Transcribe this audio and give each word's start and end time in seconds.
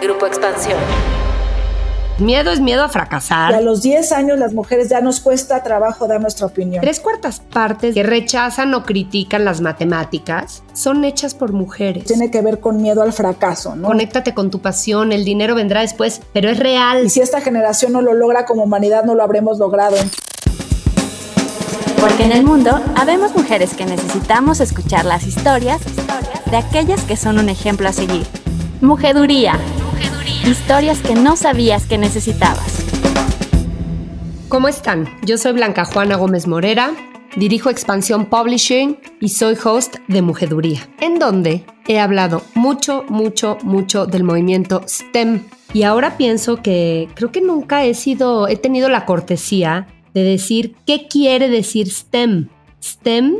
Grupo 0.00 0.26
Expansión. 0.26 0.78
Miedo 2.18 2.50
es 2.50 2.60
miedo 2.60 2.82
a 2.82 2.88
fracasar. 2.88 3.52
Y 3.52 3.54
a 3.54 3.60
los 3.60 3.82
10 3.82 4.12
años 4.12 4.38
las 4.38 4.54
mujeres 4.54 4.88
ya 4.88 5.00
nos 5.00 5.20
cuesta 5.20 5.62
trabajo 5.62 6.06
dar 6.06 6.20
nuestra 6.20 6.46
opinión. 6.46 6.80
Tres 6.80 7.00
cuartas 7.00 7.40
partes 7.40 7.94
que 7.94 8.02
rechazan 8.02 8.72
o 8.74 8.84
critican 8.84 9.44
las 9.44 9.60
matemáticas 9.60 10.62
son 10.72 11.04
hechas 11.04 11.34
por 11.34 11.52
mujeres. 11.52 12.04
Tiene 12.04 12.30
que 12.30 12.40
ver 12.40 12.60
con 12.60 12.80
miedo 12.80 13.02
al 13.02 13.12
fracaso, 13.12 13.76
¿no? 13.76 13.86
Conéctate 13.86 14.34
con 14.34 14.50
tu 14.50 14.60
pasión, 14.60 15.12
el 15.12 15.24
dinero 15.24 15.54
vendrá 15.54 15.82
después, 15.82 16.22
pero 16.32 16.48
es 16.48 16.58
real. 16.58 17.04
Y 17.04 17.10
si 17.10 17.20
esta 17.20 17.40
generación 17.40 17.92
no 17.92 18.00
lo 18.00 18.14
logra 18.14 18.46
como 18.46 18.64
humanidad, 18.64 19.04
no 19.04 19.14
lo 19.14 19.22
habremos 19.22 19.58
logrado. 19.58 19.96
Porque 22.00 22.24
en 22.24 22.32
el 22.32 22.44
mundo 22.44 22.80
habemos 22.96 23.34
mujeres 23.34 23.74
que 23.74 23.84
necesitamos 23.84 24.60
escuchar 24.60 25.04
las 25.04 25.26
historias 25.26 25.80
de 26.50 26.56
aquellas 26.56 27.02
que 27.02 27.16
son 27.16 27.38
un 27.38 27.48
ejemplo 27.48 27.88
a 27.88 27.92
seguir. 27.92 28.26
Mujeduría. 28.80 29.58
Historias 30.46 31.00
que 31.00 31.16
no 31.16 31.34
sabías 31.34 31.86
que 31.86 31.98
necesitabas. 31.98 32.86
¿Cómo 34.48 34.68
están? 34.68 35.08
Yo 35.24 35.38
soy 35.38 35.54
Blanca 35.54 35.84
Juana 35.84 36.14
Gómez 36.14 36.46
Morera, 36.46 36.94
dirijo 37.34 37.68
Expansión 37.68 38.26
Publishing 38.26 38.96
y 39.20 39.30
soy 39.30 39.56
host 39.64 39.96
de 40.06 40.22
Mujeduría, 40.22 40.88
en 41.00 41.18
donde 41.18 41.64
he 41.88 41.98
hablado 41.98 42.42
mucho, 42.54 43.04
mucho, 43.08 43.58
mucho 43.64 44.06
del 44.06 44.22
movimiento 44.22 44.84
STEM. 44.86 45.42
Y 45.74 45.82
ahora 45.82 46.16
pienso 46.16 46.62
que 46.62 47.08
creo 47.16 47.32
que 47.32 47.40
nunca 47.40 47.84
he 47.84 47.94
sido, 47.94 48.46
he 48.46 48.54
tenido 48.54 48.88
la 48.88 49.04
cortesía 49.04 49.88
de 50.14 50.22
decir 50.22 50.76
qué 50.86 51.08
quiere 51.08 51.48
decir 51.48 51.90
STEM. 51.90 52.50
STEM 52.80 53.38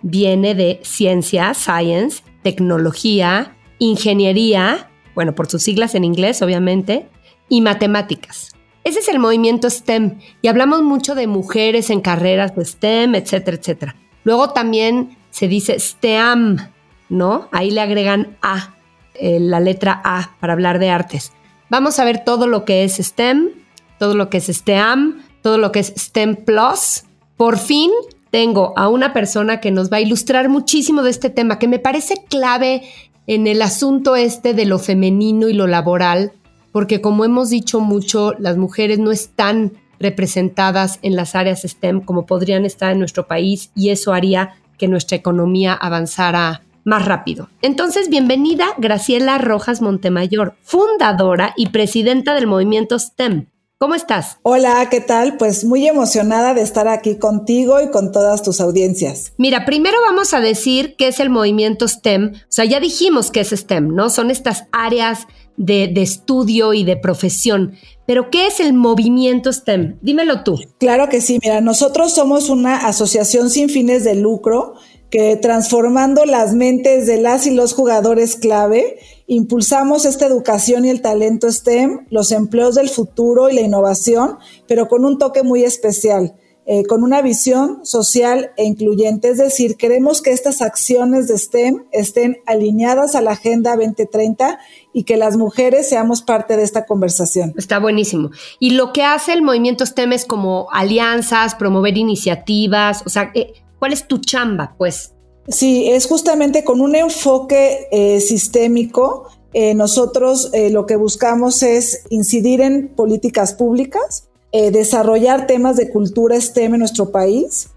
viene 0.00 0.54
de 0.54 0.80
ciencia, 0.84 1.52
science, 1.52 2.22
tecnología, 2.42 3.54
ingeniería, 3.78 4.88
bueno, 5.16 5.34
por 5.34 5.48
sus 5.48 5.64
siglas 5.64 5.96
en 5.96 6.04
inglés, 6.04 6.40
obviamente, 6.42 7.08
y 7.48 7.62
matemáticas. 7.62 8.52
Ese 8.84 9.00
es 9.00 9.08
el 9.08 9.18
movimiento 9.18 9.68
STEM 9.68 10.20
y 10.42 10.46
hablamos 10.46 10.82
mucho 10.82 11.16
de 11.16 11.26
mujeres 11.26 11.90
en 11.90 12.00
carreras 12.00 12.54
de 12.54 12.64
STEM, 12.64 13.16
etcétera, 13.16 13.56
etcétera. 13.56 13.96
Luego 14.22 14.50
también 14.50 15.16
se 15.30 15.48
dice 15.48 15.80
STEAM, 15.80 16.70
¿no? 17.08 17.48
Ahí 17.50 17.72
le 17.72 17.80
agregan 17.80 18.36
A, 18.42 18.76
eh, 19.14 19.40
la 19.40 19.58
letra 19.58 20.00
A, 20.04 20.36
para 20.38 20.52
hablar 20.52 20.78
de 20.78 20.90
artes. 20.90 21.32
Vamos 21.68 21.98
a 21.98 22.04
ver 22.04 22.22
todo 22.24 22.46
lo 22.46 22.64
que 22.64 22.84
es 22.84 22.96
STEM, 22.96 23.50
todo 23.98 24.14
lo 24.14 24.30
que 24.30 24.36
es 24.38 24.46
STEAM, 24.46 25.24
todo 25.42 25.58
lo 25.58 25.72
que 25.72 25.80
es 25.80 25.92
STEM 25.96 26.36
Plus. 26.36 27.04
Por 27.36 27.58
fin 27.58 27.90
tengo 28.30 28.72
a 28.76 28.88
una 28.88 29.12
persona 29.12 29.60
que 29.60 29.70
nos 29.70 29.90
va 29.90 29.96
a 29.96 30.00
ilustrar 30.00 30.48
muchísimo 30.48 31.02
de 31.02 31.10
este 31.10 31.30
tema, 31.30 31.58
que 31.58 31.68
me 31.68 31.78
parece 31.78 32.24
clave 32.28 32.82
en 33.26 33.46
el 33.46 33.62
asunto 33.62 34.16
este 34.16 34.54
de 34.54 34.66
lo 34.66 34.78
femenino 34.78 35.48
y 35.48 35.52
lo 35.52 35.66
laboral, 35.66 36.32
porque 36.72 37.00
como 37.00 37.24
hemos 37.24 37.50
dicho 37.50 37.80
mucho, 37.80 38.34
las 38.38 38.56
mujeres 38.56 38.98
no 38.98 39.10
están 39.10 39.72
representadas 39.98 40.98
en 41.02 41.16
las 41.16 41.34
áreas 41.34 41.62
STEM 41.62 42.00
como 42.00 42.26
podrían 42.26 42.64
estar 42.64 42.92
en 42.92 42.98
nuestro 42.98 43.26
país 43.26 43.70
y 43.74 43.90
eso 43.90 44.12
haría 44.12 44.56
que 44.78 44.88
nuestra 44.88 45.16
economía 45.16 45.72
avanzara 45.72 46.62
más 46.84 47.04
rápido. 47.04 47.48
Entonces, 47.62 48.08
bienvenida 48.08 48.66
Graciela 48.78 49.38
Rojas 49.38 49.82
Montemayor, 49.82 50.54
fundadora 50.62 51.52
y 51.56 51.70
presidenta 51.70 52.34
del 52.34 52.46
movimiento 52.46 52.98
STEM. 52.98 53.46
¿Cómo 53.78 53.94
estás? 53.94 54.38
Hola, 54.40 54.88
¿qué 54.90 55.02
tal? 55.02 55.36
Pues 55.36 55.66
muy 55.66 55.86
emocionada 55.86 56.54
de 56.54 56.62
estar 56.62 56.88
aquí 56.88 57.18
contigo 57.18 57.78
y 57.82 57.90
con 57.90 58.10
todas 58.10 58.42
tus 58.42 58.62
audiencias. 58.62 59.34
Mira, 59.36 59.66
primero 59.66 59.98
vamos 60.00 60.32
a 60.32 60.40
decir 60.40 60.94
qué 60.96 61.08
es 61.08 61.20
el 61.20 61.28
movimiento 61.28 61.86
STEM. 61.86 62.32
O 62.34 62.38
sea, 62.48 62.64
ya 62.64 62.80
dijimos 62.80 63.30
que 63.30 63.40
es 63.40 63.50
STEM, 63.50 63.94
¿no? 63.94 64.08
Son 64.08 64.30
estas 64.30 64.64
áreas 64.72 65.26
de, 65.58 65.90
de 65.92 66.00
estudio 66.00 66.72
y 66.72 66.84
de 66.84 66.96
profesión. 66.96 67.74
Pero, 68.06 68.30
¿qué 68.30 68.46
es 68.46 68.60
el 68.60 68.72
movimiento 68.72 69.52
STEM? 69.52 69.98
Dímelo 70.00 70.42
tú. 70.42 70.58
Claro 70.78 71.10
que 71.10 71.20
sí, 71.20 71.38
mira, 71.42 71.60
nosotros 71.60 72.14
somos 72.14 72.48
una 72.48 72.86
asociación 72.86 73.50
sin 73.50 73.68
fines 73.68 74.04
de 74.04 74.14
lucro 74.14 74.72
que 75.10 75.36
transformando 75.36 76.24
las 76.24 76.54
mentes 76.54 77.06
de 77.06 77.20
las 77.20 77.46
y 77.46 77.50
los 77.50 77.74
jugadores 77.74 78.36
clave, 78.36 78.98
impulsamos 79.26 80.04
esta 80.04 80.26
educación 80.26 80.84
y 80.84 80.90
el 80.90 81.02
talento 81.02 81.50
STEM, 81.50 82.06
los 82.10 82.32
empleos 82.32 82.74
del 82.74 82.88
futuro 82.88 83.50
y 83.50 83.54
la 83.54 83.62
innovación, 83.62 84.38
pero 84.66 84.88
con 84.88 85.04
un 85.04 85.18
toque 85.18 85.42
muy 85.42 85.64
especial. 85.64 86.34
Eh, 86.68 86.84
con 86.84 87.04
una 87.04 87.22
visión 87.22 87.86
social 87.86 88.50
e 88.56 88.64
incluyente, 88.64 89.28
es 89.28 89.38
decir, 89.38 89.76
queremos 89.76 90.20
que 90.20 90.32
estas 90.32 90.62
acciones 90.62 91.28
de 91.28 91.38
STEM 91.38 91.84
estén 91.92 92.38
alineadas 92.44 93.14
a 93.14 93.20
la 93.20 93.32
Agenda 93.32 93.76
2030 93.76 94.58
y 94.92 95.04
que 95.04 95.16
las 95.16 95.36
mujeres 95.36 95.88
seamos 95.88 96.22
parte 96.22 96.56
de 96.56 96.64
esta 96.64 96.84
conversación. 96.84 97.54
Está 97.56 97.78
buenísimo. 97.78 98.30
Y 98.58 98.70
lo 98.70 98.92
que 98.92 99.04
hace 99.04 99.32
el 99.32 99.42
movimiento 99.42 99.86
STEM 99.86 100.12
es 100.12 100.24
como 100.24 100.66
alianzas, 100.72 101.54
promover 101.54 101.96
iniciativas, 101.96 103.04
o 103.06 103.10
sea, 103.10 103.30
eh, 103.34 103.52
¿Cuál 103.78 103.92
es 103.92 104.08
tu 104.08 104.18
chamba, 104.18 104.74
pues? 104.78 105.14
Sí, 105.48 105.88
es 105.90 106.06
justamente 106.06 106.64
con 106.64 106.80
un 106.80 106.96
enfoque 106.96 107.88
eh, 107.90 108.20
sistémico. 108.20 109.28
Eh, 109.52 109.74
nosotros 109.74 110.50
eh, 110.52 110.70
lo 110.70 110.86
que 110.86 110.96
buscamos 110.96 111.62
es 111.62 112.02
incidir 112.10 112.60
en 112.60 112.88
políticas 112.88 113.54
públicas, 113.54 114.28
desarrollar 114.72 115.46
temas 115.46 115.76
de 115.76 115.90
cultura 115.90 116.40
STEM 116.40 116.74
en 116.74 116.78
nuestro 116.80 117.10
país, 117.10 117.68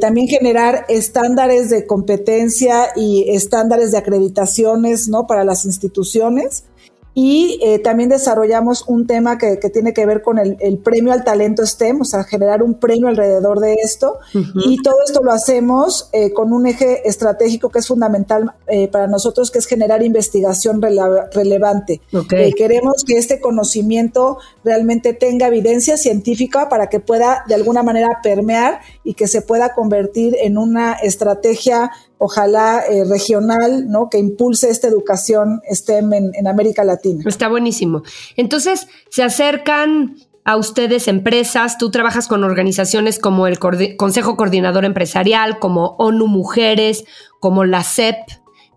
también 0.00 0.28
generar 0.28 0.84
estándares 0.88 1.70
de 1.70 1.88
competencia 1.88 2.90
y 2.94 3.28
estándares 3.30 3.90
de 3.90 3.98
acreditaciones 3.98 5.08
¿no? 5.08 5.26
para 5.26 5.42
las 5.42 5.64
instituciones 5.64 6.62
y 7.14 7.58
eh, 7.62 7.80
también 7.80 8.08
desarrollamos 8.08 8.84
un 8.86 9.06
tema 9.06 9.36
que, 9.36 9.56
tiene 9.72 9.92
que 9.92 10.06
ver 10.06 10.22
con 10.22 10.38
el, 10.38 10.78
premio 10.78 11.12
al 11.12 11.24
talento 11.24 11.66
STEM, 11.66 12.02
o 12.02 12.04
sea, 12.04 12.22
generar 12.24 12.62
un 12.62 12.74
premio 12.74 13.08
alrededor 13.08 13.58
de 13.58 13.74
esto. 13.74 14.18
Y 14.64 14.80
todo 14.82 14.94
esto 15.04 15.22
lo 15.22 15.32
hacemos 15.32 16.08
eh, 16.12 16.32
con 16.32 16.52
un 16.52 16.66
eje 16.66 17.08
estratégico 17.08 17.68
que 17.70 17.80
es 17.80 17.88
fundamental 17.88 18.52
eh, 18.68 18.88
para 18.88 19.08
nosotros, 19.08 19.50
que 19.50 19.58
es 19.58 19.66
generar 19.66 20.02
investigación 20.02 20.80
relevante. 20.80 22.00
queremos 22.56 23.04
que 23.04 23.18
este 23.18 23.40
conocimiento 23.40 24.38
realmente 24.64 25.12
tenga 25.12 25.48
evidencia 25.48 25.96
científica 25.96 26.68
para 26.68 26.88
que 26.88 27.00
pueda 27.00 27.44
de 27.48 27.54
alguna 27.54 27.82
manera 27.82 28.20
permear 28.22 28.80
y 29.10 29.14
que 29.14 29.26
se 29.26 29.42
pueda 29.42 29.74
convertir 29.74 30.36
en 30.40 30.56
una 30.56 30.92
estrategia 30.92 31.90
ojalá 32.18 32.84
eh, 32.88 33.02
regional, 33.04 33.88
¿no? 33.90 34.08
Que 34.08 34.18
impulse 34.18 34.70
esta 34.70 34.86
educación 34.86 35.60
STEM 35.68 36.12
en, 36.12 36.46
América 36.46 36.84
Latina. 36.84 37.24
Está 37.26 37.48
buenísimo. 37.48 38.04
Entonces, 38.36 38.86
se 39.08 39.24
acercan 39.24 40.14
a 40.44 40.56
ustedes 40.56 41.08
empresas, 41.08 41.76
tú 41.76 41.90
trabajas 41.90 42.28
con 42.28 42.44
organizaciones 42.44 43.18
como 43.18 43.48
el 43.48 43.58
Consejo 43.58 44.36
Coordinador 44.36 44.84
Empresarial, 44.84 45.58
como 45.58 45.96
ONU 45.98 46.28
Mujeres, 46.28 47.04
como 47.40 47.64
la 47.64 47.82
CEP, 47.82 48.16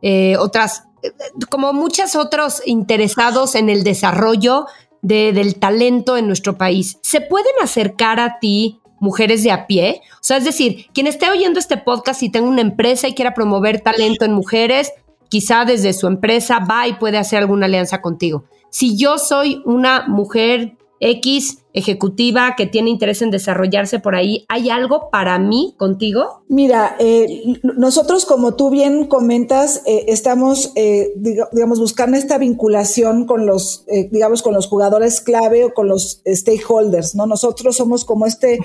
eh, 0.01 0.35
otras, 0.37 0.85
eh, 1.03 1.11
como 1.47 1.73
muchos 1.73 2.15
otros 2.15 2.63
interesados 2.65 3.53
en 3.53 3.69
el 3.69 3.83
desarrollo 3.83 4.65
del 5.03 5.59
talento 5.59 6.17
en 6.17 6.25
nuestro 6.25 6.57
país. 6.57 6.97
¿Se 7.03 7.21
pueden 7.21 7.53
acercar 7.61 8.19
a 8.19 8.39
ti 8.39 8.79
mujeres 9.03 9.43
de 9.43 9.51
a 9.51 9.67
pie. 9.67 10.01
O 10.13 10.17
sea, 10.21 10.37
es 10.37 10.45
decir, 10.45 10.87
quien 10.93 11.07
esté 11.07 11.29
oyendo 11.29 11.59
este 11.59 11.75
podcast 11.75 12.23
y 12.23 12.29
tenga 12.29 12.47
una 12.47 12.61
empresa 12.61 13.07
y 13.07 13.13
quiera 13.13 13.33
promover 13.33 13.81
talento 13.81 14.23
en 14.23 14.31
mujeres, 14.31 14.93
quizá 15.27 15.65
desde 15.65 15.91
su 15.91 16.07
empresa 16.07 16.59
va 16.59 16.87
y 16.87 16.93
puede 16.93 17.17
hacer 17.17 17.39
alguna 17.39 17.65
alianza 17.65 18.01
contigo. 18.01 18.45
Si 18.69 18.95
yo 18.95 19.17
soy 19.17 19.61
una 19.65 20.07
mujer 20.07 20.77
X 21.03 21.59
ejecutiva 21.73 22.53
que 22.55 22.67
tiene 22.67 22.91
interés 22.91 23.21
en 23.21 23.31
desarrollarse 23.31 23.99
por 23.99 24.15
ahí, 24.15 24.45
¿hay 24.47 24.69
algo 24.69 25.09
para 25.11 25.39
mí 25.39 25.73
contigo? 25.77 26.43
Mira, 26.47 26.95
eh, 26.99 27.59
nosotros 27.63 28.25
como 28.25 28.55
tú 28.55 28.69
bien 28.69 29.07
comentas, 29.07 29.81
eh, 29.87 30.05
estamos, 30.09 30.71
eh, 30.75 31.13
digamos, 31.51 31.79
buscando 31.79 32.15
esta 32.15 32.37
vinculación 32.37 33.25
con 33.25 33.47
los, 33.47 33.85
digamos, 34.11 34.43
con 34.43 34.53
los 34.53 34.67
jugadores 34.67 35.19
clave 35.19 35.65
o 35.65 35.73
con 35.73 35.87
los 35.87 36.21
stakeholders, 36.27 37.15
¿no? 37.15 37.25
Nosotros 37.25 37.75
somos 37.75 38.05
como 38.05 38.27
este 38.27 38.59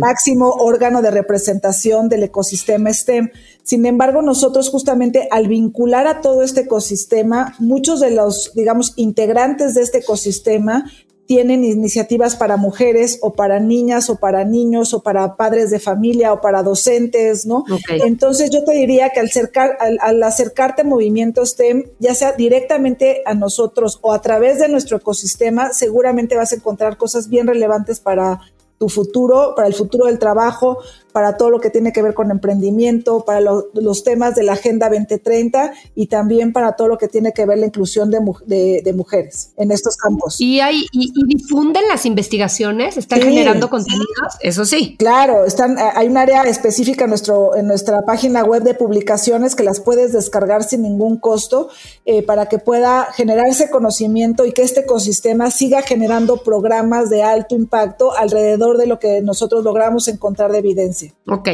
máximo 0.00 0.50
órgano 0.58 1.02
de 1.02 1.10
representación 1.10 2.08
del 2.08 2.24
ecosistema 2.24 2.92
STEM. 2.92 3.30
Sin 3.62 3.84
embargo, 3.84 4.22
nosotros 4.22 4.70
justamente 4.70 5.28
al 5.30 5.48
vincular 5.48 6.06
a 6.06 6.20
todo 6.20 6.42
este 6.42 6.62
ecosistema, 6.62 7.54
muchos 7.58 8.00
de 8.00 8.12
los, 8.12 8.52
digamos, 8.54 8.92
integrantes 8.96 9.74
de 9.74 9.82
este 9.82 9.98
ecosistema 9.98 10.84
tienen 11.26 11.64
iniciativas 11.64 12.36
para 12.36 12.56
mujeres 12.56 13.18
o 13.20 13.32
para 13.32 13.60
niñas 13.60 14.08
o 14.10 14.16
para 14.16 14.44
niños 14.44 14.94
o 14.94 15.02
para 15.02 15.36
padres 15.36 15.70
de 15.70 15.80
familia 15.80 16.32
o 16.32 16.40
para 16.40 16.62
docentes, 16.62 17.46
¿no? 17.46 17.64
Entonces 17.88 18.50
yo 18.50 18.64
te 18.64 18.72
diría 18.72 19.10
que 19.10 19.20
al, 19.20 19.26
acercar, 19.26 19.76
al, 19.80 20.22
acercarte 20.22 20.82
a 20.82 20.84
movimientos 20.84 21.50
STEM, 21.50 21.84
ya 21.98 22.14
sea 22.14 22.32
directamente 22.32 23.22
a 23.26 23.34
nosotros 23.34 23.98
o 24.02 24.12
a 24.12 24.20
través 24.20 24.58
de 24.58 24.68
nuestro 24.68 24.98
ecosistema, 24.98 25.72
seguramente 25.72 26.36
vas 26.36 26.52
a 26.52 26.56
encontrar 26.56 26.96
cosas 26.96 27.28
bien 27.28 27.46
relevantes 27.46 28.00
para 28.00 28.40
tu 28.78 28.88
futuro, 28.88 29.54
para 29.56 29.68
el 29.68 29.74
futuro 29.74 30.06
del 30.06 30.18
trabajo, 30.18 30.78
para 31.16 31.38
todo 31.38 31.48
lo 31.48 31.60
que 31.60 31.70
tiene 31.70 31.94
que 31.94 32.02
ver 32.02 32.12
con 32.12 32.30
emprendimiento, 32.30 33.24
para 33.24 33.40
los 33.40 34.04
temas 34.04 34.34
de 34.34 34.42
la 34.42 34.52
Agenda 34.52 34.90
2030 34.90 35.72
y 35.94 36.08
también 36.08 36.52
para 36.52 36.72
todo 36.72 36.88
lo 36.88 36.98
que 36.98 37.08
tiene 37.08 37.32
que 37.32 37.46
ver 37.46 37.56
la 37.56 37.64
inclusión 37.64 38.10
de, 38.10 38.92
mujeres 38.92 39.50
en 39.56 39.70
estos 39.70 39.96
campos. 39.96 40.38
¿Y, 40.42 40.60
hay, 40.60 40.84
y, 40.92 41.10
difunden 41.26 41.84
las 41.88 42.04
investigaciones? 42.04 42.98
¿Están 42.98 43.22
generando 43.22 43.70
contenidos? 43.70 44.06
Eso 44.42 44.66
sí. 44.66 44.94
Claro, 44.98 45.46
están, 45.46 45.78
hay 45.78 46.06
un 46.06 46.18
área 46.18 46.42
específica 46.42 47.04
en, 47.04 47.08
nuestro, 47.08 47.56
en 47.56 47.66
nuestra 47.66 48.02
página 48.02 48.44
web 48.44 48.62
de 48.62 48.74
publicaciones 48.74 49.54
que 49.54 49.62
las 49.62 49.80
puedes 49.80 50.12
descargar 50.12 50.64
sin 50.64 50.82
ningún 50.82 51.16
costo 51.16 51.70
eh, 52.04 52.24
para 52.24 52.44
que 52.50 52.58
pueda 52.58 53.08
generarse 53.14 53.70
conocimiento 53.70 54.44
y 54.44 54.52
que 54.52 54.60
este 54.60 54.80
ecosistema 54.80 55.50
siga 55.50 55.80
generando 55.80 56.42
programas 56.42 57.08
de 57.08 57.22
alto 57.22 57.54
impacto 57.54 58.14
alrededor 58.14 58.76
de 58.76 58.86
lo 58.86 58.98
que 58.98 59.22
nosotros 59.22 59.64
logramos 59.64 60.08
encontrar 60.08 60.52
de 60.52 60.58
evidencia. 60.58 61.05
Ok, 61.26 61.48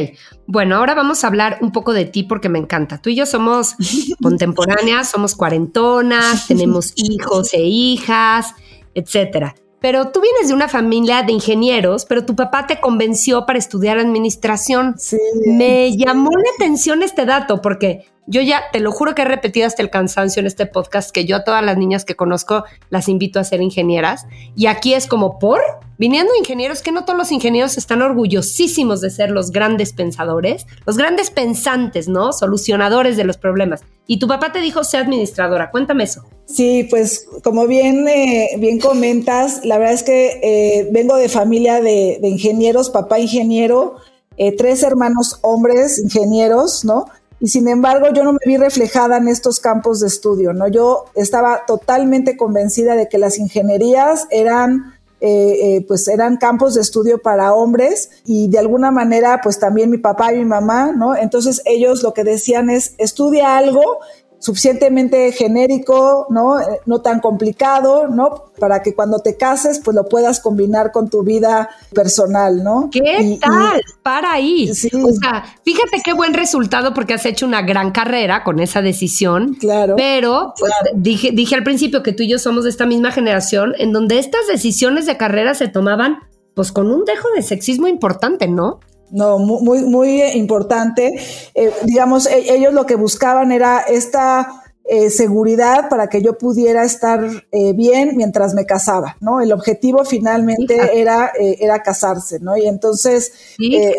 bueno, 0.47 0.75
ahora 0.75 0.93
vamos 0.93 1.23
a 1.23 1.27
hablar 1.27 1.57
un 1.61 1.71
poco 1.71 1.93
de 1.93 2.05
ti 2.05 2.23
porque 2.23 2.49
me 2.49 2.59
encanta. 2.59 3.01
Tú 3.01 3.09
y 3.09 3.15
yo 3.15 3.25
somos 3.25 3.75
contemporáneas, 4.21 5.09
somos 5.09 5.35
cuarentonas, 5.35 6.47
tenemos 6.47 6.93
hijos 6.95 7.53
e 7.53 7.63
hijas, 7.63 8.53
etcétera. 8.93 9.55
Pero 9.83 10.11
tú 10.11 10.21
vienes 10.21 10.47
de 10.47 10.53
una 10.53 10.69
familia 10.69 11.23
de 11.23 11.33
ingenieros, 11.33 12.05
pero 12.05 12.25
tu 12.25 12.37
papá 12.37 12.67
te 12.67 12.79
convenció 12.79 13.45
para 13.45 13.59
estudiar 13.59 13.99
administración. 13.99 14.95
Sí. 14.97 15.17
Me 15.45 15.97
llamó 15.97 16.29
la 16.31 16.49
atención 16.55 17.03
este 17.03 17.25
dato 17.25 17.61
porque 17.61 18.05
yo 18.25 18.41
ya 18.41 18.61
te 18.71 18.79
lo 18.79 18.93
juro 18.93 19.13
que 19.13 19.23
he 19.23 19.25
repetido 19.25 19.67
hasta 19.67 19.81
el 19.81 19.89
cansancio 19.89 20.39
en 20.39 20.47
este 20.47 20.67
podcast 20.67 21.11
que 21.11 21.25
yo 21.25 21.35
a 21.35 21.43
todas 21.43 21.65
las 21.65 21.77
niñas 21.77 22.05
que 22.05 22.15
conozco 22.15 22.63
las 22.89 23.09
invito 23.09 23.41
a 23.41 23.43
ser 23.43 23.61
ingenieras. 23.61 24.25
Y 24.55 24.67
aquí 24.67 24.93
es 24.93 25.05
como 25.05 25.37
por, 25.37 25.59
viniendo 25.97 26.33
ingenieros, 26.33 26.81
que 26.81 26.93
no 26.93 27.03
todos 27.03 27.19
los 27.19 27.33
ingenieros 27.33 27.77
están 27.77 28.01
orgullosísimos 28.01 29.01
de 29.01 29.09
ser 29.09 29.31
los 29.31 29.51
grandes 29.51 29.91
pensadores, 29.91 30.65
los 30.85 30.95
grandes 30.95 31.29
pensantes, 31.29 32.07
¿no? 32.07 32.31
Solucionadores 32.31 33.17
de 33.17 33.25
los 33.25 33.35
problemas. 33.35 33.81
Y 34.07 34.19
tu 34.19 34.29
papá 34.29 34.53
te 34.53 34.59
dijo, 34.59 34.85
sé 34.85 34.95
administradora. 34.95 35.71
Cuéntame 35.71 36.05
eso. 36.05 36.23
Sí, 36.45 36.87
pues 36.89 37.25
como 37.43 37.67
bien, 37.67 38.07
eh, 38.07 38.49
bien 38.59 38.79
comentas, 38.79 39.63
la 39.63 39.77
verdad 39.77 39.93
es 39.93 40.03
que 40.03 40.39
eh, 40.43 40.89
vengo 40.91 41.15
de 41.15 41.29
familia 41.29 41.81
de, 41.81 42.19
ingenieros, 42.21 42.89
papá 42.89 43.19
ingeniero, 43.19 43.95
eh, 44.37 44.55
tres 44.55 44.83
hermanos 44.83 45.39
hombres 45.41 45.99
ingenieros, 45.99 46.85
¿no? 46.85 47.05
y 47.39 47.47
sin 47.47 47.67
embargo 47.67 48.07
yo 48.13 48.23
no 48.23 48.31
me 48.31 48.39
vi 48.45 48.55
reflejada 48.55 49.17
en 49.17 49.27
estos 49.27 49.59
campos 49.59 49.99
de 49.99 50.07
estudio, 50.07 50.53
¿no? 50.53 50.69
Yo 50.69 51.07
estaba 51.13 51.65
totalmente 51.67 52.37
convencida 52.37 52.95
de 52.95 53.09
que 53.09 53.17
las 53.17 53.37
ingenierías 53.37 54.27
eran 54.31 54.93
eh, 55.25 55.77
eh, 55.77 55.85
pues 55.87 56.09
eran 56.09 56.35
campos 56.35 56.73
de 56.73 56.81
estudio 56.81 57.17
para 57.17 57.53
hombres 57.53 58.09
y 58.25 58.49
de 58.49 58.59
alguna 58.59 58.91
manera 58.91 59.39
pues 59.41 59.57
también 59.57 59.89
mi 59.89 59.97
papá 59.97 60.33
y 60.33 60.39
mi 60.39 60.43
mamá, 60.43 60.91
¿no? 60.91 61.15
Entonces 61.15 61.61
ellos 61.63 62.03
lo 62.03 62.13
que 62.13 62.25
decían 62.25 62.69
es 62.69 62.93
estudia 62.97 63.57
algo 63.57 63.99
suficientemente 64.43 65.31
genérico, 65.31 66.27
¿no? 66.29 66.59
Eh, 66.59 66.81
no 66.85 66.99
tan 66.99 67.21
complicado, 67.21 68.09
¿no? 68.09 68.51
Para 68.59 68.81
que 68.81 68.93
cuando 68.93 69.19
te 69.19 69.37
cases, 69.37 69.79
pues 69.81 69.95
lo 69.95 70.03
puedas 70.03 70.41
combinar 70.41 70.91
con 70.91 71.09
tu 71.09 71.23
vida 71.23 71.69
personal, 71.93 72.61
¿no? 72.61 72.89
¿Qué 72.91 73.39
tal? 73.39 73.81
Para 74.03 74.33
ahí. 74.33 74.69
O 74.69 74.73
sea, 74.75 75.45
fíjate 75.63 76.01
qué 76.03 76.11
buen 76.11 76.33
resultado 76.33 76.93
porque 76.93 77.13
has 77.13 77.25
hecho 77.25 77.45
una 77.45 77.61
gran 77.61 77.91
carrera 77.91 78.43
con 78.43 78.59
esa 78.59 78.81
decisión. 78.81 79.53
Claro. 79.53 79.95
Pero 79.95 80.53
pues, 80.59 80.73
Dije, 80.93 81.31
dije 81.31 81.55
al 81.55 81.63
principio 81.63 82.03
que 82.03 82.11
tú 82.11 82.23
y 82.23 82.29
yo 82.29 82.37
somos 82.37 82.65
de 82.65 82.69
esta 82.69 82.85
misma 82.85 83.11
generación 83.11 83.73
en 83.77 83.93
donde 83.93 84.19
estas 84.19 84.45
decisiones 84.47 85.05
de 85.05 85.15
carrera 85.15 85.53
se 85.53 85.69
tomaban 85.69 86.19
pues 86.53 86.73
con 86.73 86.91
un 86.91 87.05
dejo 87.05 87.29
de 87.33 87.43
sexismo 87.43 87.87
importante, 87.87 88.49
¿no? 88.49 88.81
No, 89.13 89.37
muy, 89.37 89.83
muy 89.83 90.23
importante. 90.23 91.13
Eh, 91.53 91.71
digamos, 91.83 92.25
e, 92.25 92.55
ellos 92.55 92.73
lo 92.73 92.87
que 92.87 92.95
buscaban 92.95 93.51
era 93.51 93.81
esta 93.81 94.63
eh, 94.85 95.11
seguridad 95.11 95.87
para 95.87 96.07
que 96.07 96.23
yo 96.23 96.35
pudiera 96.35 96.83
estar 96.83 97.23
eh, 97.51 97.73
bien 97.73 98.17
mientras 98.17 98.55
me 98.55 98.65
casaba, 98.65 99.15
¿no? 99.21 99.39
El 99.39 99.53
objetivo 99.53 100.03
finalmente 100.03 100.99
era, 100.99 101.31
era 101.37 101.83
casarse, 101.83 102.39
¿no? 102.39 102.57
Y 102.57 102.65
entonces, 102.65 103.31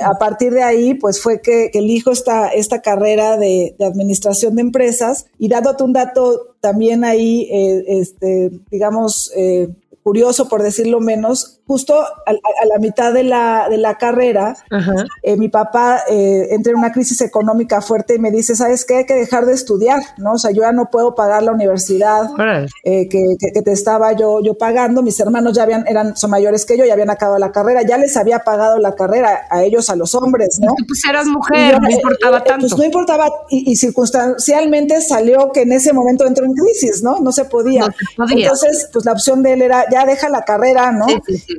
a 0.03 0.19
partir 0.19 0.53
de 0.53 0.65
ahí, 0.65 0.95
pues 0.95 1.23
fue 1.23 1.41
que, 1.41 1.71
elijo 1.73 2.11
esta, 2.11 2.49
esta 2.49 2.83
carrera 2.83 3.37
de, 3.37 3.77
de, 3.79 3.87
administración 3.87 4.57
de 4.57 4.63
empresas 4.63 5.27
y 5.39 5.49
dándote 5.49 5.85
un 5.85 5.93
dato 5.93 6.57
también 6.61 7.05
ahí, 7.05 7.49
este, 7.87 8.51
digamos, 8.69 9.31
curioso, 10.05 10.51
por 10.51 10.63
decirlo 10.63 11.01
menos, 11.01 11.63
justo 11.67 11.99
a, 11.99 12.33
la 12.33 12.79
mitad 12.79 13.13
de 13.13 13.25
la, 13.25 13.69
de 13.71 13.79
la 13.79 13.97
carrera, 13.97 14.55
eh, 15.23 15.37
mi 15.39 15.49
papá 15.49 16.03
eh, 16.11 16.49
entra 16.51 16.73
en 16.73 16.79
una 16.79 16.93
crisis 16.93 17.23
económica 17.23 17.81
fuerte 17.81 18.17
y 18.17 18.19
me 18.19 18.31
dice, 18.31 18.55
¿sabes 18.55 18.85
qué? 18.85 18.99
Hay 18.99 19.07
que 19.07 19.15
dejar 19.15 19.47
de 19.47 19.55
estudiar, 19.55 20.03
¿no? 20.19 20.33
O 20.33 20.39
sea, 20.39 20.51
yo 20.51 20.61
ya 20.61 20.73
no 20.73 20.91
puedo 20.91 21.15
pagar 21.15 21.43
la 21.43 21.53
universidad 21.53 22.29
eh, 22.85 23.09
que, 23.09 23.37
que, 23.39 23.63
te 23.63 23.73
estaba 23.73 24.13
yo, 24.13 24.43
yo 24.43 24.59
pagando. 24.59 25.03
Mis 25.03 25.19
hermanos 25.21 25.57
ya 25.57 25.63
habían, 25.63 25.87
eran, 25.89 26.15
son 26.19 26.31
mayores 26.31 26.67
que 26.67 26.77
yo, 26.77 26.85
ya 26.85 26.93
habían 26.93 27.09
acabado 27.09 27.39
la 27.39 27.51
carrera, 27.51 27.81
ya 27.83 27.97
les 27.97 28.15
había 28.19 28.41
pagado 28.41 28.79
la 28.79 28.95
carrera 28.95 29.47
a 29.51 29.65
ellos, 29.65 29.89
a 29.89 29.97
los 29.97 30.15
hombres, 30.15 30.59
¿no? 30.61 30.75
pues 30.87 31.03
eras 31.09 31.27
mujer, 31.27 31.81
no 31.81 31.91
importaba 31.91 32.39
eh, 32.39 32.43
tanto. 32.47 32.67
Pues 32.69 32.79
no 32.79 32.85
importaba, 32.85 33.31
y, 33.49 33.75
circunstancialmente 33.77 35.01
salió 35.01 35.51
que 35.51 35.63
en 35.63 35.73
ese 35.73 35.95
momento 35.95 36.27
entró 36.27 36.45
en 36.45 36.53
crisis, 36.53 37.03
¿no? 37.03 37.21
No 37.21 37.33
se 37.33 37.47
podía. 37.47 37.87
Entonces, 38.31 38.91
pues 38.93 39.07
la 39.07 39.13
opción 39.13 39.43
de 39.43 39.55
él 39.55 39.63
era, 39.63 39.87
ya 39.95 40.05
deja 40.05 40.29
la 40.29 40.43
carrera, 40.43 40.91
¿no? 40.91 41.07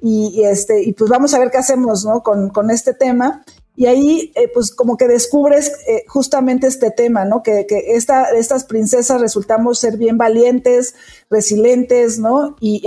Y, 0.02 0.44
este, 0.44 0.84
y 0.84 0.92
pues 0.92 1.10
vamos 1.10 1.34
a 1.34 1.40
ver 1.40 1.50
qué 1.52 1.58
hacemos, 1.58 2.04
¿no? 2.06 2.22
Con, 2.22 2.50
con 2.50 2.70
este 2.70 2.94
tema. 2.94 3.44
Y 3.78 3.88
ahí, 3.88 4.32
eh, 4.36 4.50
pues 4.54 4.74
como 4.74 4.98
que 4.98 5.08
descubres 5.08 5.72
eh, 5.88 6.04
justamente 6.08 6.68
este 6.68 6.92
tema, 6.92 7.24
¿no? 7.24 7.44
Que, 7.44 7.66
que 7.66 7.96
esta, 7.96 8.32
estas 8.32 8.66
princesas 8.66 9.22
resultamos 9.22 9.80
ser 9.80 9.98
bien 9.98 10.18
valientes, 10.18 10.96
resilientes, 11.30 12.20
¿no? 12.20 12.58
Y, 12.60 12.84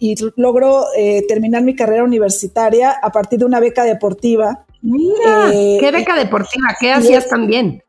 y, 0.00 0.14
logro 0.36 0.86
eh, 0.96 1.24
terminar 1.28 1.62
mi 1.62 1.74
carrera 1.74 2.04
universitaria 2.04 2.90
a 2.90 3.10
partir 3.10 3.38
de 3.40 3.44
una 3.44 3.60
beca 3.60 3.84
deportiva. 3.84 4.64
Mira, 4.80 5.50
¿qué 5.50 5.90
beca 5.92 6.16
deportiva? 6.16 6.68
¿Qué 6.80 6.92
hacías 6.92 7.28
también? 7.28 7.82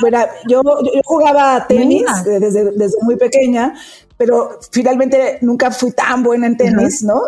Bueno, 0.00 0.18
yo, 0.48 0.62
yo, 0.62 1.00
jugaba 1.04 1.66
tenis 1.66 2.04
desde, 2.24 2.72
desde, 2.72 2.96
muy 3.02 3.16
pequeña, 3.16 3.74
pero 4.16 4.58
finalmente 4.72 5.38
nunca 5.42 5.70
fui 5.70 5.92
tan 5.92 6.22
buena 6.22 6.46
en 6.46 6.56
tenis, 6.56 7.02
¿no? 7.02 7.22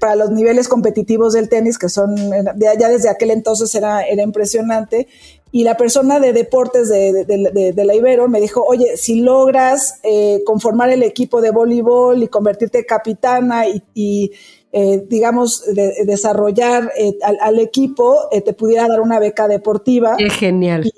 para, 0.00 0.16
los 0.16 0.30
niveles 0.30 0.68
competitivos 0.68 1.32
del 1.32 1.48
tenis, 1.48 1.78
que 1.78 1.88
son, 1.88 2.16
ya 2.16 2.88
desde 2.88 3.08
aquel 3.08 3.30
entonces 3.30 3.74
era, 3.74 4.02
era 4.02 4.22
impresionante. 4.22 5.08
Y 5.54 5.62
la 5.62 5.76
persona 5.76 6.18
de 6.18 6.32
deportes 6.32 6.88
de, 6.88 7.24
de, 7.24 7.84
la 7.84 7.94
Ibero 7.94 8.26
me 8.26 8.40
dijo, 8.40 8.64
oye, 8.66 8.96
si 8.96 9.20
logras 9.20 10.00
eh, 10.02 10.42
conformar 10.44 10.90
el 10.90 11.04
equipo 11.04 11.40
de 11.40 11.52
voleibol 11.52 12.24
y 12.24 12.26
convertirte 12.26 12.84
capitana 12.84 13.64
y, 13.68 14.32
eh, 14.76 15.04
digamos, 15.08 15.62
desarrollar 16.04 16.90
eh, 16.98 17.16
al, 17.22 17.60
equipo, 17.60 18.28
te 18.44 18.52
pudiera 18.54 18.88
dar 18.88 19.00
una 19.00 19.20
beca 19.20 19.46
deportiva. 19.46 20.16
Qué 20.16 20.30
genial. 20.30 20.90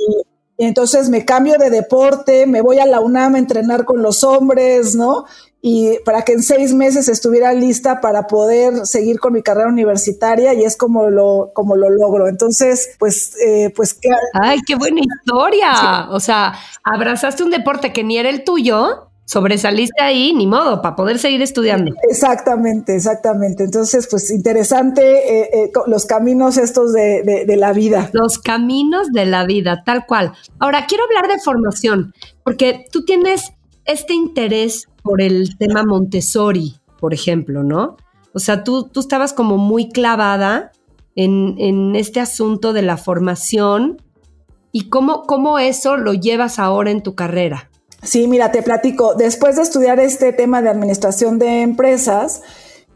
Y 0.58 0.64
entonces 0.64 1.10
me 1.10 1.26
cambio 1.26 1.58
de 1.58 1.68
deporte, 1.68 2.46
me 2.46 2.62
voy 2.62 2.78
a 2.78 2.86
la 2.86 3.00
UNAM 3.00 3.34
a 3.34 3.38
entrenar 3.38 3.84
con 3.84 4.02
los 4.02 4.24
hombres, 4.24 4.96
¿no? 4.96 5.26
Y 5.60 5.98
para 6.06 6.22
que 6.22 6.32
en 6.32 6.42
seis 6.42 6.72
meses 6.72 7.10
estuviera 7.10 7.52
lista 7.52 8.00
para 8.00 8.26
poder 8.26 8.86
seguir 8.86 9.20
con 9.20 9.34
mi 9.34 9.42
carrera 9.42 9.68
universitaria 9.68 10.54
y 10.54 10.64
es 10.64 10.78
como 10.78 11.10
lo, 11.10 11.50
como 11.52 11.76
lo 11.76 11.90
logro. 11.90 12.28
Entonces, 12.28 12.96
pues, 12.98 13.34
eh, 13.46 13.70
pues. 13.76 13.98
¡Ay, 14.32 14.60
qué 14.66 14.76
buena 14.76 15.00
historia! 15.04 16.08
O 16.12 16.20
sea, 16.20 16.54
abrazaste 16.82 17.42
un 17.42 17.50
deporte 17.50 17.92
que 17.92 18.04
ni 18.04 18.16
era 18.16 18.30
el 18.30 18.42
tuyo 18.42 19.10
sobresaliste 19.26 20.00
ahí, 20.00 20.32
ni 20.32 20.46
modo, 20.46 20.80
para 20.80 20.96
poder 20.96 21.18
seguir 21.18 21.42
estudiando. 21.42 21.92
Exactamente, 22.08 22.94
exactamente. 22.94 23.64
Entonces, 23.64 24.06
pues 24.08 24.30
interesante 24.30 25.02
eh, 25.02 25.50
eh, 25.52 25.70
los 25.88 26.06
caminos 26.06 26.56
estos 26.56 26.92
de, 26.92 27.44
la 27.58 27.72
vida. 27.72 28.08
Los 28.12 28.38
caminos 28.38 29.08
de 29.12 29.26
la 29.26 29.44
vida, 29.44 29.82
tal 29.84 30.06
cual. 30.06 30.32
Ahora, 30.60 30.86
quiero 30.86 31.04
hablar 31.04 31.28
de 31.28 31.40
formación, 31.40 32.14
porque 32.44 32.86
tú 32.90 33.04
tienes 33.04 33.52
este 33.84 34.14
interés 34.14 34.86
por 35.02 35.20
el 35.20 35.58
tema 35.58 35.82
Montessori, 35.84 36.76
por 37.00 37.12
ejemplo, 37.12 37.64
¿no? 37.64 37.96
O 38.32 38.38
sea, 38.38 38.62
tú, 38.62 38.84
tú 38.84 39.00
estabas 39.00 39.32
como 39.32 39.58
muy 39.58 39.88
clavada 39.88 40.70
en, 41.16 41.56
en 41.58 41.96
este 41.96 42.20
asunto 42.20 42.72
de 42.72 42.82
la 42.82 42.96
formación 42.96 44.00
y 44.70 44.88
cómo, 44.88 45.22
cómo 45.24 45.58
eso 45.58 45.96
lo 45.96 46.12
llevas 46.12 46.58
ahora 46.58 46.90
en 46.90 47.02
tu 47.02 47.14
carrera. 47.14 47.70
Sí, 48.06 48.28
mira, 48.28 48.52
te 48.52 48.62
platico. 48.62 49.14
Después 49.14 49.56
de 49.56 49.62
estudiar 49.62 49.98
este 49.98 50.32
tema 50.32 50.62
de 50.62 50.68
administración 50.68 51.40
de 51.40 51.62
empresas, 51.62 52.40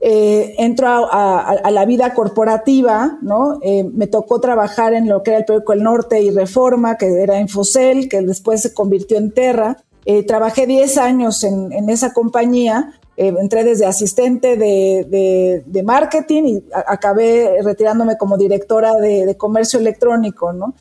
eh, 0.01 0.55
entro 0.59 1.09
a, 1.11 1.71
la 1.71 1.85
vida 1.85 2.15
corporativa, 2.15 3.19
¿no? 3.21 3.59
Eh, 3.63 3.85
me 3.85 4.07
tocó 4.07 4.41
trabajar 4.41 4.95
en 4.95 5.09
lo 5.09 5.23
que 5.25 5.33
era 5.33 5.41
el 5.41 5.45
periódico 5.45 5.73
El 5.73 5.83
Norte 5.83 6.23
y 6.23 6.31
Reforma, 6.31 6.97
que 6.97 7.23
era 7.23 7.41
Infocel, 7.41 8.09
que 8.09 8.23
después 8.23 8.63
se 8.63 8.73
convirtió 8.73 9.19
en 9.19 9.33
Terra. 9.33 9.77
Eh, 10.05 10.25
trabajé 10.25 10.67
10 10.67 10.97
años 10.97 11.43
en, 11.43 11.91
esa 11.91 12.13
compañía 12.13 12.95
entré 13.17 13.65
desde 13.65 13.85
asistente 13.85 14.57
de, 14.57 15.63
de, 15.67 15.83
marketing 15.83 16.43
y 16.45 16.65
acabé 16.87 17.61
retirándome 17.63 18.17
como 18.17 18.39
directora 18.39 18.95
de, 18.95 19.37
comercio 19.37 19.79
electrónico, 19.79 20.55
¿no? 20.55 20.73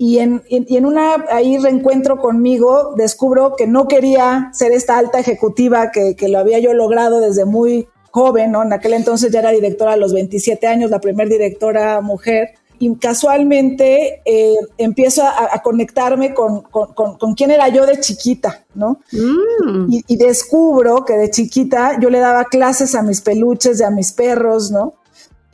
Y 0.00 0.18
en, 0.20 0.42
y 0.48 0.76
en, 0.76 0.86
una 0.86 1.26
ahí 1.30 1.58
reencuentro 1.58 2.18
conmigo, 2.18 2.94
descubro 2.96 3.56
que 3.56 3.66
no 3.66 3.88
quería 3.88 4.50
ser 4.52 4.70
esta 4.70 4.96
alta 4.96 5.18
ejecutiva 5.18 5.90
que, 5.90 6.14
que 6.14 6.28
lo 6.28 6.38
había 6.38 6.60
yo 6.60 6.72
logrado 6.72 7.20
desde 7.20 7.44
muy 7.44 7.88
joven, 8.12 8.52
¿no? 8.52 8.62
En 8.62 8.72
aquel 8.72 8.92
entonces 8.94 9.32
ya 9.32 9.40
era 9.40 9.50
directora 9.50 9.94
a 9.94 9.96
los 9.96 10.12
27 10.12 10.66
años, 10.68 10.90
la 10.90 11.00
primera 11.00 11.28
directora 11.28 12.00
mujer 12.00 12.54
y 12.78 12.94
casualmente 12.96 14.22
eh, 14.24 14.54
empiezo 14.76 15.24
a, 15.24 15.60
conectarme 15.62 16.32
con, 16.32 16.62
con, 16.62 17.34
quién 17.34 17.50
era 17.50 17.68
yo 17.68 17.84
de 17.86 17.98
chiquita, 17.98 18.64
¿no? 18.74 19.00
Mm. 19.10 19.92
Y, 20.06 20.16
descubro 20.16 21.04
que 21.04 21.14
de 21.14 21.30
chiquita 21.30 21.98
yo 22.00 22.08
le 22.10 22.20
daba 22.20 22.44
clases 22.44 22.94
a 22.94 23.02
mis 23.02 23.20
peluches 23.20 23.80
y 23.80 23.84
a 23.84 23.90
mis 23.90 24.12
perros, 24.12 24.70
¿no? 24.70 24.94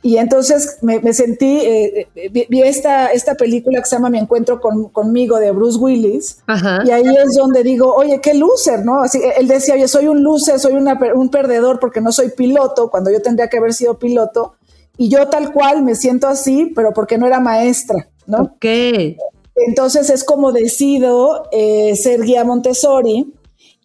Y 0.05 0.17
entonces 0.17 0.77
me, 0.83 1.01
sentí, 1.13 1.61
eh, 1.61 2.07
eh, 2.13 2.47
vi, 2.47 2.61
esta, 2.61 3.07
esta 3.07 3.33
película 3.33 3.79
que 3.79 3.89
se 3.89 3.95
llama 3.95 4.11
Mi 4.11 4.19
Encuentro 4.19 4.61
conmigo 4.61 5.39
de 5.39 5.49
Bruce 5.49 5.79
Willis, 5.79 6.43
y 6.85 6.91
ahí 6.91 7.03
es 7.07 7.33
donde 7.35 7.63
digo, 7.63 7.91
oye, 7.91 8.21
qué 8.21 8.35
loser, 8.35 8.85
¿no? 8.85 9.01
Así, 9.01 9.19
él 9.35 9.47
decía, 9.47 9.73
oye, 9.73 9.87
soy 9.87 10.07
un 10.07 10.21
loser, 10.21 10.59
soy 10.59 10.73
un 10.73 11.29
perdedor 11.29 11.79
porque 11.79 12.01
no 12.01 12.11
soy 12.11 12.29
piloto, 12.29 12.91
cuando 12.91 13.09
yo 13.09 13.19
tendría 13.19 13.49
que 13.49 13.57
haber 13.57 13.73
sido 13.73 13.97
piloto, 13.97 14.53
y 14.95 15.09
yo 15.09 15.27
tal 15.27 15.51
cual 15.51 15.81
me 15.81 15.95
siento 15.95 16.27
así, 16.27 16.71
pero 16.75 16.93
porque 16.93 17.17
no 17.17 17.25
era 17.25 17.39
maestra, 17.39 18.07
¿no? 18.27 18.43
Ok. 18.43 18.65
Entonces 19.55 20.11
es 20.11 20.23
como 20.23 20.51
decido 20.51 21.47
eh, 21.51 21.95
ser 21.95 22.21
guía 22.21 22.43
Montessori 22.43 23.33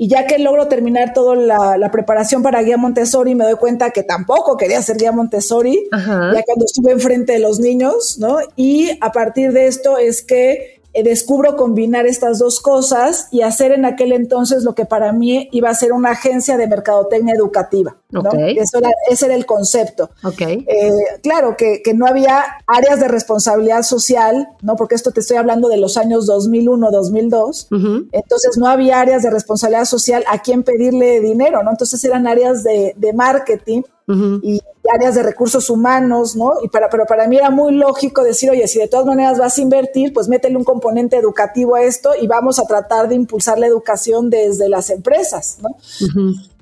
y 0.02 0.08
ya 0.08 0.26
que 0.26 0.38
logro 0.38 0.66
terminar 0.66 1.12
toda 1.12 1.36
la, 1.36 1.90
preparación 1.90 2.42
para 2.42 2.62
guía 2.62 2.78
Montessori, 2.78 3.34
me 3.34 3.44
doy 3.44 3.56
cuenta 3.56 3.90
que 3.90 4.02
tampoco 4.02 4.56
quería 4.56 4.80
ser 4.80 4.96
guía 4.96 5.12
Montessori, 5.12 5.88
ya 5.92 6.42
cuando 6.46 6.64
estuve 6.64 6.92
enfrente 6.92 7.34
de 7.34 7.38
los 7.38 7.60
niños, 7.60 8.16
¿no? 8.18 8.38
Y 8.56 8.92
a 9.02 9.12
partir 9.12 9.52
de 9.52 9.66
esto 9.66 9.98
es 9.98 10.22
que 10.22 10.79
descubro 10.92 11.56
combinar 11.56 12.06
estas 12.06 12.38
dos 12.38 12.60
cosas 12.60 13.28
y 13.30 13.42
hacer 13.42 13.72
en 13.72 13.84
aquel 13.84 14.12
entonces 14.12 14.64
lo 14.64 14.74
que 14.74 14.86
para 14.86 15.12
mí 15.12 15.48
iba 15.52 15.70
a 15.70 15.74
ser 15.74 15.92
una 15.92 16.10
agencia 16.10 16.56
de 16.56 16.66
mercadotecnia 16.66 17.34
educativa. 17.34 17.96
¿no? 18.10 18.22
Eso 18.32 18.78
era, 18.78 18.90
ese 19.08 19.26
era 19.26 19.34
el 19.34 19.46
concepto. 19.46 20.10
Okay. 20.22 20.66
Eh, 20.68 20.90
claro 21.22 21.56
que, 21.56 21.80
que, 21.82 21.94
no 21.94 22.06
había 22.06 22.42
áreas 22.66 22.98
de 22.98 23.08
responsabilidad 23.08 23.82
social, 23.82 24.48
¿no? 24.62 24.74
porque 24.76 24.96
esto 24.96 25.12
te 25.12 25.20
estoy 25.20 25.36
hablando 25.36 25.68
de 25.68 25.76
los 25.76 25.96
años 25.96 26.26
2001, 26.26 26.90
2002. 26.90 27.68
Entonces 28.12 28.58
no 28.58 28.66
había 28.66 29.00
áreas 29.00 29.22
de 29.22 29.30
responsabilidad 29.30 29.84
social 29.84 30.24
a 30.28 30.42
quien 30.42 30.62
pedirle 30.62 31.20
dinero, 31.20 31.62
¿no? 31.62 31.70
Entonces 31.70 32.02
eran 32.04 32.26
áreas 32.26 32.64
de, 32.64 32.94
de 32.96 33.12
marketing 33.12 33.82
y 34.42 34.60
áreas 34.92 35.14
de 35.14 35.22
recursos 35.22 35.70
humanos, 35.70 36.36
¿no? 36.36 36.54
Y 36.62 36.68
para, 36.68 36.88
pero 36.88 37.06
para 37.06 37.28
mí 37.28 37.36
era 37.36 37.50
muy 37.50 37.72
lógico 37.74 38.22
decir, 38.22 38.50
oye, 38.50 38.66
si 38.66 38.78
de 38.78 38.88
todas 38.88 39.06
maneras 39.06 39.38
vas 39.38 39.56
a 39.56 39.60
invertir, 39.60 40.12
pues 40.12 40.28
métele 40.28 40.56
un 40.56 40.64
componente 40.64 41.16
educativo 41.16 41.76
a 41.76 41.82
esto 41.82 42.10
y 42.20 42.26
vamos 42.26 42.58
a 42.58 42.64
tratar 42.64 43.08
de 43.08 43.14
impulsar 43.14 43.58
la 43.58 43.66
educación 43.66 44.30
desde 44.30 44.68
las 44.68 44.90
empresas, 44.90 45.58
¿no? 45.62 45.76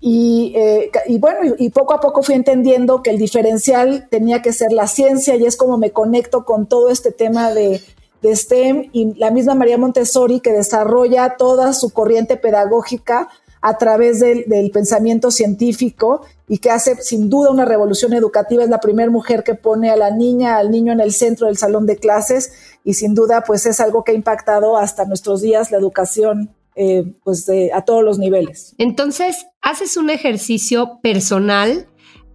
y, 0.01 0.53
eh, 0.57 0.91
y, 1.07 1.19
bueno, 1.19 1.55
y, 1.59 1.71
poco 1.71 1.95
a 1.95 2.01
poco 2.01 2.23
fui 2.23 2.35
entendiendo 2.35 3.03
que 3.03 3.11
el 3.11 3.19
diferencial 3.19 4.09
tenía 4.11 4.43
que 4.43 4.53
ser 4.53 4.73
la 4.73 4.87
ciencia 4.87 5.37
y 5.37 5.47
es 5.47 5.57
como 5.57 5.79
me 5.79 5.91
conecto 5.91 6.45
con 6.45 6.67
todo 6.67 6.89
este 6.91 7.13
tema 7.13 7.53
de, 7.53 7.81
de 8.23 8.37
STEM 8.37 8.91
y 8.93 9.15
la 9.15 9.31
misma 9.31 9.55
María 9.55 9.79
Montessori 9.79 10.41
que 10.41 10.53
desarrolla 10.53 11.37
toda 11.37 11.73
su 11.73 11.91
corriente 11.91 12.37
pedagógica 12.37 13.29
a 13.61 13.79
través 13.79 14.21
del, 14.21 14.71
pensamiento 14.73 15.31
científico 15.31 16.23
y 16.49 16.59
que 16.59 16.71
hace 16.71 16.97
sin 16.97 17.29
duda 17.29 17.51
una 17.51 17.65
revolución 17.65 18.13
educativa. 18.13 18.63
Es 18.63 18.71
la 18.71 18.81
primera 18.81 19.11
mujer 19.11 19.43
que 19.45 19.55
pone 19.55 19.91
a 19.91 19.97
la 19.97 20.11
niña, 20.11 20.59
al 20.59 20.71
niño 20.71 20.93
en 20.93 21.01
el 21.01 21.13
centro 21.13 21.47
del 21.47 21.57
salón 21.57 21.87
de 21.87 21.97
clases 21.97 22.53
y 22.85 22.95
sin 22.95 23.15
duda 23.15 23.43
pues 23.47 23.67
es 23.67 23.81
algo 23.81 24.05
que 24.05 24.13
ha 24.13 24.15
impactado 24.15 24.77
hasta 24.77 25.05
nuestros 25.05 25.41
días 25.41 25.71
la 25.71 25.79
educación 25.79 26.55
eh, 26.77 27.13
pues 27.25 27.51
a 27.75 27.83
todos 27.83 28.05
los 28.05 28.19
niveles. 28.19 28.75
Entonces, 28.79 29.47
haces 29.63 29.97
un 29.97 30.11
ejercicio 30.11 31.01
personal 31.03 31.89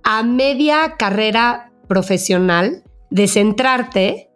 a 0.04 0.24
media 0.24 0.96
carrera 0.98 1.72
profesional 1.88 2.84
de 3.10 3.28
centrarte 3.28 4.33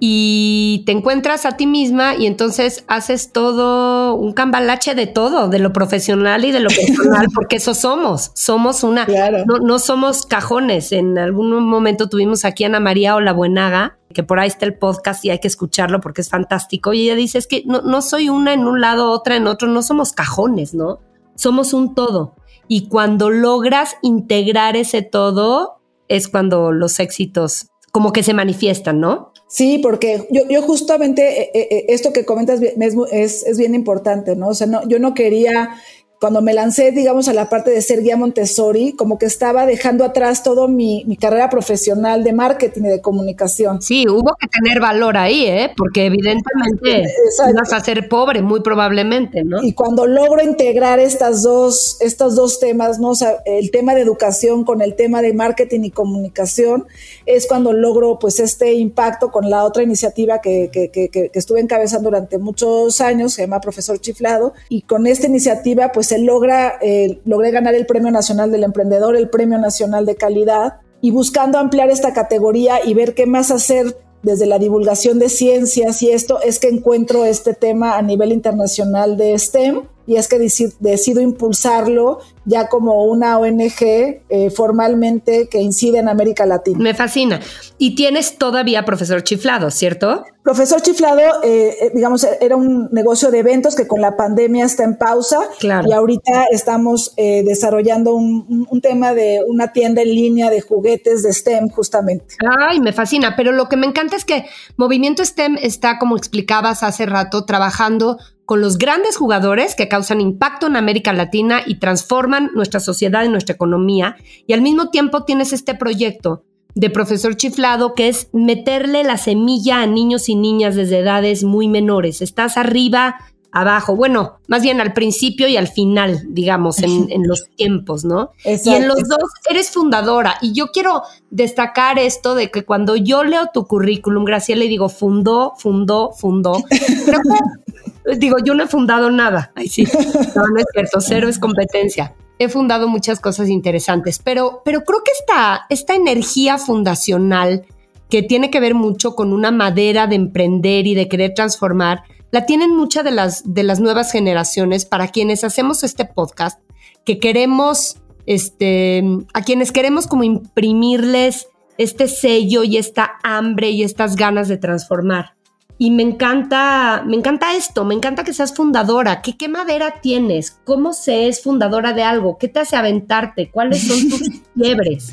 y 0.00 0.82
te 0.86 0.92
encuentras 0.92 1.46
a 1.46 1.56
ti 1.56 1.66
misma 1.66 2.16
y 2.16 2.26
entonces 2.26 2.84
haces 2.88 3.32
todo 3.32 4.14
un 4.14 4.32
cambalache 4.32 4.94
de 4.94 5.06
todo, 5.06 5.48
de 5.48 5.58
lo 5.58 5.72
profesional 5.72 6.44
y 6.44 6.50
de 6.50 6.60
lo 6.60 6.68
personal, 6.68 7.26
porque 7.34 7.56
eso 7.56 7.74
somos, 7.74 8.32
somos 8.34 8.82
una, 8.82 9.06
no, 9.46 9.78
somos 9.78 10.26
cajones. 10.26 10.92
En 10.92 11.16
algún 11.18 11.64
momento 11.64 12.08
tuvimos 12.08 12.44
aquí 12.44 12.64
a 12.64 12.66
Ana 12.66 12.80
María 12.80 13.14
Buenaga, 13.32 13.98
que 14.12 14.22
por 14.22 14.40
ahí 14.40 14.48
está 14.48 14.66
el 14.66 14.76
podcast 14.76 15.24
y 15.24 15.30
hay 15.30 15.38
que 15.38 15.48
escucharlo 15.48 16.00
porque 16.00 16.20
es 16.22 16.28
fantástico. 16.28 16.92
Y 16.92 17.02
ella 17.02 17.14
dice, 17.14 17.38
es 17.38 17.46
que 17.46 17.62
no, 17.64 17.82
no 17.82 18.02
soy 18.02 18.28
una 18.28 18.52
en 18.52 18.66
un 18.66 18.80
lado, 18.80 19.10
otra 19.10 19.36
en 19.36 19.46
otro, 19.46 19.68
no 19.68 19.82
somos 19.82 20.12
cajones, 20.12 20.74
¿no? 20.74 21.00
Somos 21.36 21.72
un 21.72 21.94
todo. 21.94 22.34
Y 22.68 22.88
cuando 22.88 23.30
logras 23.30 23.96
integrar 24.02 24.76
ese 24.76 25.02
todo, 25.02 25.80
es 26.08 26.28
cuando 26.28 26.72
los 26.72 27.00
éxitos 27.00 27.68
como 27.94 28.12
que 28.12 28.24
se 28.24 28.34
manifiestan, 28.34 28.98
¿no? 28.98 29.30
Sí, 29.46 29.78
porque 29.78 30.26
yo, 30.28 30.42
yo 30.50 30.62
justamente 30.62 31.42
eh, 31.42 31.50
eh, 31.54 31.68
eh, 31.70 31.84
esto 31.90 32.12
que 32.12 32.24
comentas 32.24 32.60
es, 32.60 32.74
es, 33.12 33.46
es, 33.46 33.56
bien 33.56 33.72
importante, 33.72 34.34
¿no? 34.34 34.48
O 34.48 34.54
sea, 34.54 34.66
no, 34.66 34.82
yo 34.88 34.98
no 34.98 35.14
quería 35.14 35.76
cuando 36.24 36.40
me 36.40 36.54
lancé, 36.54 36.90
digamos, 36.90 37.28
a 37.28 37.34
la 37.34 37.50
parte 37.50 37.70
de 37.70 37.82
ser 37.82 38.00
guía 38.00 38.16
Montessori, 38.16 38.94
como 38.94 39.18
que 39.18 39.26
estaba 39.26 39.66
dejando 39.66 40.06
atrás 40.06 40.42
todo 40.42 40.68
mi, 40.68 41.04
carrera 41.20 41.50
profesional 41.50 42.24
de 42.24 42.32
marketing 42.32 42.84
y 42.84 42.88
de 42.88 43.02
comunicación. 43.02 43.82
Sí, 43.82 44.08
hubo 44.08 44.34
que 44.40 44.48
tener 44.48 44.80
valor 44.80 45.18
ahí, 45.18 45.44
¿eh? 45.44 45.72
Porque 45.76 46.06
evidentemente 46.06 47.12
vas 47.54 47.74
a 47.74 47.80
ser 47.80 48.08
pobre, 48.08 48.40
muy 48.40 48.62
probablemente, 48.62 49.44
¿no? 49.44 49.62
Y 49.62 49.74
cuando 49.74 50.06
logro 50.06 50.42
integrar 50.42 50.98
estas 50.98 51.42
dos, 51.42 51.98
estos 52.00 52.36
dos 52.36 52.58
temas, 52.58 52.98
¿no? 52.98 53.10
O 53.10 53.14
sea, 53.14 53.42
el 53.44 53.70
tema 53.70 53.94
de 53.94 54.00
educación 54.00 54.64
con 54.64 54.80
el 54.80 54.94
tema 54.94 55.20
de 55.20 55.34
marketing 55.34 55.80
y 55.82 55.90
comunicación, 55.90 56.86
es 57.26 57.46
cuando 57.46 57.74
logro, 57.74 58.18
pues, 58.18 58.40
este 58.40 58.72
impacto 58.72 59.30
con 59.30 59.50
la 59.50 59.62
otra 59.62 59.82
iniciativa 59.82 60.40
que, 60.40 60.70
que, 60.72 60.88
que, 60.88 61.10
que 61.10 61.30
estuve 61.34 61.60
encabezando 61.60 62.08
durante 62.08 62.38
muchos 62.38 63.02
años, 63.02 63.34
se 63.34 63.42
llama 63.42 63.60
Profesor 63.60 64.00
Chiflado, 64.00 64.54
y 64.70 64.80
con 64.80 65.06
esta 65.06 65.26
iniciativa, 65.26 65.92
pues, 65.92 66.13
logra, 66.18 66.74
eh, 66.80 67.20
logré 67.24 67.50
ganar 67.50 67.74
el 67.74 67.86
Premio 67.86 68.10
Nacional 68.10 68.50
del 68.50 68.64
Emprendedor, 68.64 69.16
el 69.16 69.28
Premio 69.28 69.58
Nacional 69.58 70.06
de 70.06 70.16
Calidad, 70.16 70.80
y 71.00 71.10
buscando 71.10 71.58
ampliar 71.58 71.90
esta 71.90 72.14
categoría 72.14 72.84
y 72.84 72.94
ver 72.94 73.14
qué 73.14 73.26
más 73.26 73.50
hacer 73.50 73.96
desde 74.22 74.46
la 74.46 74.58
divulgación 74.58 75.18
de 75.18 75.28
ciencias 75.28 76.02
y 76.02 76.10
esto, 76.10 76.40
es 76.40 76.58
que 76.58 76.68
encuentro 76.68 77.24
este 77.24 77.52
tema 77.52 77.98
a 77.98 78.02
nivel 78.02 78.32
internacional 78.32 79.16
de 79.16 79.38
STEM 79.38 79.82
y 80.06 80.16
es 80.16 80.28
que 80.28 80.38
decido 80.38 81.20
impulsarlo 81.20 82.20
ya 82.44 82.68
como 82.68 83.04
una 83.06 83.38
ONG 83.38 83.82
eh, 84.28 84.50
formalmente 84.54 85.48
que 85.48 85.60
incide 85.60 85.98
en 85.98 86.08
América 86.08 86.44
Latina. 86.44 86.78
Me 86.78 86.94
fascina. 86.94 87.40
Y 87.78 87.94
tienes 87.94 88.36
todavía 88.36 88.84
profesor 88.84 89.22
chiflado, 89.22 89.70
¿cierto? 89.70 90.24
Profesor 90.42 90.82
Chiflado, 90.82 91.42
eh, 91.42 91.74
eh, 91.80 91.90
digamos, 91.94 92.26
era 92.38 92.54
un 92.54 92.90
negocio 92.92 93.30
de 93.30 93.38
eventos 93.38 93.74
que 93.74 93.86
con 93.86 94.02
la 94.02 94.14
pandemia 94.14 94.66
está 94.66 94.84
en 94.84 94.98
pausa. 94.98 95.38
Claro. 95.58 95.88
Y 95.88 95.92
ahorita 95.94 96.44
estamos 96.50 97.14
desarrollando 97.16 98.14
un, 98.14 98.66
un, 98.68 98.80
tema 98.82 99.14
de 99.14 99.40
una 99.46 99.72
tienda 99.72 100.02
en 100.02 100.14
línea 100.14 100.50
de 100.50 100.60
juguetes 100.60 101.22
de 101.22 101.32
STEM, 101.32 101.70
justamente. 101.70 102.36
Ay, 102.58 102.78
me 102.80 102.92
fascina. 102.92 103.36
Pero 103.36 103.52
lo 103.52 103.70
que 103.70 103.78
me 103.78 103.86
encanta 103.86 104.16
es 104.16 104.26
que 104.26 104.44
Movimiento 104.76 105.24
STEM 105.24 105.56
está, 105.62 105.98
como 105.98 106.14
explicabas 106.14 106.82
hace 106.82 107.06
rato, 107.06 107.46
trabajando 107.46 108.18
con 108.46 108.60
los 108.60 108.78
grandes 108.78 109.16
jugadores 109.16 109.74
que 109.74 109.88
causan 109.88 110.20
impacto 110.20 110.66
en 110.66 110.76
América 110.76 111.12
Latina 111.12 111.62
y 111.64 111.78
transforman 111.78 112.50
nuestra 112.54 112.80
sociedad 112.80 113.24
y 113.24 113.28
nuestra 113.28 113.54
economía. 113.54 114.16
Y 114.46 114.52
al 114.52 114.62
mismo 114.62 114.90
tiempo 114.90 115.24
tienes 115.24 115.52
este 115.52 115.74
proyecto 115.74 116.42
de 116.74 116.90
profesor 116.90 117.36
chiflado 117.36 117.94
que 117.94 118.08
es 118.08 118.28
meterle 118.32 119.04
la 119.04 119.16
semilla 119.16 119.80
a 119.80 119.86
niños 119.86 120.28
y 120.28 120.34
niñas 120.34 120.74
desde 120.74 120.98
edades 120.98 121.44
muy 121.44 121.68
menores. 121.68 122.20
Estás 122.20 122.56
arriba, 122.56 123.16
abajo, 123.52 123.94
bueno, 123.94 124.40
más 124.48 124.62
bien 124.62 124.80
al 124.80 124.92
principio 124.92 125.46
y 125.46 125.56
al 125.56 125.68
final, 125.68 126.22
digamos, 126.28 126.80
en, 126.80 127.08
los 127.22 127.46
tiempos, 127.56 128.04
¿no? 128.04 128.32
Y 128.44 128.70
en 128.70 128.88
los 128.88 129.08
dos 129.08 129.30
eres 129.48 129.70
fundadora. 129.70 130.36
Y 130.42 130.52
yo 130.52 130.72
quiero 130.72 131.02
destacar 131.30 132.00
esto 132.00 132.34
de 132.34 132.50
que 132.50 132.64
cuando 132.64 132.96
yo 132.96 133.22
leo 133.22 133.50
tu 133.54 133.66
currículum, 133.66 134.24
Graciela, 134.24 134.64
le 134.64 134.68
digo, 134.68 134.88
fundó, 134.88 135.52
fundó, 135.56 136.12
fundó. 136.12 136.64
digo, 138.18 138.36
yo 138.44 138.54
no 138.54 138.64
he 138.64 138.66
fundado 138.66 139.10
nada. 139.10 139.52
Ay, 139.54 139.68
sí, 139.68 139.84
no, 140.34 140.46
no 140.46 140.58
es 140.58 140.66
cierto, 140.72 141.00
cero 141.00 141.28
es 141.28 141.38
competencia. 141.38 142.14
He 142.38 142.48
fundado 142.48 142.88
muchas 142.88 143.20
cosas 143.20 143.48
interesantes, 143.48 144.18
pero, 144.18 144.62
pero 144.64 144.82
creo 144.82 145.02
que 145.04 145.12
esta, 145.12 145.66
esta 145.70 145.94
energía 145.94 146.58
fundacional 146.58 147.64
que 148.10 148.22
tiene 148.22 148.50
que 148.50 148.60
ver 148.60 148.74
mucho 148.74 149.14
con 149.14 149.32
una 149.32 149.50
madera 149.50 150.06
de 150.06 150.16
emprender 150.16 150.86
y 150.86 150.94
de 150.94 151.08
querer 151.08 151.34
transformar, 151.34 152.02
la 152.30 152.46
tienen 152.46 152.74
muchas 152.74 153.04
de 153.04 153.12
las, 153.12 153.54
de 153.54 153.62
las 153.62 153.80
nuevas 153.80 154.10
generaciones 154.10 154.84
para 154.84 155.08
quienes 155.08 155.44
hacemos 155.44 155.84
este 155.84 156.04
podcast, 156.04 156.60
que 157.04 157.18
queremos 157.18 158.02
este, 158.26 159.02
a 159.32 159.42
quienes 159.42 159.72
queremos 159.72 160.06
como 160.06 160.24
imprimirles 160.24 161.48
este 161.78 162.08
sello 162.08 162.64
y 162.64 162.76
esta 162.76 163.12
hambre 163.22 163.70
y 163.70 163.82
estas 163.82 164.16
ganas 164.16 164.48
de 164.48 164.58
transformar. 164.58 165.33
Y 165.76 165.90
me 165.90 166.04
encanta, 166.04 167.02
me 167.04 167.16
encanta 167.16 167.56
esto, 167.56 167.84
me 167.84 167.94
encanta 167.94 168.22
que 168.22 168.32
seas 168.32 168.54
fundadora. 168.54 169.22
¿Qué, 169.22 169.36
¿Qué 169.36 169.48
madera 169.48 169.94
tienes? 170.00 170.52
¿Cómo 170.64 170.92
se 170.92 171.26
es 171.26 171.42
fundadora 171.42 171.92
de 171.92 172.04
algo? 172.04 172.38
¿Qué 172.38 172.46
te 172.46 172.60
hace 172.60 172.76
aventarte? 172.76 173.50
¿Cuáles 173.50 173.82
son 173.82 174.08
tus 174.08 174.20
fiebres? 174.54 175.10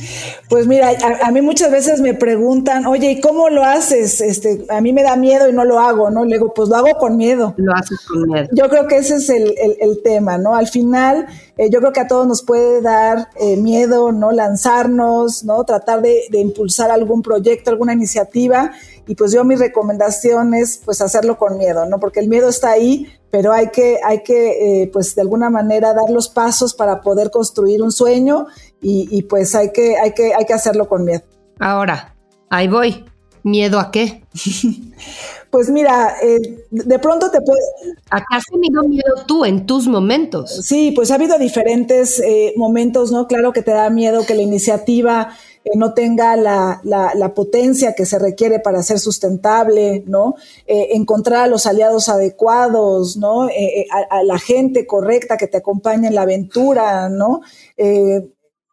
Pues 0.50 0.68
mira, 0.68 0.92
a, 1.24 1.32
mí 1.32 1.42
muchas 1.42 1.72
veces 1.72 2.00
me 2.00 2.14
preguntan, 2.14 2.86
oye, 2.86 3.12
¿y 3.12 3.22
cómo 3.22 3.50
lo 3.50 3.64
haces? 3.64 4.22
Este, 4.22 4.64
a 4.70 4.82
mí 4.82 4.94
me 4.94 5.02
da 5.02 5.16
miedo 5.16 5.50
y 5.50 5.54
no 5.54 5.66
lo 5.66 5.80
hago, 5.80 6.12
¿no? 6.12 6.26
Le 6.26 6.36
digo, 6.36 6.54
pues 6.54 6.70
lo 6.70 6.76
hago 6.76 6.92
con 7.00 7.18
miedo. 7.18 7.56
Lo 7.58 7.74
haces 7.74 8.00
con 8.02 8.30
miedo. 8.30 8.48
Yo 8.52 8.70
creo 8.70 8.88
que 8.88 8.98
ese 8.98 9.16
es 9.16 9.32
el, 9.32 9.56
el, 9.80 10.04
tema, 10.04 10.38
¿no? 10.38 10.56
Al 10.56 10.68
final, 10.68 11.26
eh, 11.58 11.72
yo 11.72 11.80
creo 11.80 11.92
que 11.92 12.02
a 12.02 12.08
todos 12.08 12.28
nos 12.28 12.44
puede 12.44 12.82
dar 12.82 13.30
eh, 13.40 13.58
miedo, 13.58 14.12
¿no? 14.12 14.32
Lanzarnos, 14.32 15.44
¿no? 15.44 15.64
Tratar 15.64 16.04
de, 16.04 16.26
de 16.30 16.40
impulsar 16.40 16.92
algún 16.92 17.24
proyecto, 17.24 17.72
alguna 17.72 17.94
iniciativa 17.94 18.72
y 19.12 19.16
pues 19.16 19.34
yo 19.34 19.44
mi 19.44 19.58
recomendación 19.58 20.54
es 20.54 20.80
pues 20.86 21.02
hacerlo 21.02 21.38
con 21.38 21.58
miedo, 21.58 21.86
¿no? 21.86 22.00
Porque 22.00 22.22
el 22.22 22.30
miedo 22.30 22.48
está 22.48 22.72
ahí, 22.72 23.12
pero 23.30 23.52
hay 23.52 23.68
que, 23.68 23.98
hay 24.02 24.24
que 24.24 24.84
eh, 24.84 24.88
pues 24.88 25.16
de 25.16 25.22
alguna 25.22 25.50
manera 25.50 25.94
dar 25.94 26.10
los 26.10 26.30
pasos 26.30 26.74
para 26.74 27.02
poder 27.02 27.30
construir 27.30 27.84
un 27.84 27.92
sueño 27.92 28.48
y, 28.82 29.22
pues 29.24 29.54
hay 29.54 29.74
que, 29.74 29.98
hay, 29.98 30.14
que, 30.14 30.34
hay 30.34 30.46
que 30.46 30.54
hacerlo 30.54 30.88
con 30.88 31.04
miedo. 31.04 31.24
Ahora, 31.60 32.16
ahí 32.50 32.70
voy. 32.70 33.04
¿Miedo 33.44 33.82
a 33.82 33.92
qué? 33.92 34.24
pues 35.52 35.70
mira, 35.70 36.16
eh, 36.24 36.64
de 36.70 37.00
pronto 37.00 37.30
te 37.32 37.42
puedes... 37.42 37.66
¿A 38.12 38.20
qué 38.20 38.26
has 38.38 38.46
tenido 38.46 38.84
miedo 38.84 39.26
tú 39.28 39.44
en 39.44 39.66
tus 39.66 39.88
momentos? 39.90 40.66
Sí, 40.66 40.94
pues 40.96 41.12
ha 41.12 41.16
habido 41.16 41.38
diferentes 41.38 42.22
eh, 42.22 42.54
momentos, 42.56 43.12
¿no? 43.12 43.28
Claro 43.28 43.52
que 43.52 43.62
te 43.62 43.72
da 43.72 43.90
miedo 43.90 44.26
que 44.26 44.36
la 44.36 44.42
iniciativa 44.42 45.34
eh, 45.64 45.78
no 45.78 45.94
tenga 45.94 46.36
la, 46.36 46.82
la, 46.84 47.34
potencia 47.36 47.94
que 47.96 48.06
se 48.06 48.18
requiere 48.18 48.60
para 48.60 48.82
ser 48.82 48.98
sustentable, 48.98 50.04
¿no? 50.08 50.36
Eh, 50.66 50.90
encontrar 50.94 51.44
a 51.44 51.48
los 51.48 51.68
aliados 51.68 52.10
adecuados, 52.10 53.16
¿no? 53.18 53.48
Eh, 53.50 53.86
a, 53.92 54.24
la 54.24 54.40
gente 54.40 54.88
correcta 54.88 55.38
que 55.38 55.48
te 55.48 55.58
acompañe 55.58 56.08
en 56.08 56.16
la 56.16 56.24
aventura, 56.24 57.10
¿no? 57.10 57.42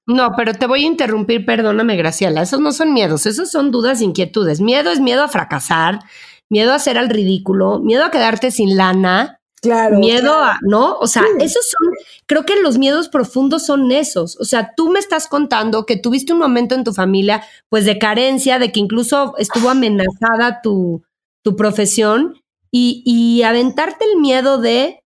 no, 0.07 0.33
pero 0.37 0.54
te 0.54 0.66
voy 0.66 0.85
a 0.85 0.87
interrumpir, 0.87 1.45
perdóname, 1.45 1.97
Graciela. 1.97 2.40
Esos 2.40 2.61
no 2.61 2.73
son 2.73 2.95
miedos, 2.95 3.26
esos 3.26 3.50
son 3.50 3.71
dudas 3.71 4.00
e 4.00 4.04
inquietudes. 4.04 4.61
Miedo 4.61 4.90
es 4.90 5.00
miedo 5.00 5.23
a 5.23 5.28
fracasar, 5.28 6.00
miedo 6.49 6.73
a 6.73 6.76
hacer 6.76 6.97
al 6.97 7.11
ridículo, 7.11 7.80
miedo 7.80 8.04
a 8.04 8.11
quedarte 8.11 8.50
sin 8.50 8.76
lana, 8.78 9.38
Claro. 9.61 9.99
Miedo 9.99 10.35
a, 10.35 10.59
¿no? 10.62 10.97
O 10.99 11.07
sea, 11.07 11.25
esos 11.41 11.69
son, 11.69 11.95
creo 12.27 12.45
que 12.45 12.61
los 12.61 12.79
miedos 12.79 13.09
profundos 13.09 13.67
son 13.67 13.91
esos. 13.91 14.38
O 14.41 14.45
sea, 14.45 14.73
tú 14.77 14.91
me 14.91 14.99
estás 14.99 15.27
contando 15.27 15.85
que 15.85 15.97
tuviste 15.97 16.33
un 16.33 16.38
momento 16.38 16.75
en 16.75 16.85
tu 16.85 16.93
familia, 16.93 17.43
pues 17.69 17.85
de 17.85 17.99
carencia, 17.99 18.59
de 18.59 18.71
que 18.71 18.81
incluso 18.81 19.37
estuvo 19.38 19.69
amenazada 19.71 20.61
tu, 20.62 21.03
tu 21.43 21.57
profesión 21.57 22.41
y, 22.71 23.03
y 23.05 23.43
aventarte 23.43 24.05
el 24.05 24.21
miedo 24.21 24.59
de, 24.59 25.03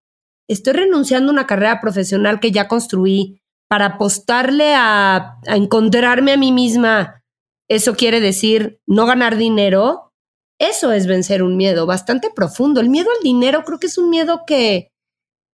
estoy 0.47 0.73
renunciando 0.73 1.31
a 1.31 1.33
una 1.33 1.47
carrera 1.47 1.81
profesional 1.81 2.39
que 2.39 2.51
ya 2.51 2.67
construí 2.67 3.41
para 3.67 3.85
apostarle 3.85 4.75
a, 4.75 5.39
a 5.47 5.55
encontrarme 5.55 6.33
a 6.33 6.37
mí 6.37 6.51
misma. 6.51 7.23
Eso 7.69 7.95
quiere 7.95 8.19
decir 8.19 8.79
no 8.85 9.07
ganar 9.07 9.37
dinero 9.37 10.12
eso 10.59 10.91
es 10.91 11.07
vencer 11.07 11.43
un 11.43 11.57
miedo 11.57 11.85
bastante 11.85 12.29
profundo. 12.33 12.81
El 12.81 12.89
miedo 12.89 13.09
al 13.11 13.23
dinero 13.23 13.63
creo 13.63 13.79
que 13.79 13.87
es 13.87 13.97
un 13.97 14.09
miedo 14.09 14.43
que, 14.45 14.89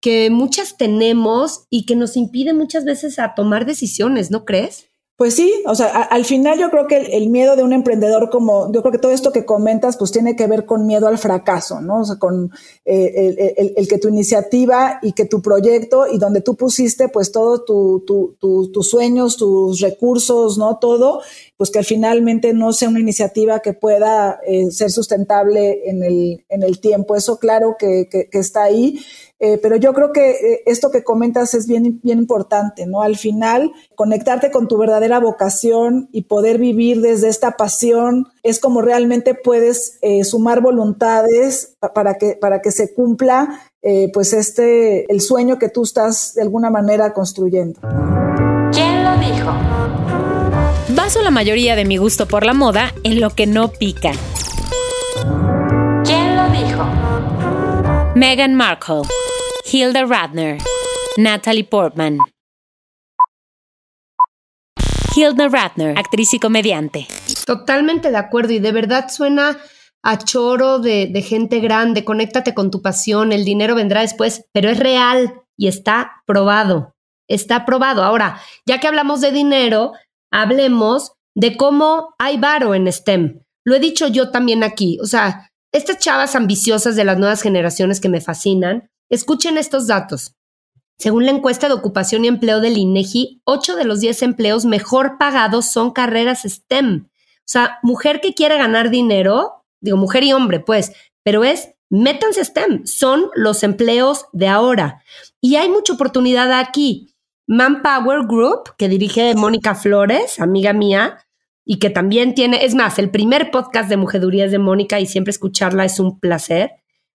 que 0.02 0.30
muchas 0.30 0.78
tenemos 0.78 1.66
y 1.70 1.86
que 1.86 1.96
nos 1.96 2.18
impide 2.18 2.54
muchas 2.54 2.86
veces 2.86 3.20
a 3.20 3.34
tomar 3.36 3.66
decisiones, 3.66 4.32
¿no 4.32 4.46
crees? 4.46 4.89
Pues 5.20 5.36
sí, 5.36 5.54
o 5.66 5.76
sea, 5.76 5.88
al 6.04 6.24
final 6.24 6.58
yo 6.58 6.70
creo 6.70 6.88
que 6.88 6.96
el, 6.96 7.30
miedo 7.30 7.58
de 7.58 7.64
un 7.64 7.74
emprendedor 7.74 8.30
como, 8.30 8.72
yo 8.72 8.82
creo 8.82 8.94
que 8.94 9.00
todo 9.00 9.12
esto 9.12 9.34
que 9.34 9.44
comentas 9.44 9.98
pues 9.98 10.14
tiene 10.14 10.38
que 10.38 10.48
ver 10.48 10.66
con 10.66 10.88
miedo 10.88 11.10
al 11.10 11.18
fracaso, 11.18 11.82
¿no? 11.82 12.00
O 12.00 12.06
sea, 12.06 12.16
con 12.16 12.50
eh, 12.86 13.74
el, 13.76 13.88
que 13.90 13.98
tu 13.98 14.08
iniciativa 14.08 14.98
y 15.02 15.12
que 15.12 15.26
tu 15.26 15.42
proyecto 15.42 16.08
y 16.10 16.20
donde 16.20 16.40
tú 16.40 16.56
pusiste 16.56 17.10
pues 17.10 17.34
todo 17.34 17.66
tu, 17.66 18.06
tus 18.40 18.90
sueños, 18.90 19.36
tus 19.36 19.82
recursos, 19.82 20.58
¿no? 20.58 20.78
Todo, 20.78 21.20
pues 21.58 21.70
que 21.70 21.84
finalmente 21.84 22.54
no 22.54 22.72
sea 22.72 22.88
una 22.88 23.02
iniciativa 23.02 23.60
que 23.60 23.74
pueda 23.74 24.40
eh, 24.48 24.72
ser 24.72 24.90
sustentable 24.90 25.90
en 25.90 26.02
el, 26.02 26.46
en 26.48 26.64
el 26.64 26.80
tiempo. 26.80 27.18
Eso 27.18 27.40
claro 27.40 27.76
que, 27.78 28.08
que, 28.10 28.30
que 28.30 28.40
está 28.40 28.64
ahí. 28.64 29.02
Eh, 29.40 29.58
pero 29.62 29.78
yo 29.78 29.94
creo 29.94 30.12
que 30.12 30.32
eh, 30.32 30.64
esto 30.66 30.92
que 30.92 31.04
comentas 31.04 31.54
es 31.54 31.66
bien, 31.66 32.02
bien 32.04 32.20
importante, 32.20 32.86
¿no? 32.86 33.02
Al 33.02 33.16
final, 33.16 33.72
conectarte 33.96 34.52
con 34.52 34.68
tu 34.68 34.78
verdadera 34.78 35.20
vocación 35.20 36.10
y 36.12 36.24
poder 36.24 36.58
vivir 36.58 37.02
desde 37.02 37.30
esta 37.30 37.52
pasión 37.52 38.28
es 38.44 38.60
como 38.60 38.82
realmente 38.82 39.36
puedes 39.36 39.98
eh, 40.02 40.26
sumar 40.26 40.62
voluntades 40.62 41.78
para 41.94 42.16
que, 42.16 42.38
para 42.40 42.62
que 42.62 42.72
se 42.72 42.94
cumpla 42.94 43.62
pues 44.14 44.34
este, 44.34 45.10
el 45.10 45.22
sueño 45.22 45.58
que 45.58 45.70
tú 45.70 45.84
estás 45.84 46.34
de 46.34 46.42
alguna 46.42 46.70
manera 46.70 47.14
construyendo. 47.14 47.80
¿Quién 48.74 49.06
lo 49.06 49.18
dijo? 49.18 49.54
Baso 50.90 51.22
la 51.22 51.32
mayoría 51.32 51.78
de 51.78 51.86
mi 51.86 51.96
gusto 51.96 52.28
por 52.28 52.46
la 52.46 52.54
moda 52.54 52.94
en 53.04 53.22
lo 53.22 53.30
que 53.30 53.48
no 53.48 53.72
pica. 53.72 54.12
¿Quién 56.04 56.36
lo 56.36 56.50
dijo? 56.50 56.84
Meghan 58.16 58.54
Markle. 58.54 59.04
Hilda 59.72 60.04
Radner, 60.04 60.58
Natalie 61.18 61.64
Portman. 61.64 62.18
Hilda 65.16 65.48
Radner, 65.48 65.96
actriz 65.96 66.34
y 66.34 66.40
comediante. 66.40 67.08
Totalmente 67.46 68.10
de 68.10 68.18
acuerdo 68.18 68.54
y 68.54 68.60
de 68.60 68.72
verdad 68.72 69.10
suena 69.10 69.60
a 70.02 70.18
choro 70.18 70.80
de, 70.80 71.08
de, 71.14 71.22
gente 71.22 71.60
grande, 71.60 72.04
conéctate 72.04 72.56
con 72.56 72.72
tu 72.72 72.82
pasión, 72.82 73.32
el 73.32 73.46
dinero 73.46 73.76
vendrá 73.76 74.02
después, 74.02 74.46
pero 74.54 74.70
es 74.70 74.80
real 74.80 75.44
y 75.56 75.68
está 75.68 76.24
probado, 76.26 76.96
está 77.28 77.66
probado. 77.66 78.04
Ahora, 78.04 78.42
ya 78.66 78.80
que 78.80 78.88
hablamos 78.88 79.22
de 79.22 79.32
dinero, 79.32 79.92
hablemos 80.32 81.14
de 81.36 81.58
cómo 81.58 82.16
hay 82.18 82.38
varo 82.38 82.74
en 82.74 82.92
STEM. 82.92 83.44
Lo 83.66 83.76
he 83.76 83.80
dicho 83.80 84.08
yo 84.08 84.32
también 84.32 84.64
aquí, 84.64 84.98
o 85.00 85.06
sea, 85.06 85.52
estas 85.72 86.00
chavas 86.00 86.36
ambiciosas 86.36 86.96
de 86.96 87.04
las 87.04 87.20
nuevas 87.20 87.44
generaciones 87.44 88.00
que 88.00 88.10
me 88.10 88.22
fascinan, 88.22 88.90
Escuchen 89.10 89.58
estos 89.58 89.88
datos. 89.88 90.36
Según 90.98 91.26
la 91.26 91.32
encuesta 91.32 91.68
de 91.68 91.74
ocupación 91.74 92.26
y 92.26 92.28
empleo 92.28 92.60
del 92.60 92.78
INEGI, 92.78 93.42
8 93.46 93.76
de 93.76 93.86
los 93.86 94.02
10 94.02 94.22
empleos 94.24 94.66
mejor 94.66 95.18
pagados 95.18 95.66
son 95.72 95.92
carreras 95.92 96.44
STEM. 96.44 97.08
O 97.08 97.52
sea, 97.52 97.80
mujer 97.82 98.22
que 98.22 98.34
quiere 98.34 98.58
ganar 98.58 98.90
dinero, 98.90 99.66
digo 99.82 99.98
mujer 99.98 100.24
y 100.24 100.34
hombre, 100.34 100.60
pues, 100.60 100.92
pero 101.24 101.44
es 101.44 101.70
métanse 101.90 102.44
STEM, 102.44 102.86
son 102.86 103.30
los 103.34 103.64
empleos 103.64 104.26
de 104.34 104.48
ahora. 104.48 105.04
Y 105.42 105.56
hay 105.56 105.70
mucha 105.70 105.94
oportunidad 105.94 106.52
aquí. 106.52 107.16
Manpower 107.48 108.28
Group, 108.28 108.76
que 108.78 108.90
dirige 108.90 109.34
Mónica 109.34 109.74
Flores, 109.74 110.40
amiga 110.40 110.74
mía, 110.74 111.26
y 111.66 111.80
que 111.80 111.90
también 111.90 112.36
tiene, 112.36 112.66
es 112.66 112.76
más, 112.76 113.00
el 113.00 113.10
primer 113.10 113.52
podcast 113.52 113.90
de 113.90 113.98
mujedurías 113.98 114.52
de 114.52 114.60
Mónica 114.60 115.00
y 115.00 115.06
siempre 115.06 115.32
escucharla 115.32 115.86
es 115.86 116.00
un 116.00 116.20
placer. 116.20 116.72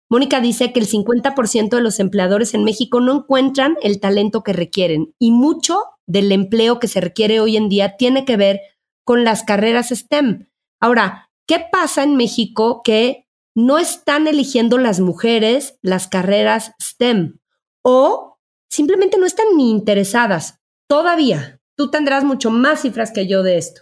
Mónica 0.10 0.42
dice 0.42 0.74
que 0.74 0.80
el 0.80 0.88
50% 0.88 1.70
de 1.70 1.82
los 1.82 2.00
empleadores 2.00 2.56
en 2.56 2.64
México 2.64 3.00
no 3.00 3.18
encuentran 3.18 3.78
el 3.84 4.00
talento 4.00 4.44
que 4.44 4.54
requieren 4.54 5.14
y 5.20 5.32
mucho 5.32 5.84
del 6.08 6.32
empleo 6.32 6.80
que 6.80 6.88
se 6.88 7.00
requiere 7.00 7.40
hoy 7.40 7.58
en 7.58 7.70
día 7.70 7.96
tiene 7.96 8.26
que 8.26 8.36
ver 8.36 8.60
con 9.06 9.24
las 9.24 9.44
carreras 9.44 9.90
STEM. 9.90 10.50
Ahora, 10.80 11.30
¿qué 11.48 11.64
pasa 11.72 12.04
en 12.04 12.16
México 12.16 12.82
que 12.84 13.28
no 13.56 13.78
están 13.78 14.28
eligiendo 14.28 14.80
las 14.80 15.00
mujeres 15.00 15.78
las 15.84 16.08
carreras 16.08 16.74
STEM 16.82 17.40
o 17.84 18.40
simplemente 18.68 19.20
no 19.20 19.28
están 19.28 19.46
ni 19.56 19.70
interesadas 19.70 20.60
todavía? 20.88 21.62
Tú 21.78 21.92
tendrás 21.92 22.24
mucho 22.24 22.50
más 22.50 22.82
cifras 22.82 23.12
que 23.12 23.28
yo 23.28 23.44
de 23.44 23.60
esto. 23.60 23.82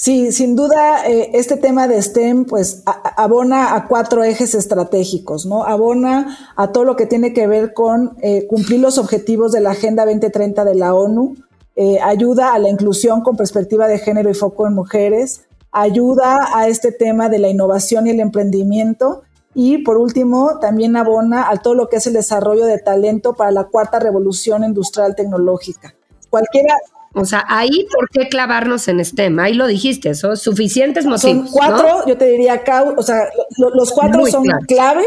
Sí, 0.00 0.30
sin 0.30 0.54
duda, 0.54 1.08
eh, 1.08 1.30
este 1.34 1.56
tema 1.56 1.88
de 1.88 2.00
STEM, 2.00 2.44
pues 2.44 2.84
abona 3.16 3.74
a 3.74 3.88
cuatro 3.88 4.22
ejes 4.22 4.54
estratégicos, 4.54 5.44
¿no? 5.44 5.64
Abona 5.64 6.38
a 6.54 6.70
todo 6.70 6.84
lo 6.84 6.94
que 6.94 7.06
tiene 7.06 7.32
que 7.32 7.48
ver 7.48 7.74
con 7.74 8.16
eh, 8.22 8.46
cumplir 8.46 8.78
los 8.78 8.96
objetivos 8.96 9.50
de 9.50 9.60
la 9.60 9.72
Agenda 9.72 10.04
2030 10.04 10.64
de 10.64 10.76
la 10.76 10.94
ONU, 10.94 11.34
eh, 11.74 11.98
ayuda 12.00 12.54
a 12.54 12.60
la 12.60 12.68
inclusión 12.68 13.22
con 13.22 13.36
perspectiva 13.36 13.88
de 13.88 13.98
género 13.98 14.30
y 14.30 14.34
foco 14.34 14.68
en 14.68 14.74
mujeres, 14.74 15.48
ayuda 15.72 16.46
a 16.54 16.68
este 16.68 16.92
tema 16.92 17.28
de 17.28 17.40
la 17.40 17.48
innovación 17.48 18.06
y 18.06 18.10
el 18.10 18.20
emprendimiento, 18.20 19.22
y 19.52 19.78
por 19.78 19.96
último, 19.96 20.60
también 20.60 20.94
abona 20.94 21.50
a 21.50 21.56
todo 21.56 21.74
lo 21.74 21.88
que 21.88 21.96
es 21.96 22.06
el 22.06 22.12
desarrollo 22.12 22.66
de 22.66 22.78
talento 22.78 23.34
para 23.34 23.50
la 23.50 23.64
cuarta 23.64 23.98
revolución 23.98 24.62
industrial 24.62 25.16
tecnológica. 25.16 25.96
Cualquiera, 26.30 26.76
o 27.14 27.24
sea, 27.24 27.44
ahí, 27.48 27.86
¿por 27.92 28.08
qué 28.10 28.28
clavarnos 28.28 28.88
en 28.88 29.04
STEM? 29.04 29.38
Ahí 29.38 29.54
lo 29.54 29.66
dijiste, 29.66 30.14
son 30.14 30.36
suficientes 30.36 31.06
motivos. 31.06 31.48
Son 31.48 31.48
cuatro, 31.50 32.06
yo 32.06 32.16
te 32.16 32.26
diría, 32.26 32.62
o 32.96 33.02
sea, 33.02 33.28
los 33.56 33.92
cuatro 33.92 34.26
son 34.26 34.44
clave 34.66 35.06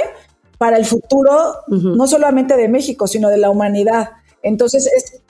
para 0.57 0.77
el 0.77 0.85
futuro, 0.85 1.55
no 1.67 2.07
solamente 2.07 2.57
de 2.57 2.67
México, 2.67 3.07
sino 3.07 3.29
de 3.29 3.37
la 3.37 3.49
humanidad. 3.49 4.11
Entonces, 4.43 4.89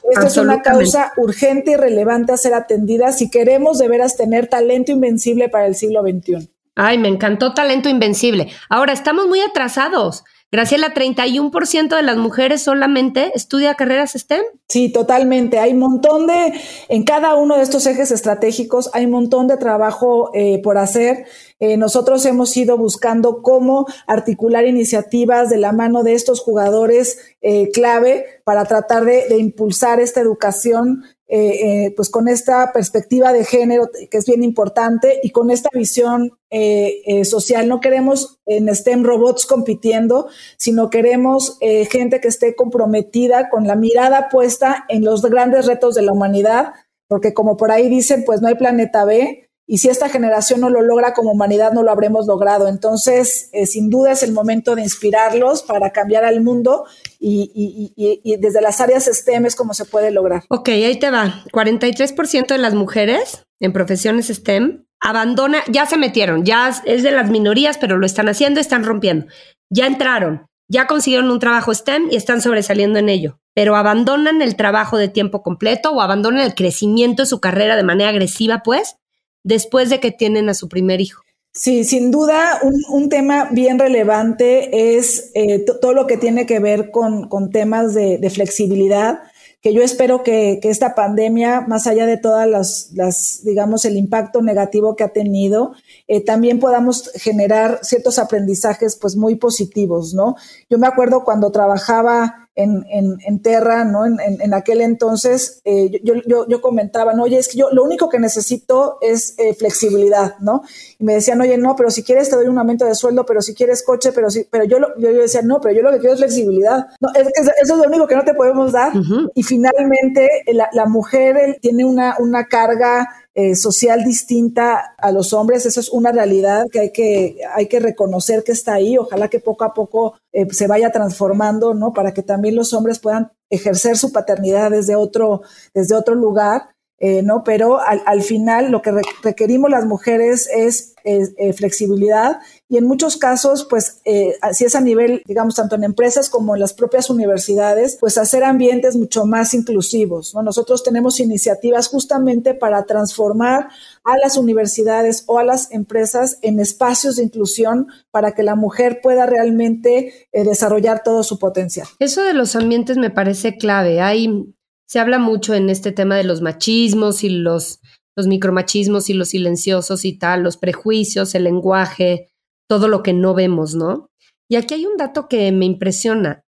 esta 0.10 0.28
es 0.28 0.38
una 0.38 0.62
causa 0.62 1.12
urgente 1.18 1.72
y 1.72 1.76
relevante 1.76 2.32
a 2.32 2.38
ser 2.38 2.54
atendida 2.54 3.12
si 3.12 3.30
queremos 3.30 3.78
de 3.78 3.90
veras 3.90 4.16
tener 4.16 4.48
talento 4.48 4.92
invencible 4.92 5.50
para 5.50 5.68
el 5.68 5.76
siglo 5.76 6.02
XXI. 6.02 6.50
Ay, 6.76 6.98
me 6.98 7.10
encantó 7.10 7.54
talento 7.54 7.90
invencible. 7.90 8.50
Ahora, 8.70 8.94
estamos 8.94 9.28
muy 9.28 9.42
atrasados. 9.42 10.24
Graciela, 10.54 10.94
31% 10.94 11.96
de 11.96 12.02
las 12.02 12.18
mujeres 12.18 12.62
solamente 12.62 13.32
estudia 13.36 13.76
carreras 13.76 14.12
STEM. 14.12 14.44
Sí, 14.68 14.92
totalmente. 14.92 15.60
Hay 15.60 15.72
un 15.72 15.80
montón 15.80 16.28
de, 16.28 16.54
en 16.90 17.04
cada 17.06 17.36
uno 17.36 17.56
de 17.56 17.64
estos 17.64 17.86
ejes 17.88 18.12
estratégicos, 18.12 18.90
hay 18.92 19.06
un 19.06 19.12
montón 19.12 19.48
de 19.48 19.56
trabajo 19.56 20.30
eh, 20.34 20.60
por 20.62 20.78
hacer. 20.78 21.26
Eh, 21.62 21.78
nosotros 21.78 22.26
hemos 22.26 22.56
ido 22.58 22.78
buscando 22.78 23.42
cómo 23.42 23.86
articular 24.08 24.68
iniciativas 24.68 25.50
de 25.50 25.58
la 25.58 25.72
mano 25.72 26.04
de 26.04 26.16
estos 26.16 26.42
jugadores 26.42 27.18
eh, 27.42 27.70
clave 27.72 28.42
para 28.44 28.66
tratar 28.66 29.06
de, 29.06 29.30
de 29.30 29.38
impulsar 29.38 30.02
esta 30.02 30.20
educación 30.20 31.06
eh, 31.34 31.86
eh, 31.86 31.94
pues 31.96 32.10
con 32.10 32.28
esta 32.28 32.74
perspectiva 32.74 33.32
de 33.32 33.46
género 33.46 33.90
que 34.10 34.18
es 34.18 34.26
bien 34.26 34.44
importante 34.44 35.22
y 35.24 35.30
con 35.30 35.50
esta 35.50 35.70
visión 35.72 36.38
eh, 36.50 37.24
social. 37.24 37.70
No 37.70 37.80
queremos 37.80 38.42
en 38.46 38.68
STEM 38.68 39.06
robots 39.06 39.46
compitiendo, 39.46 40.28
sino 40.58 40.90
queremos 40.90 41.58
gente 41.90 42.20
que 42.20 42.28
esté 42.28 42.54
comprometida 42.54 43.50
con 43.50 43.66
la 43.66 43.78
mirada 43.78 44.28
puesta 44.28 44.84
en 44.90 45.06
los 45.06 45.22
grandes 45.22 45.68
retos 45.68 45.96
de 45.96 46.02
la 46.02 46.12
humanidad, 46.12 46.74
porque 47.08 47.34
como 47.34 47.56
por 47.56 47.72
ahí 47.72 47.88
dicen, 47.88 48.26
pues 48.26 48.42
no 48.42 48.50
hay 48.50 48.56
planeta 48.56 49.06
B 49.06 49.51
y 49.72 49.78
si 49.78 49.88
esta 49.88 50.10
generación 50.10 50.60
no 50.60 50.70
lo 50.70 50.82
logra 50.82 51.14
como 51.14 51.32
humanidad, 51.32 51.72
no 51.72 51.82
lo 51.82 51.92
habremos 51.92 52.28
logrado. 52.28 52.68
Entonces, 52.68 53.48
eh, 53.54 53.66
sin 53.66 53.90
duda 53.90 54.12
es 54.12 54.22
el 54.22 54.34
momento 54.34 54.76
de 54.76 54.82
inspirarlos 54.82 55.64
para 55.64 55.92
cambiar 55.92 56.26
al 56.26 56.42
mundo 56.42 56.84
y, 57.22 57.94
desde 58.38 58.60
las 58.60 58.82
áreas 58.82 59.06
STEM 59.06 59.46
es 59.46 59.56
como 59.56 59.74
se 59.74 59.86
puede 59.86 60.12
lograr. 60.12 60.44
Ok, 60.50 60.68
ahí 60.68 61.00
te 61.00 61.10
va. 61.10 61.46
43% 61.54 62.48
de 62.48 62.58
las 62.58 62.74
mujeres 62.74 63.46
en 63.62 63.72
profesiones 63.72 64.28
STEM 64.28 64.84
abandona, 65.00 65.64
ya 65.70 65.86
se 65.86 65.96
metieron, 65.96 66.44
ya 66.44 66.74
es 66.84 67.02
de 67.02 67.12
las 67.12 67.30
minorías, 67.30 67.78
pero 67.78 67.98
lo 67.98 68.06
están 68.06 68.28
haciendo, 68.28 68.60
están 68.60 68.84
rompiendo. 68.84 69.28
Ya 69.70 69.88
entraron, 69.88 70.48
ya 70.68 70.86
consiguieron 70.86 71.32
un 71.32 71.40
trabajo 71.40 71.74
STEM 71.74 72.10
y 72.12 72.18
están 72.18 72.42
sobresaliendo 72.42 73.00
en 73.00 73.08
ello, 73.08 73.40
pero 73.56 73.78
abandonan 73.78 74.42
el 74.42 74.58
trabajo 74.58 74.98
de 74.98 75.08
tiempo 75.08 75.44
completo 75.44 75.92
o 75.92 76.02
abandonan 76.02 76.42
el 76.42 76.56
crecimiento 76.56 77.22
de 77.22 77.28
su 77.28 77.40
carrera 77.40 77.78
de 77.78 77.84
manera 77.84 78.10
agresiva, 78.10 78.64
pues, 78.66 78.98
después 79.44 79.90
de 79.90 80.00
que 80.00 80.12
tienen 80.12 80.50
a 80.50 80.54
su 80.54 80.70
primer 80.70 81.02
hijo. 81.02 81.24
Sí, 81.54 81.84
sin 81.84 82.12
duda, 82.12 82.62
un, 82.90 83.10
tema 83.10 83.50
bien 83.52 83.78
relevante 83.78 84.96
es 84.96 85.32
eh, 85.34 85.66
todo 85.82 85.92
lo 85.92 86.08
que 86.08 86.16
tiene 86.16 86.46
que 86.46 86.60
ver 86.60 86.92
con, 86.92 87.28
temas 87.52 87.94
de, 87.94 88.30
flexibilidad, 88.34 89.20
que 89.62 89.74
yo 89.74 89.84
espero 89.84 90.24
que, 90.24 90.62
esta 90.64 90.96
pandemia, 90.96 91.60
más 91.68 91.88
allá 91.88 92.06
de 92.06 92.16
todas 92.16 92.48
las, 92.94 93.44
digamos, 93.44 93.84
el 93.84 93.98
impacto 93.98 94.42
negativo 94.42 94.96
que 94.96 95.04
ha 95.04 95.10
tenido, 95.10 95.74
eh, 96.08 96.24
también 96.24 96.60
podamos 96.60 97.12
generar 97.16 97.80
ciertos 97.84 98.18
aprendizajes, 98.18 98.96
pues, 98.96 99.18
muy 99.18 99.36
positivos, 99.36 100.14
¿no? 100.14 100.38
Yo 100.70 100.78
me 100.78 100.88
acuerdo 100.88 101.26
cuando 101.26 101.52
trabajaba 101.52 102.50
en, 102.56 102.86
en, 102.90 103.18
en 103.26 103.42
Terra, 103.42 103.86
¿no? 103.86 104.06
En, 104.06 104.20
en 104.20 104.54
aquel 104.54 104.82
entonces, 104.82 105.62
eh, 105.64 106.02
yo, 106.04 106.16
yo, 106.26 106.46
yo, 106.48 106.62
comentaba, 106.62 107.14
¿no? 107.14 107.24
Oye, 107.24 107.38
es 107.38 107.48
que 107.48 107.58
yo 107.58 107.70
lo 107.72 107.84
único 107.84 108.10
que 108.10 108.20
necesito 108.20 108.98
es 109.02 109.36
eh, 109.40 109.54
flexibilidad, 109.54 110.38
¿no? 110.40 110.64
Y 111.00 111.04
me 111.06 111.14
decían, 111.14 111.40
oye, 111.40 111.58
no, 111.58 111.76
pero 111.76 111.90
si 111.90 112.04
quieres 112.04 112.30
te 112.30 112.36
doy 112.36 112.48
un 112.48 112.58
aumento 112.58 112.86
de 112.86 112.96
sueldo, 112.96 113.26
pero 113.26 113.42
si 113.42 113.54
quieres 113.54 113.84
coche, 113.84 114.12
pero 114.12 114.30
si, 114.30 114.44
pero 114.44 114.66
yo, 114.66 114.78
yo, 114.98 115.12
yo 115.12 115.22
decía, 115.22 115.42
no, 115.44 115.62
pero 115.62 115.76
yo 115.76 115.82
lo 115.82 115.92
que 115.92 116.00
quiero 116.00 116.14
es 116.14 116.20
flexibilidad. 116.20 116.88
No, 117.00 117.10
es, 117.16 117.28
eso 117.28 117.52
es 117.62 117.70
lo 117.70 117.84
único 117.84 118.08
que 118.08 118.16
no 118.16 118.24
te 118.24 118.34
podemos 118.34 118.72
dar. 118.72 118.92
Y 119.34 119.44
finalmente, 119.44 120.28
la, 120.48 120.70
la 120.74 120.86
mujer 120.86 121.58
tiene 121.62 121.86
una, 121.86 122.16
una 122.20 122.46
carga 122.46 123.08
eh, 123.34 123.56
social 123.56 124.04
distinta 124.04 124.96
a 124.98 125.12
los 125.12 125.34
hombres. 125.34 125.66
Eso 125.66 125.80
es 125.80 125.90
una 125.90 126.12
realidad 126.12 126.66
que 126.72 126.80
hay 126.80 126.92
que, 126.92 127.38
hay 127.56 127.68
que 127.68 127.80
reconocer 127.80 128.44
que 128.44 128.52
está 128.52 128.74
ahí. 128.74 128.98
Ojalá 128.98 129.30
que 129.30 129.40
poco 129.40 129.64
a 129.64 129.74
poco 129.74 130.16
eh, 130.34 130.48
se 130.52 130.68
vaya 130.68 130.92
transformando, 130.92 131.74
¿no? 131.74 131.94
Para 131.94 132.14
que 132.14 132.24
también 132.24 132.56
los 132.56 132.74
hombres 132.74 133.00
puedan 133.00 133.32
ejercer 133.50 133.98
su 133.98 134.12
paternidad 134.12 134.72
desde 134.72 134.96
otro, 134.96 135.42
desde 135.74 135.96
otro 135.96 136.16
lugar. 136.16 136.70
Eh, 137.04 137.24
¿no? 137.24 137.44
Pero 137.44 137.82
al, 137.82 138.04
al, 138.06 138.22
final 138.22 138.70
lo 138.70 138.84
que 138.84 138.92
requerimos 139.24 139.72
las 139.72 139.88
mujeres 139.88 140.48
es 140.54 140.94
eh, 141.04 141.52
flexibilidad 141.54 142.38
y 142.72 142.78
en 142.78 142.86
muchos 142.86 143.18
casos, 143.18 143.68
pues, 143.70 144.00
eh, 144.06 144.36
si 144.54 144.64
es 144.64 144.76
a 144.76 144.80
nivel, 144.80 145.24
digamos, 145.26 145.56
tanto 145.56 145.76
en 145.76 145.84
empresas 145.84 146.30
como 146.30 146.56
en 146.56 146.62
las 146.62 146.74
propias 146.74 147.10
universidades, 147.10 147.98
pues 148.00 148.18
hacer 148.18 148.46
ambientes 148.46 148.96
mucho 148.96 149.26
más 149.26 149.54
inclusivos, 149.54 150.34
¿no? 150.34 150.42
Nosotros 150.42 150.82
tenemos 150.82 151.20
iniciativas 151.20 151.90
justamente 151.90 152.54
para 152.54 152.86
transformar 152.86 153.68
a 154.06 154.18
las 154.18 154.38
universidades 154.38 155.26
o 155.28 155.38
a 155.38 155.44
las 155.44 155.70
empresas 155.74 156.40
en 156.44 156.62
espacios 156.62 157.18
de 157.18 157.24
inclusión 157.24 157.88
para 158.10 158.32
que 158.32 158.44
la 158.44 158.56
mujer 158.56 159.02
pueda 159.04 159.26
realmente 159.26 160.30
desarrollar 160.32 161.04
todo 161.04 161.24
su 161.24 161.40
potencial. 161.40 161.88
Eso 162.00 162.24
de 162.24 162.34
los 162.34 162.56
ambientes 162.56 162.96
me 162.96 163.10
parece 163.10 163.58
clave. 163.58 164.00
Hay 164.00 164.56
se 164.86 165.00
habla 165.00 165.20
mucho 165.20 165.54
en 165.54 165.70
este 165.70 165.92
tema 165.92 166.16
de 166.16 166.24
los 166.24 166.42
machismos 166.42 167.26
y 167.26 167.30
los 167.30 167.82
micromachismos 168.18 169.10
y 169.10 169.14
los 169.14 169.30
silenciosos 169.30 170.06
y 170.06 170.18
tal, 170.18 170.44
los 170.44 170.56
prejuicios, 170.56 171.36
el 171.36 171.44
lenguaje, 171.44 172.31
todo 172.72 172.88
lo 172.88 173.04
que 173.04 173.12
no 173.12 173.34
vemos, 173.34 173.76
¿no? 173.76 174.10
Y 174.48 174.56
aquí 174.56 174.76
hay 174.76 174.86
un 174.86 174.96
dato 174.96 175.28
que 175.28 175.52
me 175.52 175.66
impresiona. 175.66 176.46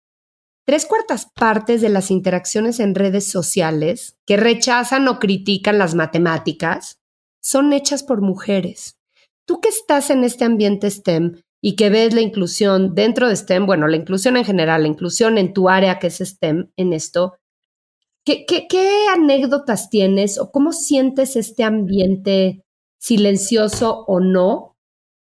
Tres 0.64 0.86
cuartas 0.86 1.26
partes 1.34 1.80
de 1.80 1.88
las 1.88 2.12
interacciones 2.12 2.78
en 2.78 2.94
redes 2.94 3.26
sociales 3.26 4.16
que 4.24 4.36
rechazan 4.36 5.08
o 5.08 5.18
critican 5.18 5.78
las 5.78 5.96
matemáticas 5.96 7.00
son 7.42 7.72
hechas 7.72 8.04
por 8.04 8.20
mujeres. 8.20 9.00
Tú 9.48 9.60
que 9.60 9.68
estás 9.68 10.10
en 10.10 10.22
este 10.22 10.44
ambiente 10.44 10.88
STEM 10.88 11.42
y 11.60 11.74
que 11.74 11.90
ves 11.90 12.14
la 12.14 12.20
inclusión 12.20 12.94
dentro 12.94 13.26
de 13.26 13.34
STEM, 13.34 13.66
bueno, 13.66 13.88
la 13.88 13.96
inclusión 13.96 14.36
en 14.36 14.44
general, 14.44 14.82
la 14.82 14.88
inclusión 14.88 15.38
en 15.38 15.52
tu 15.52 15.68
área 15.68 15.98
que 15.98 16.06
es 16.06 16.18
STEM 16.18 16.70
en 16.76 16.92
esto, 16.92 17.34
¿Qué, 18.24 18.46
qué, 18.46 19.06
anécdotas 19.12 19.90
tienes 19.90 20.38
o 20.38 20.52
cómo 20.52 20.70
sientes 20.70 21.34
este 21.34 21.64
ambiente 21.64 22.62
silencioso 23.00 24.04
o 24.06 24.20
no 24.20 24.71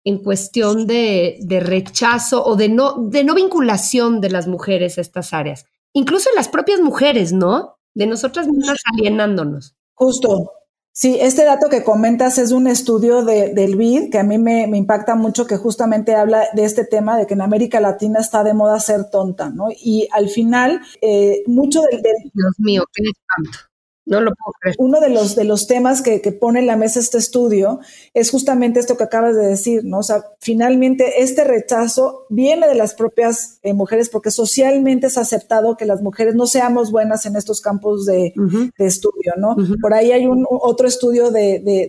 en 0.05 0.19
cuestión 0.19 0.87
de, 0.87 1.39
de, 1.41 1.61
rechazo 1.61 2.45
o 2.45 2.57
de 2.57 2.69
no, 2.69 2.95
de 2.95 3.25
no 3.25 3.35
vinculación 3.35 4.21
de 4.21 4.31
las 4.31 4.47
mujeres 4.47 4.99
a 4.99 5.01
estas 5.01 5.33
áreas? 5.33 5.67
Incluso 5.93 6.31
las 6.35 6.49
propias 6.49 6.81
mujeres, 6.81 7.33
¿no? 7.33 7.79
De 7.95 8.07
nosotras 8.07 8.49
mismas 8.49 8.81
alienándonos. 8.93 9.75
Justo, 9.95 10.53
Sí, 10.95 11.17
este 11.19 11.45
dato 11.45 11.71
que 11.71 11.85
comentas 11.85 12.37
es 12.37 12.53
un 12.53 12.67
estudio 12.67 13.25
de, 13.25 13.55
del 13.55 13.77
BID 13.77 14.11
que 14.11 14.19
a 14.19 14.25
mí 14.25 14.37
me, 14.37 14.67
me, 14.67 14.77
impacta 14.77 15.15
mucho, 15.15 15.47
que 15.47 15.57
justamente 15.57 16.15
habla 16.15 16.49
de 16.53 16.67
este 16.67 16.85
tema 16.85 17.17
de 17.17 17.27
que 17.27 17.33
en 17.33 17.41
América 17.41 17.81
Latina 17.81 18.21
está 18.21 18.45
de 18.45 18.53
moda 18.53 18.79
ser 18.79 19.09
tonta, 19.09 19.49
¿no? 19.49 19.69
Y 19.71 20.07
al 20.13 20.29
final, 20.29 20.83
eh, 21.01 21.45
mucho 21.47 21.81
del, 21.91 22.03
del... 22.03 22.17
Dios 22.35 22.55
mío, 22.59 22.85
qué 22.93 23.05
espanto. 23.05 23.72
No 24.05 24.21
lo 24.21 24.33
puedo 24.35 24.53
creer. 24.61 24.77
Uno 24.79 25.01
de 25.01 25.11
los, 25.11 25.37
de 25.37 25.45
los 25.45 25.69
temas 25.69 26.03
que, 26.03 26.21
que, 26.21 26.33
pone 26.33 26.59
en 26.59 26.67
la 26.67 26.77
mesa 26.77 26.99
este 26.99 27.19
estudio 27.19 27.79
es 28.15 28.31
justamente 28.31 28.81
esto 28.81 28.97
que 28.97 29.05
acabas 29.05 29.37
de 29.37 29.47
decir, 29.47 29.85
¿no? 29.85 29.99
O 29.99 30.03
sea, 30.03 30.25
finalmente 30.41 31.23
este 31.23 31.45
rechazo 31.45 32.27
viene 32.29 32.67
de 32.67 32.75
las 32.75 32.95
propias 32.95 33.61
eh, 33.63 33.75
mujeres 33.75 34.09
porque 34.09 34.33
socialmente 34.33 35.07
es 35.07 35.19
aceptado 35.19 35.77
que 35.77 35.87
las 35.87 36.03
mujeres 36.03 36.35
no 36.35 36.47
seamos 36.47 36.91
buenas 36.91 37.27
en 37.27 37.37
estos 37.37 37.61
campos 37.61 38.05
de, 38.05 38.33
de 38.77 38.87
estudio, 38.87 39.35
¿no? 39.37 39.55
Por 39.81 39.95
ahí 39.95 40.11
hay 40.11 40.27
un 40.27 40.47
otro 40.49 40.89
estudio 40.89 41.31
de, 41.31 41.61
de, 41.61 41.89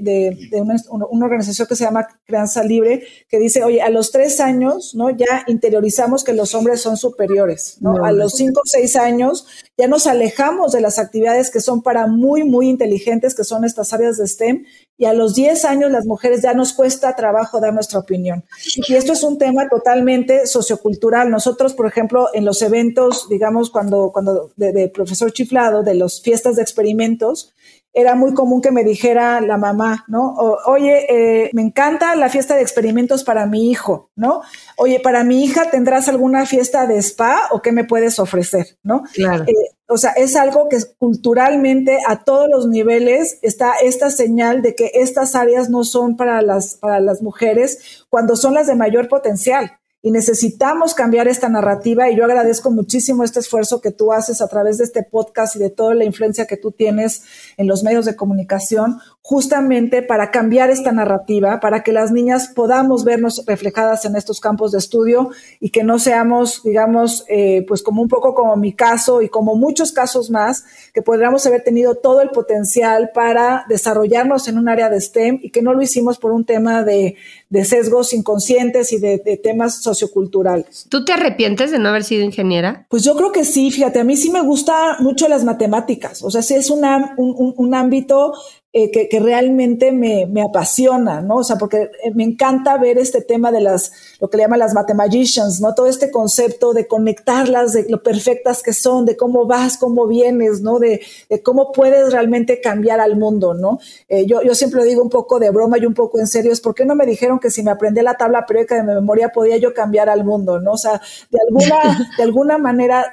de 0.51 0.61
una, 0.61 0.75
una, 0.89 1.25
organización 1.25 1.67
que 1.67 1.75
se 1.75 1.83
llama 1.83 2.07
Crianza 2.25 2.63
Libre 2.63 3.03
que 3.27 3.39
dice, 3.39 3.63
oye, 3.63 3.81
a 3.81 3.89
los 3.89 4.11
tres 4.11 4.39
años, 4.39 4.93
¿no? 4.93 5.09
Ya 5.09 5.45
interiorizamos 5.47 6.23
que 6.23 6.33
los 6.33 6.53
hombres 6.53 6.79
son 6.81 6.95
superiores, 6.95 7.77
¿no? 7.81 8.05
A 8.05 8.11
los 8.11 8.33
cinco 8.33 8.61
o 8.63 8.67
seis 8.67 8.95
años 8.95 9.47
ya 9.77 9.87
nos 9.87 10.05
alejamos 10.05 10.71
de 10.71 10.81
las 10.81 10.99
actividades 10.99 11.49
que 11.49 11.59
son 11.59 11.81
para 11.81 12.05
muy, 12.05 12.43
muy 12.43 12.69
inteligentes, 12.69 13.33
que 13.33 13.43
son 13.43 13.65
estas 13.65 13.91
áreas 13.91 14.17
de 14.17 14.27
STEM, 14.27 14.65
y 14.97 15.05
a 15.05 15.13
los 15.13 15.33
10 15.33 15.65
años 15.65 15.91
las 15.91 16.05
mujeres 16.05 16.43
ya 16.43 16.53
nos 16.53 16.73
cuesta 16.73 17.15
trabajo 17.15 17.59
dar 17.59 17.73
nuestra 17.73 17.99
opinión. 17.99 18.43
Y 18.87 18.93
esto 18.93 19.13
es 19.13 19.23
un 19.23 19.39
tema 19.39 19.67
totalmente 19.67 20.45
sociocultural. 20.45 21.31
Nosotros, 21.31 21.73
por 21.73 21.87
ejemplo, 21.87 22.29
en 22.33 22.45
los 22.45 22.61
eventos, 22.61 23.27
digamos, 23.29 23.71
cuando, 23.71 24.11
cuando 24.13 24.51
de, 24.55 24.89
profesor 24.89 25.33
chiflado, 25.33 25.81
de 25.81 25.95
las 25.95 26.21
fiestas 26.21 26.55
de 26.55 26.61
experimentos, 26.61 27.53
era 27.93 28.15
muy 28.15 28.33
común 28.33 28.61
que 28.61 28.71
me 28.71 28.83
dijera 28.83 29.39
la 29.39 29.57
mamá, 29.57 30.03
¿no? 30.07 30.33
Oye, 30.65 31.05
eh, 31.09 31.51
me 31.53 31.61
encanta 31.61 32.15
la 32.15 32.29
fiesta 32.29 32.55
de 32.55 32.61
experimentos 32.63 33.23
para 33.23 33.45
mi 33.45 33.69
hijo, 33.69 34.09
¿no? 34.15 34.41
Oye, 34.77 34.99
para 34.99 35.23
mi 35.23 35.43
hija, 35.43 35.69
¿tendrás 35.69 36.09
alguna 36.09 36.45
fiesta 36.47 36.87
de 36.87 36.97
spa 36.97 37.49
o 37.51 37.61
qué 37.61 37.71
me 37.71 37.83
puedes 37.83 38.17
ofrecer, 38.17 38.77
¿no? 38.81 39.03
Claro. 39.13 39.43
Eh, 39.43 39.53
o 39.87 39.97
sea, 39.97 40.11
es 40.11 40.35
algo 40.35 40.69
que 40.69 40.77
culturalmente 40.97 41.99
a 42.07 42.23
todos 42.23 42.49
los 42.49 42.67
niveles 42.67 43.37
está 43.43 43.73
esta 43.75 44.09
señal 44.09 44.63
de 44.63 44.73
que 44.73 44.89
estas 44.95 45.35
áreas 45.35 45.69
no 45.69 45.83
son 45.83 46.17
para 46.17 46.41
las, 46.41 46.75
para 46.75 46.99
las 46.99 47.21
mujeres 47.21 48.05
cuando 48.09 48.35
son 48.35 48.55
las 48.55 48.65
de 48.65 48.75
mayor 48.75 49.07
potencial. 49.07 49.77
Y 50.05 50.11
necesitamos 50.11 50.93
cambiar 50.93 51.29
esta 51.29 51.47
narrativa 51.47 52.11
y 52.11 52.17
yo 52.17 52.25
agradezco 52.25 52.69
muchísimo 52.69 53.23
este 53.23 53.39
esfuerzo 53.39 53.79
que 53.79 53.91
tú 53.91 54.11
haces 54.11 54.41
a 54.41 54.49
través 54.49 54.77
de 54.77 54.83
este 54.83 55.01
podcast 55.01 55.55
y 55.55 55.59
de 55.59 55.69
toda 55.69 55.95
la 55.95 56.03
influencia 56.03 56.45
que 56.45 56.57
tú 56.57 56.71
tienes 56.71 57.23
en 57.55 57.67
los 57.67 57.83
medios 57.83 58.03
de 58.03 58.17
comunicación, 58.17 58.99
justamente 59.25 60.01
para 60.01 60.31
cambiar 60.31 60.69
esta 60.69 60.91
narrativa, 60.91 61.61
para 61.61 61.81
que 61.81 61.93
las 61.93 62.11
niñas 62.11 62.49
podamos 62.53 63.05
vernos 63.05 63.41
reflejadas 63.47 64.03
en 64.03 64.17
estos 64.17 64.41
campos 64.41 64.73
de 64.73 64.79
estudio 64.79 65.29
y 65.61 65.69
que 65.69 65.85
no 65.85 65.97
seamos, 65.97 66.61
digamos, 66.61 67.23
eh, 67.29 67.63
pues 67.65 67.81
como 67.81 68.01
un 68.01 68.09
poco 68.09 68.35
como 68.35 68.57
mi 68.57 68.73
caso 68.73 69.21
y 69.21 69.29
como 69.29 69.55
muchos 69.55 69.93
casos 69.93 70.29
más, 70.29 70.65
que 70.93 71.01
podríamos 71.01 71.45
haber 71.45 71.63
tenido 71.63 71.95
todo 71.95 72.19
el 72.19 72.31
potencial 72.31 73.11
para 73.13 73.63
desarrollarnos 73.69 74.49
en 74.49 74.57
un 74.57 74.67
área 74.67 74.89
de 74.89 74.99
STEM 74.99 75.39
y 75.41 75.51
que 75.51 75.61
no 75.61 75.73
lo 75.73 75.81
hicimos 75.81 76.19
por 76.19 76.33
un 76.33 76.43
tema 76.43 76.83
de, 76.83 77.15
sesgos 77.63 78.13
inconscientes 78.13 78.91
y 78.91 78.99
de, 78.99 79.19
temas 79.41 79.81
socioculturales. 79.81 80.85
¿Tú 80.89 81.05
te 81.05 81.13
arrepientes 81.13 81.71
de 81.71 81.79
no 81.79 81.89
haber 81.89 82.03
sido 82.03 82.23
ingeniera? 82.23 82.85
Pues 82.89 83.05
yo 83.05 83.15
creo 83.15 83.31
que 83.31 83.45
sí, 83.45 83.71
fíjate, 83.71 84.01
a 84.01 84.03
mí 84.03 84.17
sí 84.17 84.29
me 84.31 84.41
gusta 84.41 84.97
mucho 84.99 85.29
las 85.29 85.45
matemáticas, 85.45 86.21
o 86.23 86.29
sea, 86.29 86.41
sí 86.41 86.55
es 86.55 86.69
una, 86.69 87.13
un, 87.15 87.53
un 87.55 87.73
ámbito 87.73 88.33
eh, 88.75 88.89
que, 88.89 89.19
realmente 89.19 89.91
me, 89.91 90.25
me, 90.25 90.41
apasiona, 90.41 91.21
¿no? 91.21 91.35
O 91.35 91.43
sea, 91.43 91.57
porque 91.57 91.91
eh, 92.03 92.11
me 92.15 92.23
encanta 92.23 92.75
ver 92.79 92.97
este 92.97 93.21
tema 93.21 93.51
de 93.51 93.61
las, 93.61 93.91
lo 94.19 94.31
que 94.31 94.37
le 94.37 94.43
llaman 94.45 94.57
las 94.57 94.73
mathemagicians, 94.73 95.61
¿no? 95.61 95.75
Todo 95.75 95.85
este 95.85 96.09
concepto 96.09 96.73
de 96.73 96.87
conectarlas, 96.87 97.73
de 97.73 97.85
lo 97.87 98.01
perfectas 98.01 98.63
que 98.63 98.73
son, 98.73 99.05
de 99.05 99.15
cómo 99.15 99.45
vas, 99.45 99.77
cómo 99.77 100.07
vienes, 100.07 100.61
¿no? 100.61 100.79
De, 100.79 101.01
de 101.29 101.43
cómo 101.43 101.71
puedes 101.71 102.11
realmente 102.11 102.61
cambiar 102.61 102.99
al 102.99 103.15
mundo, 103.15 103.53
¿no? 103.53 103.77
Eh, 104.09 104.25
yo, 104.25 104.41
yo 104.41 104.55
siempre 104.55 104.79
lo 104.79 104.87
digo 104.87 105.03
un 105.03 105.09
poco 105.11 105.37
de 105.37 105.51
broma 105.51 105.77
y 105.77 105.85
un 105.85 105.93
poco 105.93 106.19
en 106.19 106.25
serio, 106.25 106.51
es 106.51 106.59
¿por 106.59 106.73
qué 106.73 106.83
no 106.83 106.95
me 106.95 107.05
dijeron 107.05 107.37
que 107.37 107.51
si 107.51 107.61
me 107.61 107.69
aprendía 107.69 108.01
la 108.01 108.17
tabla 108.17 108.47
periódica 108.47 108.73
de 108.73 108.81
mi 108.81 108.95
memoria 108.95 109.29
podía 109.29 109.57
yo 109.57 109.75
cambiar 109.75 110.09
al 110.09 110.25
mundo, 110.25 110.59
¿no? 110.59 110.71
O 110.71 110.77
sea, 110.77 110.99
de 111.29 111.37
alguna, 111.47 112.09
de 112.17 112.23
alguna 112.23 112.57
manera, 112.57 113.11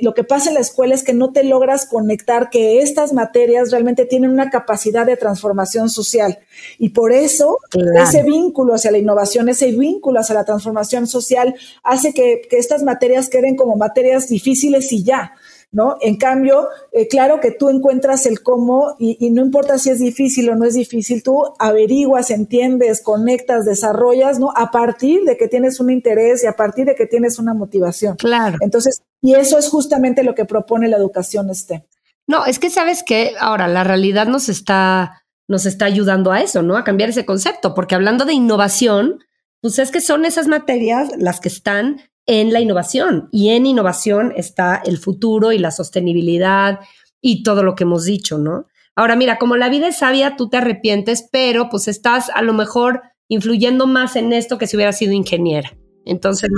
lo 0.00 0.12
que 0.12 0.24
pasa 0.24 0.48
en 0.48 0.54
la 0.54 0.60
escuela 0.60 0.96
es 0.96 1.04
que 1.04 1.12
no 1.12 1.32
te 1.32 1.44
logras 1.44 1.86
conectar 1.86 2.50
que 2.50 2.80
estas 2.82 3.12
materias 3.12 3.70
realmente 3.70 4.04
tienen 4.04 4.30
una 4.32 4.50
capacidad 4.50 4.87
de 4.92 5.16
transformación 5.16 5.88
social. 5.88 6.38
Y 6.78 6.90
por 6.90 7.12
eso 7.12 7.58
ese 8.02 8.22
vínculo 8.22 8.74
hacia 8.74 8.90
la 8.90 8.98
innovación, 8.98 9.48
ese 9.48 9.70
vínculo 9.72 10.20
hacia 10.20 10.34
la 10.34 10.44
transformación 10.44 11.06
social 11.06 11.54
hace 11.82 12.12
que, 12.12 12.48
estas 12.50 12.82
materias 12.82 13.28
queden 13.28 13.56
como 13.56 13.76
materias 13.76 14.28
difíciles 14.28 14.92
y 14.92 15.04
ya. 15.04 15.32
¿No? 15.70 15.98
En 16.00 16.16
cambio, 16.16 16.66
eh, 16.92 17.08
claro 17.08 17.40
que 17.40 17.50
tú 17.50 17.68
encuentras 17.68 18.24
el 18.24 18.42
cómo 18.42 18.96
y, 18.98 19.30
no 19.30 19.42
importa 19.42 19.76
si 19.76 19.90
es 19.90 19.98
difícil 19.98 20.48
o 20.48 20.54
no 20.54 20.64
es 20.64 20.72
difícil, 20.72 21.22
tú 21.22 21.42
averiguas, 21.58 22.30
entiendes, 22.30 23.02
conectas, 23.02 23.66
desarrollas, 23.66 24.38
¿no? 24.38 24.50
A 24.56 24.70
partir 24.70 25.24
de 25.24 25.36
que 25.36 25.46
tienes 25.46 25.78
un 25.78 25.90
interés 25.90 26.42
y 26.42 26.46
a 26.46 26.54
partir 26.54 26.86
de 26.86 26.94
que 26.94 27.04
tienes 27.04 27.38
una 27.38 27.52
motivación. 27.52 28.16
Claro. 28.16 28.56
Entonces, 28.62 29.02
y 29.20 29.34
eso 29.34 29.58
es 29.58 29.68
justamente 29.68 30.22
lo 30.22 30.34
que 30.34 30.46
propone 30.46 30.88
la 30.88 30.96
educación 30.96 31.54
STEM. 31.54 31.82
No, 32.28 32.44
es 32.44 32.58
que 32.58 32.68
sabes 32.68 33.02
que 33.02 33.34
ahora 33.40 33.66
la 33.66 33.84
realidad 33.84 34.26
nos 34.26 34.50
está, 34.50 35.24
nos 35.48 35.64
está 35.64 35.86
ayudando 35.86 36.30
a 36.30 36.42
eso, 36.42 36.62
¿no? 36.62 36.76
A 36.76 36.84
cambiar 36.84 37.08
ese 37.08 37.24
concepto, 37.24 37.74
porque 37.74 37.94
hablando 37.94 38.26
de 38.26 38.34
innovación, 38.34 39.24
pues 39.62 39.78
es 39.78 39.90
que 39.90 40.02
son 40.02 40.26
esas 40.26 40.46
materias 40.46 41.08
las 41.18 41.40
que 41.40 41.48
están 41.48 42.02
en 42.26 42.52
la 42.52 42.60
innovación 42.60 43.30
y 43.32 43.48
en 43.48 43.64
innovación 43.64 44.34
está 44.36 44.82
el 44.84 44.98
futuro 44.98 45.52
y 45.52 45.58
la 45.58 45.70
sostenibilidad 45.70 46.80
y 47.22 47.42
todo 47.42 47.62
lo 47.62 47.74
que 47.74 47.84
hemos 47.84 48.04
dicho, 48.04 48.36
¿no? 48.36 48.66
Ahora, 48.94 49.16
mira, 49.16 49.38
como 49.38 49.56
la 49.56 49.70
vida 49.70 49.88
es 49.88 49.96
sabia, 49.96 50.36
tú 50.36 50.50
te 50.50 50.58
arrepientes, 50.58 51.26
pero 51.32 51.70
pues 51.70 51.88
estás 51.88 52.30
a 52.34 52.42
lo 52.42 52.52
mejor 52.52 53.02
influyendo 53.28 53.86
más 53.86 54.16
en 54.16 54.34
esto 54.34 54.58
que 54.58 54.66
si 54.66 54.76
hubiera 54.76 54.92
sido 54.92 55.12
ingeniera. 55.12 55.77
Entonces, 56.08 56.48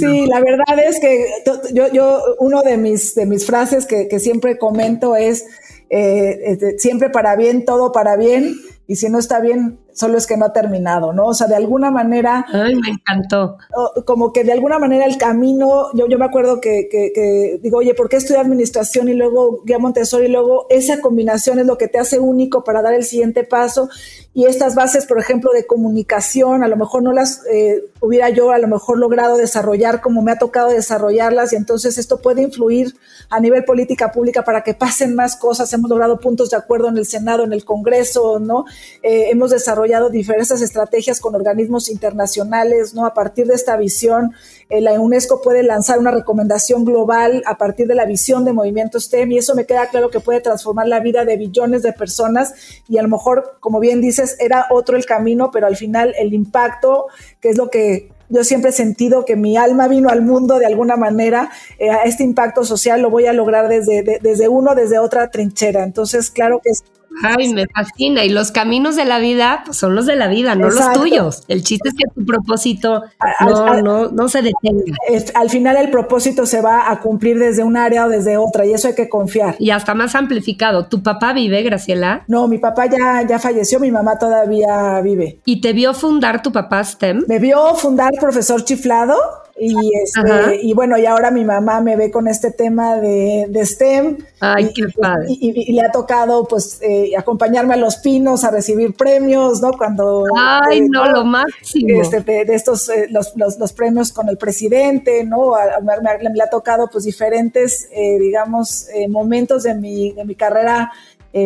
sí, 0.00 0.26
la 0.26 0.40
verdad 0.40 0.78
es 0.88 0.98
que 0.98 1.26
yo, 1.72 1.92
yo 1.92 2.20
uno 2.40 2.62
de 2.62 2.76
mis, 2.76 3.14
de 3.14 3.24
mis 3.24 3.46
frases 3.46 3.86
que, 3.86 4.08
que 4.08 4.18
siempre 4.18 4.58
comento 4.58 5.14
es, 5.14 5.46
eh, 5.90 6.40
este, 6.44 6.78
siempre 6.80 7.08
para 7.08 7.36
bien, 7.36 7.64
todo 7.64 7.92
para 7.92 8.16
bien, 8.16 8.56
y 8.88 8.96
si 8.96 9.08
no 9.08 9.18
está 9.18 9.40
bien, 9.40 9.80
solo 9.92 10.18
es 10.18 10.26
que 10.26 10.36
no 10.36 10.44
ha 10.44 10.52
terminado, 10.52 11.12
¿no? 11.12 11.26
O 11.26 11.34
sea, 11.34 11.48
de 11.48 11.56
alguna 11.56 11.90
manera... 11.90 12.46
Ay, 12.52 12.76
me 12.76 12.90
encantó. 12.90 13.56
Como 14.04 14.32
que 14.32 14.44
de 14.44 14.52
alguna 14.52 14.78
manera 14.78 15.06
el 15.06 15.16
camino, 15.16 15.86
yo, 15.94 16.06
yo 16.06 16.18
me 16.18 16.26
acuerdo 16.26 16.60
que, 16.60 16.88
que, 16.90 17.58
digo, 17.62 17.78
oye, 17.78 17.94
¿por 17.94 18.08
qué 18.08 18.16
estudiar 18.16 18.44
administración 18.44 19.08
y 19.08 19.14
luego 19.14 19.62
guía 19.64 19.78
Montessori 19.78 20.26
y 20.26 20.28
luego 20.28 20.66
esa 20.68 21.00
combinación 21.00 21.58
es 21.58 21.66
lo 21.66 21.78
que 21.78 21.88
te 21.88 21.98
hace 21.98 22.20
único 22.20 22.62
para 22.62 22.82
dar 22.82 22.94
el 22.94 23.04
siguiente 23.04 23.42
paso? 23.42 23.88
Y 24.34 24.44
estas 24.44 24.74
bases, 24.74 25.06
por 25.06 25.18
ejemplo, 25.18 25.50
de 25.52 25.66
comunicación, 25.66 26.62
a 26.62 26.68
lo 26.68 26.76
mejor 26.76 27.02
no 27.02 27.12
las 27.12 27.40
eh, 27.50 27.84
hubiera 28.00 28.28
yo 28.28 28.50
a 28.50 28.58
lo 28.58 28.68
mejor 28.68 28.98
logrado 28.98 29.38
desarrollar 29.38 30.02
como 30.02 30.20
me 30.20 30.30
ha 30.30 30.38
tocado 30.38 30.68
desarrollarlas 30.68 31.54
y 31.54 31.56
entonces 31.56 31.96
esto 31.96 32.20
puede 32.20 32.42
influir 32.42 32.94
a 33.30 33.40
nivel 33.40 33.64
política 33.64 34.12
pública 34.12 34.44
para 34.44 34.62
que 34.62 34.74
pasen 34.74 35.14
más 35.14 35.36
cosas. 35.36 35.72
Hemos 35.72 35.88
logrado 35.88 36.20
puntos 36.20 36.50
de 36.50 36.58
acuerdo 36.58 36.88
en 36.88 36.98
el 36.98 37.06
Senado, 37.06 37.44
en 37.44 37.54
el 37.54 37.64
Congreso, 37.64 38.38
¿no? 38.38 38.66
Eh, 39.02 39.30
hemos 39.30 39.50
desarrollado 39.50 40.10
diversas 40.10 40.62
estrategias 40.62 41.20
con 41.20 41.34
organismos 41.34 41.88
internacionales, 41.88 42.94
¿no? 42.94 43.06
A 43.06 43.14
partir 43.14 43.46
de 43.46 43.54
esta 43.54 43.76
visión, 43.76 44.32
eh, 44.68 44.80
la 44.80 45.00
UNESCO 45.00 45.40
puede 45.42 45.62
lanzar 45.62 45.98
una 45.98 46.10
recomendación 46.10 46.84
global 46.84 47.42
a 47.46 47.56
partir 47.56 47.86
de 47.86 47.94
la 47.94 48.04
visión 48.04 48.44
de 48.44 48.52
movimientos 48.52 49.04
STEM 49.04 49.32
y 49.32 49.38
eso 49.38 49.54
me 49.54 49.64
queda 49.64 49.88
claro 49.88 50.10
que 50.10 50.20
puede 50.20 50.40
transformar 50.40 50.88
la 50.88 51.00
vida 51.00 51.24
de 51.24 51.36
billones 51.36 51.82
de 51.82 51.92
personas 51.92 52.54
y 52.88 52.98
a 52.98 53.02
lo 53.02 53.08
mejor, 53.08 53.58
como 53.60 53.80
bien 53.80 54.00
dices, 54.00 54.36
era 54.40 54.66
otro 54.70 54.96
el 54.96 55.06
camino, 55.06 55.50
pero 55.52 55.66
al 55.66 55.76
final 55.76 56.14
el 56.18 56.34
impacto, 56.34 57.06
que 57.40 57.50
es 57.50 57.56
lo 57.56 57.70
que 57.70 58.10
yo 58.28 58.44
siempre 58.44 58.70
he 58.70 58.72
sentido 58.72 59.24
que 59.24 59.36
mi 59.36 59.56
alma 59.56 59.88
vino 59.88 60.08
al 60.08 60.22
mundo 60.22 60.58
de 60.58 60.66
alguna 60.66 60.96
manera, 60.96 61.50
eh, 61.78 61.90
este 62.04 62.24
impacto 62.24 62.64
social 62.64 63.00
lo 63.00 63.10
voy 63.10 63.26
a 63.26 63.32
lograr 63.32 63.68
desde, 63.68 64.18
desde 64.20 64.48
uno, 64.48 64.74
desde 64.74 64.98
otra 64.98 65.30
trinchera. 65.30 65.84
Entonces, 65.84 66.30
claro 66.30 66.60
que 66.62 66.70
es 66.70 66.82
Ay, 67.22 67.52
me 67.52 67.66
fascina. 67.66 68.24
Y 68.24 68.28
los 68.28 68.52
caminos 68.52 68.96
de 68.96 69.04
la 69.04 69.18
vida 69.18 69.62
pues, 69.64 69.76
son 69.76 69.94
los 69.94 70.06
de 70.06 70.16
la 70.16 70.28
vida, 70.28 70.54
no 70.54 70.70
los 70.70 70.92
tuyos. 70.92 71.42
El 71.48 71.62
chiste 71.62 71.88
es 71.88 71.94
que 71.94 72.04
tu 72.14 72.24
propósito 72.24 73.02
no, 73.40 73.82
no, 73.82 74.08
no 74.08 74.28
se 74.28 74.42
detenga. 74.42 74.96
al 75.34 75.50
final 75.50 75.76
el 75.76 75.90
propósito 75.90 76.46
se 76.46 76.60
va 76.60 76.90
a 76.90 77.00
cumplir 77.00 77.38
desde 77.38 77.64
un 77.64 77.76
área 77.76 78.06
o 78.06 78.08
desde 78.08 78.36
otra 78.36 78.66
y 78.66 78.72
eso 78.72 78.88
hay 78.88 78.94
que 78.94 79.08
confiar. 79.08 79.56
Y 79.58 79.70
hasta 79.70 79.94
más 79.94 80.14
amplificado. 80.14 80.86
¿Tu 80.88 81.02
papá 81.02 81.32
vive, 81.32 81.62
Graciela? 81.62 82.24
No, 82.28 82.48
mi 82.48 82.58
papá 82.58 82.86
ya, 82.86 83.26
ya 83.26 83.38
falleció, 83.38 83.80
mi 83.80 83.90
mamá 83.90 84.18
todavía 84.18 85.00
vive. 85.00 85.40
¿Y 85.44 85.60
te 85.60 85.72
vio 85.72 85.94
fundar 85.94 86.42
tu 86.42 86.52
papá 86.52 86.82
STEM? 86.84 87.24
Me 87.28 87.38
vio 87.38 87.74
fundar 87.74 88.12
Profesor 88.20 88.64
Chiflado 88.64 89.16
y, 89.58 89.74
este, 90.02 90.60
y 90.62 90.74
bueno, 90.74 90.98
y 90.98 91.06
ahora 91.06 91.30
mi 91.30 91.44
mamá 91.44 91.80
me 91.80 91.96
ve 91.96 92.10
con 92.10 92.28
este 92.28 92.50
tema 92.50 92.96
de, 92.96 93.48
STEM. 93.64 94.18
Ay, 94.38 94.70
qué 94.74 94.82
padre. 95.00 95.28
Y, 95.28 95.72
le 95.72 95.80
ha 95.80 95.90
tocado, 95.90 96.46
pues, 96.46 96.78
eh, 96.82 97.12
acompañarme 97.16 97.74
a 97.74 97.78
los 97.78 97.96
pinos 97.96 98.44
a 98.44 98.50
recibir 98.50 98.94
premios, 98.94 99.62
¿no? 99.62 99.70
Cuando. 99.72 100.24
Ay, 100.36 100.80
eh, 100.80 100.86
no, 100.90 101.10
lo 101.10 101.24
máximo. 101.24 102.02
Este, 102.02 102.20
de, 102.20 102.54
estos, 102.54 102.90
eh, 102.90 103.08
los, 103.10 103.32
los, 103.36 103.72
premios 103.72 104.12
con 104.12 104.28
el 104.28 104.36
presidente, 104.36 105.24
¿no? 105.24 105.54
me, 105.82 106.34
le 106.34 106.42
ha 106.42 106.50
tocado, 106.50 106.88
pues, 106.92 107.04
diferentes, 107.04 107.88
digamos, 107.90 108.88
momentos 109.08 109.62
de 109.62 109.74
mi, 109.74 110.12
de 110.12 110.24
mi 110.24 110.34
carrera 110.34 110.92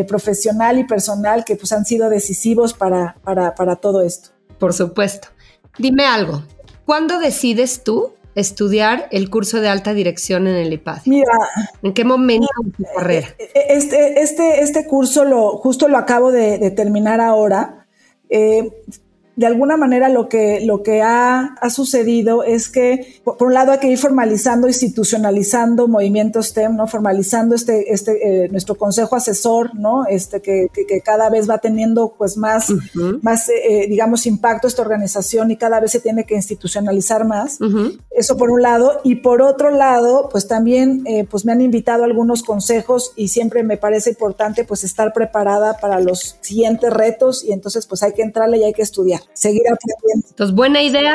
profesional 0.09 0.79
y 0.79 0.85
personal 0.85 1.45
que, 1.45 1.55
pues, 1.55 1.71
han 1.73 1.85
sido 1.85 2.11
decisivos 2.11 2.75
para, 2.75 3.17
para, 3.23 3.55
para 3.55 3.77
todo 3.77 4.03
esto. 4.03 4.31
Por 4.59 4.73
supuesto. 4.73 5.29
Dime 5.79 6.05
algo, 6.05 6.43
¿Cuándo 6.91 7.21
decides 7.21 7.85
tú 7.85 8.15
estudiar 8.35 9.07
el 9.13 9.31
curso 9.31 9.61
de 9.61 9.69
alta 9.69 9.95
dirección 9.95 10.49
en 10.49 10.57
el 10.57 10.73
IPAD? 10.73 11.03
Mira, 11.07 11.39
¿en 11.85 11.95
qué 11.95 12.05
momento 12.05 12.49
de 12.65 12.73
tu 12.73 12.83
carrera? 12.97 13.29
Eh, 13.39 13.49
eh, 13.55 13.67
este, 13.69 14.21
este, 14.21 14.61
este 14.61 14.89
curso 14.89 15.25
lo, 15.25 15.51
justo 15.59 15.87
lo 15.87 15.97
acabo 15.97 16.33
de, 16.33 16.69
terminar 16.73 17.21
ahora. 17.21 17.87
Eh, 18.29 18.73
de 19.37 19.47
alguna 19.47 19.77
manera 19.77 20.09
lo 20.09 20.29
que, 20.29 20.61
lo 20.65 20.83
que 20.83 21.03
ha, 21.03 21.57
sucedido 21.71 22.43
es 22.43 22.69
que, 22.69 23.21
por, 23.25 23.43
un 23.43 23.55
lado, 23.55 23.73
hay 23.73 23.79
que 23.79 23.89
ir 23.89 23.99
formalizando, 23.99 24.67
institucionalizando 24.67 25.89
movimientos 25.89 26.49
STEM, 26.49 26.77
¿no? 26.77 26.89
Formalizando 26.89 27.55
este, 27.55 27.93
este, 27.93 28.45
eh, 28.45 28.49
nuestro 28.51 28.75
consejo 28.75 29.15
asesor, 29.15 29.75
¿no? 29.75 30.05
Este, 30.07 30.41
que, 30.43 30.67
que, 30.75 31.01
cada 31.01 31.31
vez 31.31 31.49
va 31.49 31.59
teniendo, 31.59 32.15
pues, 32.19 32.37
más, 32.37 32.73
más 33.23 33.49
eh, 33.49 33.53
eh, 33.85 33.87
digamos, 33.89 34.27
impacto 34.27 34.67
esta 34.67 34.83
organización 34.83 35.51
y 35.51 35.57
cada 35.57 35.81
vez 35.81 35.93
se 35.93 36.01
tiene 36.01 36.25
que 36.25 36.35
institucionalizar 36.35 37.25
más. 37.25 37.59
Eso 38.11 38.37
por 38.37 38.51
un 38.51 38.63
lado. 38.63 39.01
Y 39.05 39.17
por 39.17 39.43
otro 39.43 39.71
lado, 39.71 40.29
pues, 40.31 40.49
también, 40.49 41.05
pues, 41.31 41.45
me 41.45 41.53
han 41.53 41.61
invitado 41.61 42.05
algunos 42.05 42.43
consejos 42.43 43.13
y 43.17 43.29
siempre 43.29 43.63
me 43.63 43.77
parece 43.77 44.11
importante, 44.11 44.65
pues, 44.65 44.83
estar 44.83 45.13
preparada 45.13 45.77
para 45.79 46.01
los 46.01 46.37
siguientes 46.41 46.93
retos 46.93 47.45
y 47.45 47.53
entonces, 47.53 47.87
pues, 47.87 48.03
hay 48.03 48.13
que 48.13 48.23
entrarle 48.23 48.59
y 48.59 48.65
hay 48.65 48.73
que 48.73 48.83
estudiar 48.83 49.20
seguir 49.33 49.63
aprendiendo. 49.63 50.29
Entonces, 50.29 50.55
buena 50.55 50.83
idea, 50.83 51.15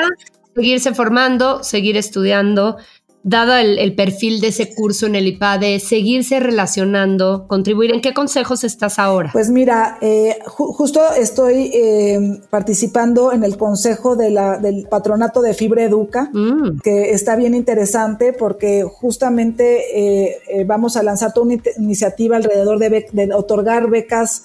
seguirse 0.55 0.93
formando, 0.93 1.63
seguir 1.63 1.97
estudiando 1.97 2.77
dado 3.25 3.55
el, 3.55 3.95
perfil 3.95 4.39
de 4.39 4.49
ese 4.49 4.75
curso 4.75 5.07
en 5.07 5.15
el 5.15 5.25
IPADE, 5.25 5.79
seguirse 5.79 6.39
relacionando, 6.39 7.47
contribuir? 7.47 7.91
¿En 7.91 7.99
qué 7.99 8.13
consejos 8.13 8.63
estás 8.63 8.99
ahora? 8.99 9.31
Pues 9.33 9.49
mira, 9.49 9.97
eh, 9.99 10.37
justo 10.45 11.01
estoy 11.17 11.71
eh, 11.73 12.39
participando 12.51 13.31
en 13.31 13.43
el 13.43 13.57
consejo 13.57 14.15
de 14.15 14.29
la, 14.29 14.59
del 14.59 14.87
patronato 14.87 15.41
de 15.41 15.55
Fibra 15.55 15.83
Educa, 15.83 16.29
mm. 16.31 16.81
que 16.83 17.13
está 17.13 17.35
bien 17.35 17.55
interesante 17.55 18.31
porque 18.31 18.83
justamente 18.83 20.27
eh, 20.27 20.63
vamos 20.65 20.95
a 20.95 21.01
lanzar 21.01 21.33
toda 21.33 21.47
una 21.47 21.57
iniciativa 21.79 22.37
alrededor 22.37 22.77
de, 22.77 23.07
de 23.11 23.33
otorgar 23.33 23.89
becas 23.89 24.43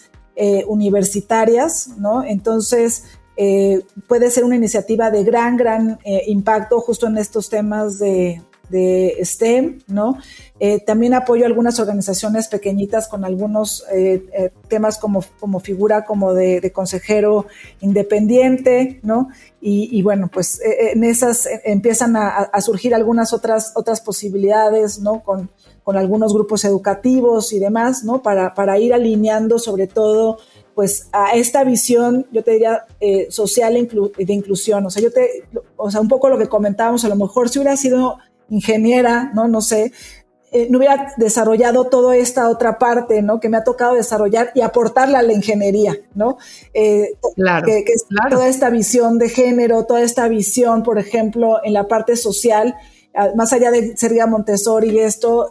universitarias, 0.68 1.90
¿no? 1.98 2.24
Entonces, 2.24 3.04
eh, 3.42 3.86
puede 4.06 4.30
ser 4.30 4.44
una 4.44 4.56
iniciativa 4.56 5.10
de 5.10 5.24
gran, 5.24 5.56
gran 5.56 5.98
eh, 6.04 6.24
impacto 6.26 6.78
justo 6.82 7.06
en 7.06 7.16
estos 7.16 7.48
temas 7.48 7.98
de, 7.98 8.42
STEM, 9.24 9.80
¿no? 9.88 10.18
Eh, 10.60 10.78
también 10.80 11.14
apoyo 11.14 11.46
algunas 11.46 11.80
organizaciones 11.80 12.48
pequeñitas 12.48 13.08
con 13.08 13.24
algunos 13.24 13.84
temas 14.68 14.96
como, 14.98 15.24
como 15.40 15.58
figura 15.58 16.04
como 16.04 16.34
de, 16.34 16.70
consejero 16.70 17.46
independiente, 17.80 19.00
¿no? 19.02 19.28
Y, 19.60 20.00
bueno, 20.02 20.28
pues 20.32 20.60
en 20.62 21.02
esas 21.02 21.48
empiezan 21.64 22.16
a, 22.16 22.60
surgir 22.60 22.94
algunas 22.94 23.32
otras, 23.32 23.72
otras 23.74 24.02
posibilidades, 24.02 25.00
¿no? 25.00 25.24
Con, 25.24 25.50
con 25.82 25.96
algunos 25.96 26.32
grupos 26.32 26.64
educativos 26.64 27.52
y 27.52 27.58
demás, 27.58 28.04
¿no? 28.04 28.22
Para, 28.22 28.54
para 28.54 28.78
ir 28.78 28.94
alineando 28.94 29.58
sobre 29.58 29.88
todo 29.88 30.38
pues 30.80 31.10
a 31.12 31.32
esta 31.32 31.62
visión, 31.62 32.26
yo 32.32 32.42
te 32.42 32.52
diría, 32.52 32.86
eh, 33.00 33.26
social 33.28 33.76
e 33.76 34.24
de 34.24 34.32
inclusión. 34.32 34.86
O 34.86 34.88
sea, 34.88 35.02
yo 35.02 35.12
te, 35.12 35.44
o 35.76 35.90
sea, 35.90 36.00
un 36.00 36.08
poco 36.08 36.30
lo 36.30 36.38
que 36.38 36.48
comentábamos, 36.48 37.04
a 37.04 37.10
lo 37.10 37.16
mejor 37.16 37.50
si 37.50 37.58
hubiera 37.58 37.76
sido 37.76 38.16
ingeniera, 38.48 39.30
¿no? 39.34 39.46
No 39.46 39.60
sé, 39.60 39.92
eh, 40.52 40.68
no 40.70 40.78
hubiera 40.78 41.12
desarrollado 41.18 41.84
toda 41.84 42.16
esta 42.16 42.48
otra 42.48 42.78
parte, 42.78 43.20
¿no? 43.20 43.40
Que 43.40 43.50
me 43.50 43.58
ha 43.58 43.62
tocado 43.62 43.92
desarrollar 43.92 44.52
y 44.54 44.62
aportarle 44.62 45.18
a 45.18 45.22
la 45.22 45.34
ingeniería, 45.34 45.98
¿no? 46.14 46.38
Eh, 46.72 47.10
claro, 47.36 47.66
que, 47.66 47.80
es 47.80 48.06
Toda 48.30 48.48
esta 48.48 48.70
visión 48.70 49.18
de 49.18 49.28
género, 49.28 49.84
toda 49.84 50.00
esta 50.00 50.28
visión, 50.28 50.82
por 50.82 50.98
ejemplo, 50.98 51.58
en 51.62 51.74
la 51.74 51.88
parte 51.88 52.16
social, 52.16 52.74
más 53.36 53.52
allá 53.52 53.70
de 53.70 53.98
Sergio 53.98 54.26
Montessori 54.28 54.88
y 54.92 55.00
esto, 55.00 55.50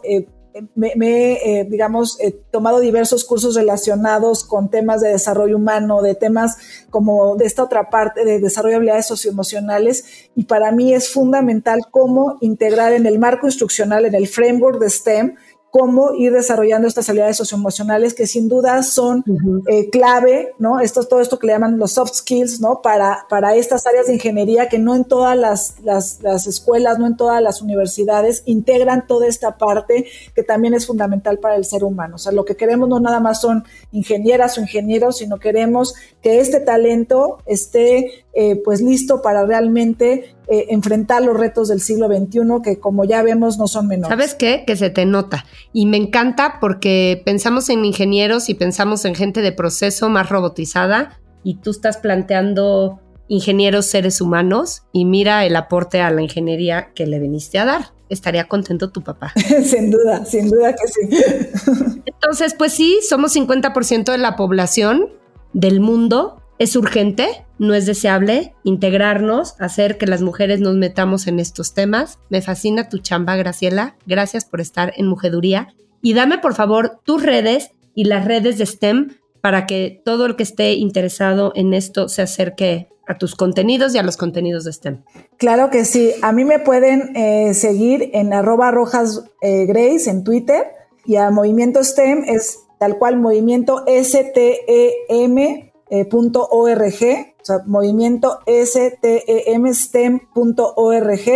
me, 0.74 0.92
he, 0.94 1.60
eh, 1.60 1.66
digamos, 1.68 2.18
tomado 2.50 2.80
diversos 2.80 3.24
cursos 3.24 3.54
relacionados 3.54 4.44
con 4.44 4.70
temas 4.70 5.00
de 5.00 5.08
desarrollo 5.08 5.56
humano, 5.56 6.02
de 6.02 6.14
temas 6.14 6.56
como 6.90 7.36
de 7.36 7.46
esta 7.46 7.62
otra 7.62 7.90
parte 7.90 8.24
de 8.24 8.40
desarrollo 8.40 8.72
de 8.72 8.76
habilidades 8.76 9.06
socioemocionales, 9.06 10.30
y 10.34 10.44
para 10.44 10.72
mí 10.72 10.94
es 10.94 11.12
fundamental 11.12 11.80
cómo 11.90 12.38
integrar 12.40 12.92
en 12.92 13.06
el 13.06 13.18
marco 13.18 13.46
instruccional, 13.46 14.06
en 14.06 14.14
el 14.14 14.28
framework 14.28 14.80
de 14.80 14.90
STEM, 14.90 15.36
cómo 15.70 16.14
ir 16.14 16.32
desarrollando 16.32 16.88
estas 16.88 17.08
habilidades 17.08 17.36
socioemocionales 17.36 18.14
que 18.14 18.26
sin 18.26 18.48
duda 18.48 18.82
son 18.82 19.24
eh, 19.68 19.88
clave, 19.90 20.54
¿no? 20.58 20.80
Esto, 20.80 21.04
todo 21.04 21.20
esto 21.20 21.38
que 21.38 21.46
le 21.46 21.52
llaman 21.52 21.78
los 21.78 21.92
soft 21.92 22.14
skills, 22.14 22.60
¿no? 22.60 22.82
Para, 22.82 23.26
para 23.28 23.54
estas 23.54 23.86
áreas 23.86 24.06
de 24.06 24.14
ingeniería 24.14 24.68
que 24.68 24.78
no 24.78 24.96
en 24.96 25.04
todas 25.04 25.36
las, 25.36 25.76
las, 25.82 26.20
las, 26.22 26.46
escuelas, 26.46 26.98
no 26.98 27.06
en 27.06 27.16
todas 27.16 27.40
las 27.40 27.62
universidades 27.62 28.42
integran 28.46 29.06
toda 29.06 29.28
esta 29.28 29.58
parte 29.58 30.06
que 30.34 30.42
también 30.42 30.74
es 30.74 30.86
fundamental 30.86 31.38
para 31.38 31.54
el 31.54 31.64
ser 31.64 31.84
humano. 31.84 32.16
O 32.16 32.18
sea, 32.18 32.32
lo 32.32 32.44
que 32.44 32.56
queremos 32.56 32.88
no 32.88 32.98
nada 32.98 33.20
más 33.20 33.40
son 33.40 33.64
ingenieras 33.92 34.58
o 34.58 34.60
ingenieros, 34.60 35.18
sino 35.18 35.38
queremos 35.38 35.94
que 36.20 36.40
este 36.40 36.60
talento 36.60 37.38
esté 37.46 38.24
eh, 38.32 38.56
pues 38.64 38.80
listo 38.80 39.22
para 39.22 39.44
realmente 39.44 40.34
eh, 40.52 40.66
enfrentar 40.70 41.22
los 41.22 41.38
retos 41.38 41.68
del 41.68 41.80
siglo 41.80 42.08
XXI 42.08 42.40
que 42.64 42.80
como 42.80 43.04
ya 43.04 43.22
vemos 43.22 43.56
no 43.56 43.68
son 43.68 43.86
menores. 43.86 44.08
¿Sabes 44.08 44.34
qué? 44.34 44.64
Que 44.66 44.74
se 44.74 44.90
te 44.90 45.06
nota. 45.06 45.44
Y 45.72 45.86
me 45.86 45.96
encanta 45.96 46.58
porque 46.60 47.22
pensamos 47.24 47.68
en 47.70 47.84
ingenieros 47.84 48.48
y 48.48 48.54
pensamos 48.54 49.04
en 49.04 49.14
gente 49.14 49.42
de 49.42 49.52
proceso 49.52 50.08
más 50.08 50.28
robotizada 50.28 51.20
y 51.44 51.58
tú 51.58 51.70
estás 51.70 51.98
planteando 51.98 52.98
ingenieros 53.28 53.86
seres 53.86 54.20
humanos 54.20 54.82
y 54.92 55.04
mira 55.04 55.46
el 55.46 55.54
aporte 55.54 56.00
a 56.00 56.10
la 56.10 56.20
ingeniería 56.20 56.90
que 56.96 57.06
le 57.06 57.20
viniste 57.20 57.60
a 57.60 57.64
dar. 57.64 57.92
Estaría 58.08 58.48
contento 58.48 58.90
tu 58.90 59.04
papá. 59.04 59.32
sin 59.64 59.92
duda, 59.92 60.24
sin 60.24 60.50
duda 60.50 60.74
que 60.74 60.88
sí. 60.88 62.02
Entonces, 62.06 62.54
pues 62.54 62.72
sí, 62.72 62.98
somos 63.08 63.36
50% 63.36 64.10
de 64.10 64.18
la 64.18 64.34
población 64.34 65.10
del 65.52 65.78
mundo 65.78 66.39
es 66.60 66.76
urgente, 66.76 67.46
no 67.58 67.72
es 67.72 67.86
deseable 67.86 68.54
integrarnos, 68.64 69.54
hacer 69.58 69.96
que 69.96 70.06
las 70.06 70.20
mujeres 70.20 70.60
nos 70.60 70.74
metamos 70.74 71.26
en 71.26 71.40
estos 71.40 71.72
temas. 71.72 72.18
Me 72.28 72.42
fascina 72.42 72.90
tu 72.90 72.98
chamba, 72.98 73.34
Graciela. 73.36 73.96
Gracias 74.04 74.44
por 74.44 74.60
estar 74.60 74.92
en 74.96 75.06
Mujeduría. 75.06 75.74
Y 76.02 76.12
dame, 76.12 76.36
por 76.36 76.54
favor, 76.54 77.00
tus 77.02 77.22
redes 77.22 77.70
y 77.94 78.04
las 78.04 78.26
redes 78.26 78.58
de 78.58 78.66
STEM 78.66 79.16
para 79.40 79.64
que 79.64 80.02
todo 80.04 80.26
el 80.26 80.36
que 80.36 80.42
esté 80.42 80.74
interesado 80.74 81.52
en 81.56 81.72
esto 81.72 82.10
se 82.10 82.20
acerque 82.20 82.90
a 83.08 83.16
tus 83.16 83.34
contenidos 83.36 83.94
y 83.94 83.98
a 83.98 84.02
los 84.02 84.18
contenidos 84.18 84.64
de 84.64 84.74
STEM. 84.74 85.02
Claro 85.38 85.70
que 85.70 85.86
sí. 85.86 86.12
A 86.20 86.32
mí 86.32 86.44
me 86.44 86.58
pueden 86.58 87.16
eh, 87.16 87.54
seguir 87.54 88.10
en 88.12 88.34
arroba 88.34 88.70
rojas 88.70 89.24
eh, 89.40 89.64
grace 89.64 90.10
en 90.10 90.24
Twitter 90.24 90.66
y 91.06 91.16
a 91.16 91.30
Movimiento 91.30 91.82
STEM 91.82 92.24
es 92.26 92.58
tal 92.78 92.98
cual 92.98 93.16
Movimiento 93.16 93.82
STEM 93.88 95.69
eh, 95.90 96.08
.org, 96.12 97.34
o 97.40 97.44
sea, 97.44 97.62
movimiento 97.66 98.38
STEMSTEM.org 98.46 101.28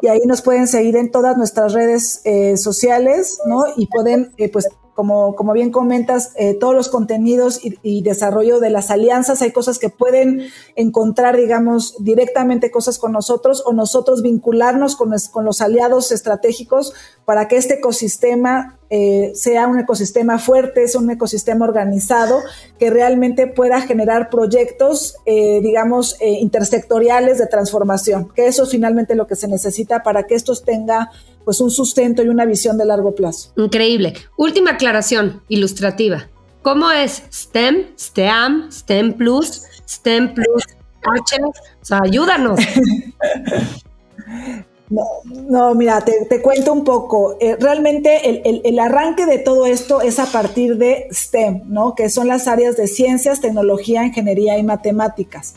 y 0.00 0.06
ahí 0.06 0.20
nos 0.26 0.42
pueden 0.42 0.68
seguir 0.68 0.96
en 0.96 1.10
todas 1.10 1.36
nuestras 1.36 1.72
redes 1.72 2.20
eh, 2.24 2.56
sociales, 2.56 3.40
¿no? 3.46 3.64
Y 3.76 3.88
pueden, 3.88 4.32
eh, 4.36 4.48
pues, 4.48 4.68
como, 4.94 5.34
como 5.34 5.52
bien 5.52 5.72
comentas, 5.72 6.34
todos 6.58 6.74
los 6.74 6.88
contenidos 6.88 7.60
y, 7.62 8.00
desarrollo 8.00 8.60
de 8.60 8.70
las 8.70 8.90
alianzas, 8.90 9.42
hay 9.42 9.52
cosas 9.52 9.78
que 9.78 9.90
pueden 9.90 10.48
encontrar, 10.74 11.36
digamos, 11.36 12.02
directamente 12.02 12.70
cosas 12.70 12.98
con 12.98 13.12
nosotros 13.12 13.62
o 13.66 13.74
nosotros 13.74 14.22
vincularnos 14.22 14.96
con, 14.96 15.12
con 15.32 15.44
los 15.44 15.60
aliados 15.60 16.12
estratégicos 16.12 16.94
para 17.26 17.46
que 17.46 17.58
este 17.58 17.74
ecosistema 17.74 18.78
eh, 18.90 19.32
sea 19.34 19.66
un 19.66 19.78
ecosistema 19.78 20.38
fuerte, 20.38 20.86
sea 20.88 21.00
un 21.00 21.10
ecosistema 21.10 21.64
organizado, 21.64 22.40
que 22.78 22.90
realmente 22.90 23.46
pueda 23.46 23.80
generar 23.80 24.30
proyectos, 24.30 25.16
eh, 25.26 25.60
digamos, 25.62 26.16
intersectoriales 26.20 27.38
de 27.38 27.46
transformación, 27.46 28.28
que 28.34 28.46
eso 28.46 28.64
es 28.64 28.70
finalmente 28.70 29.14
lo 29.14 29.26
que 29.26 29.36
se 29.36 29.48
necesita 29.48 30.02
para 30.02 30.24
que 30.24 30.34
estos 30.34 30.64
tenga 30.64 31.10
pues 31.44 31.60
un 31.60 31.70
sustento 31.70 32.24
y 32.24 32.28
una 32.28 32.44
visión 32.44 32.76
de 32.76 32.84
largo 32.84 33.14
plazo. 33.14 33.52
Increíble. 33.56 34.14
Última 34.36 34.72
aclaración 34.72 35.42
ilustrativa. 35.48 36.28
¿Cómo 36.62 36.90
es 36.90 37.22
STEM, 37.32 37.96
STEAM, 37.96 38.72
STEM 38.72 39.12
Plus, 39.12 39.62
STEM 39.88 40.34
Plus 40.34 40.64
H? 41.02 41.36
O 41.44 41.84
sea, 41.84 42.00
ayúdanos. 42.02 42.58
No, 44.88 45.02
no, 45.24 45.74
mira, 45.74 46.00
te, 46.04 46.40
cuento 46.40 46.72
un 46.72 46.84
poco. 46.84 47.36
Eh, 47.40 47.56
realmente 47.58 48.40
el, 48.44 48.78
arranque 48.78 49.26
de 49.26 49.38
todo 49.38 49.66
esto 49.66 50.00
es 50.00 50.20
a 50.20 50.26
partir 50.26 50.76
de 50.76 51.08
STEM, 51.10 51.62
¿no? 51.66 51.96
Que 51.96 52.08
son 52.08 52.28
las 52.28 52.46
áreas 52.46 52.76
de 52.76 52.86
ciencias, 52.86 53.40
tecnología, 53.40 54.04
ingeniería 54.04 54.58
y 54.58 54.62
matemáticas. 54.62 55.54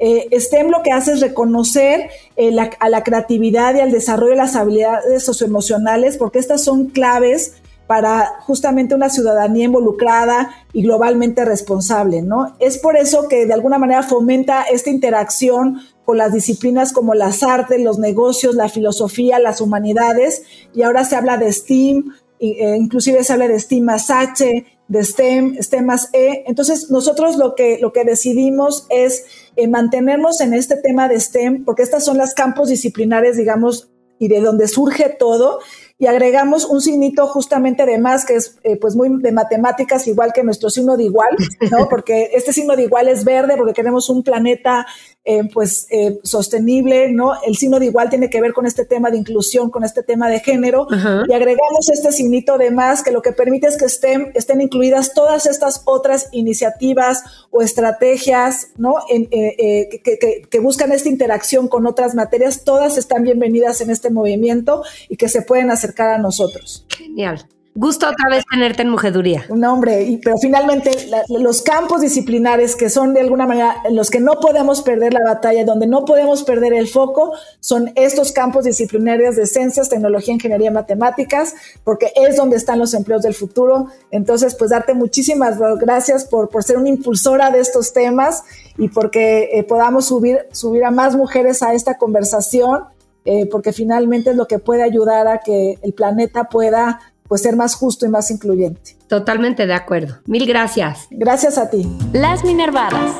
Eh, 0.00 0.28
STEM 0.32 0.68
lo 0.70 0.82
que 0.82 0.90
hace 0.90 1.12
es 1.12 1.20
reconocer 1.20 2.10
eh, 2.36 2.56
a 2.80 2.88
la 2.88 3.04
creatividad 3.04 3.76
y 3.76 3.80
al 3.80 3.92
desarrollo 3.92 4.32
de 4.32 4.38
las 4.38 4.56
habilidades 4.56 5.24
socioemocionales, 5.24 6.16
porque 6.16 6.40
estas 6.40 6.64
son 6.64 6.86
claves 6.86 7.54
para 7.86 8.40
justamente 8.46 8.94
una 8.94 9.10
ciudadanía 9.10 9.66
involucrada 9.66 10.50
y 10.72 10.82
globalmente 10.82 11.44
responsable, 11.44 12.22
¿no? 12.22 12.56
Es 12.58 12.78
por 12.78 12.96
eso 12.96 13.28
que 13.28 13.46
de 13.46 13.52
alguna 13.52 13.78
manera 13.78 14.02
fomenta 14.02 14.62
esta 14.62 14.90
interacción 14.90 15.80
con 16.04 16.18
las 16.18 16.32
disciplinas 16.32 16.92
como 16.92 17.14
las 17.14 17.42
artes, 17.42 17.80
los 17.80 17.98
negocios, 17.98 18.54
la 18.54 18.68
filosofía, 18.68 19.38
las 19.38 19.60
humanidades, 19.60 20.42
y 20.74 20.82
ahora 20.82 21.04
se 21.04 21.16
habla 21.16 21.36
de 21.38 21.52
STEAM, 21.52 22.14
e 22.40 22.76
inclusive 22.76 23.22
se 23.22 23.32
habla 23.32 23.46
de 23.46 23.60
STEAM 23.60 23.84
más 23.84 24.10
H, 24.10 24.64
de 24.88 25.04
STEM, 25.04 25.56
STEM 25.58 25.86
más 25.86 26.10
E. 26.12 26.44
Entonces, 26.46 26.90
nosotros 26.90 27.36
lo 27.36 27.54
que, 27.54 27.78
lo 27.80 27.92
que 27.92 28.04
decidimos 28.04 28.86
es 28.90 29.24
eh, 29.56 29.68
mantenernos 29.68 30.40
en 30.40 30.52
este 30.52 30.76
tema 30.76 31.08
de 31.08 31.18
STEM, 31.18 31.64
porque 31.64 31.82
estas 31.82 32.04
son 32.04 32.18
las 32.18 32.34
campos 32.34 32.68
disciplinares, 32.68 33.36
digamos, 33.36 33.90
y 34.18 34.28
de 34.28 34.40
donde 34.40 34.68
surge 34.68 35.08
todo, 35.08 35.60
y 35.98 36.06
agregamos 36.06 36.64
un 36.64 36.80
signito 36.80 37.26
justamente 37.26 37.86
de 37.86 37.98
más 37.98 38.24
que 38.24 38.34
es 38.34 38.58
eh, 38.64 38.76
pues 38.76 38.96
muy 38.96 39.08
de 39.22 39.32
matemáticas 39.32 40.06
igual 40.06 40.32
que 40.32 40.42
nuestro 40.42 40.70
signo 40.70 40.96
de 40.96 41.04
igual, 41.04 41.30
¿no? 41.70 41.88
Porque 41.90 42.30
este 42.34 42.52
signo 42.52 42.76
de 42.76 42.82
igual 42.82 43.08
es 43.08 43.24
verde 43.24 43.56
porque 43.56 43.72
queremos 43.72 44.08
un 44.08 44.22
planeta 44.22 44.86
eh, 45.24 45.48
pues 45.52 45.86
eh, 45.90 46.18
sostenible, 46.24 47.12
¿no? 47.12 47.34
El 47.46 47.56
signo 47.56 47.78
de 47.78 47.86
igual 47.86 48.10
tiene 48.10 48.28
que 48.28 48.40
ver 48.40 48.52
con 48.52 48.66
este 48.66 48.84
tema 48.84 49.10
de 49.10 49.18
inclusión, 49.18 49.70
con 49.70 49.84
este 49.84 50.02
tema 50.02 50.28
de 50.28 50.40
género 50.40 50.88
y 51.28 51.32
agregamos 51.32 51.88
este 51.92 52.10
signito 52.10 52.58
de 52.58 52.72
más 52.72 53.04
que 53.04 53.12
lo 53.12 53.22
que 53.22 53.30
permite 53.30 53.68
es 53.68 53.76
que 53.76 53.84
estén, 53.84 54.32
estén 54.34 54.60
incluidas 54.60 55.14
todas 55.14 55.46
estas 55.46 55.82
otras 55.84 56.28
iniciativas 56.32 57.22
o 57.50 57.62
estrategias, 57.62 58.70
¿no? 58.76 58.94
Eh, 59.08 60.00
que, 60.02 60.42
que 60.50 60.58
buscan 60.58 60.90
esta 60.90 61.08
interacción 61.08 61.68
con 61.68 61.86
otras 61.86 62.16
materias, 62.16 62.64
todas 62.64 62.98
están 62.98 63.22
bienvenidas 63.22 63.80
en 63.80 63.90
este 63.90 64.10
movimiento 64.10 64.82
y 65.08 65.16
que 65.16 65.28
se 65.28 65.42
pueden 65.42 65.70
acercar 65.82 66.10
a 66.10 66.18
nosotros. 66.18 66.86
Genial. 66.88 67.46
Gusto 67.74 68.06
otra 68.06 68.28
vez 68.28 68.44
tenerte 68.50 68.82
en 68.82 68.90
mujeduría. 68.90 69.46
Un 69.48 69.64
hombre, 69.64 70.20
pero 70.22 70.36
finalmente 70.36 70.90
los 71.30 71.62
campos 71.62 72.02
disciplinares 72.02 72.76
que 72.76 72.90
son 72.90 73.14
de 73.14 73.20
alguna 73.20 73.46
manera 73.46 73.76
los 73.90 74.10
que 74.10 74.20
no 74.20 74.34
podemos 74.40 74.82
perder 74.82 75.14
la 75.14 75.24
batalla, 75.24 75.64
donde 75.64 75.86
no 75.86 76.04
podemos 76.04 76.42
perder 76.42 76.74
el 76.74 76.86
foco, 76.86 77.32
son 77.60 77.90
estos 77.94 78.32
campos 78.32 78.66
disciplinarios 78.66 79.36
de 79.36 79.46
ciencias, 79.46 79.88
tecnología, 79.88 80.34
ingeniería, 80.34 80.70
matemáticas, 80.70 81.54
porque 81.82 82.12
es 82.14 82.36
donde 82.36 82.58
están 82.58 82.78
los 82.78 82.92
empleos 82.92 83.22
del 83.22 83.32
futuro. 83.32 83.86
Entonces, 84.10 84.54
pues 84.54 84.70
darte 84.70 84.92
muchísimas 84.92 85.58
gracias 85.78 86.26
por, 86.26 86.50
por 86.50 86.64
ser 86.64 86.76
una 86.76 86.90
impulsora 86.90 87.50
de 87.50 87.60
estos 87.60 87.94
temas 87.94 88.44
y 88.76 88.88
porque 88.88 89.48
eh, 89.50 89.64
podamos 89.64 90.04
subir, 90.04 90.40
subir 90.52 90.84
a 90.84 90.90
más 90.90 91.16
mujeres 91.16 91.62
a 91.62 91.72
esta 91.72 91.96
conversación, 91.96 92.84
eh, 93.24 93.46
porque 93.46 93.72
finalmente 93.72 94.30
es 94.30 94.36
lo 94.36 94.46
que 94.46 94.58
puede 94.58 94.82
ayudar 94.82 95.28
a 95.28 95.38
que 95.38 95.78
el 95.82 95.92
planeta 95.92 96.44
pueda 96.44 97.00
pues 97.28 97.42
ser 97.42 97.56
más 97.56 97.74
justo 97.74 98.04
y 98.04 98.08
más 98.08 98.30
incluyente. 98.30 98.96
Totalmente 99.08 99.66
de 99.66 99.74
acuerdo. 99.74 100.16
Mil 100.26 100.46
gracias. 100.46 101.06
Gracias 101.10 101.56
a 101.58 101.70
ti. 101.70 101.86
Las 102.12 102.44
Minervadas. 102.44 103.12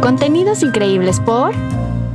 Contenidos 0.00 0.62
increíbles 0.62 1.18
por 1.20 1.52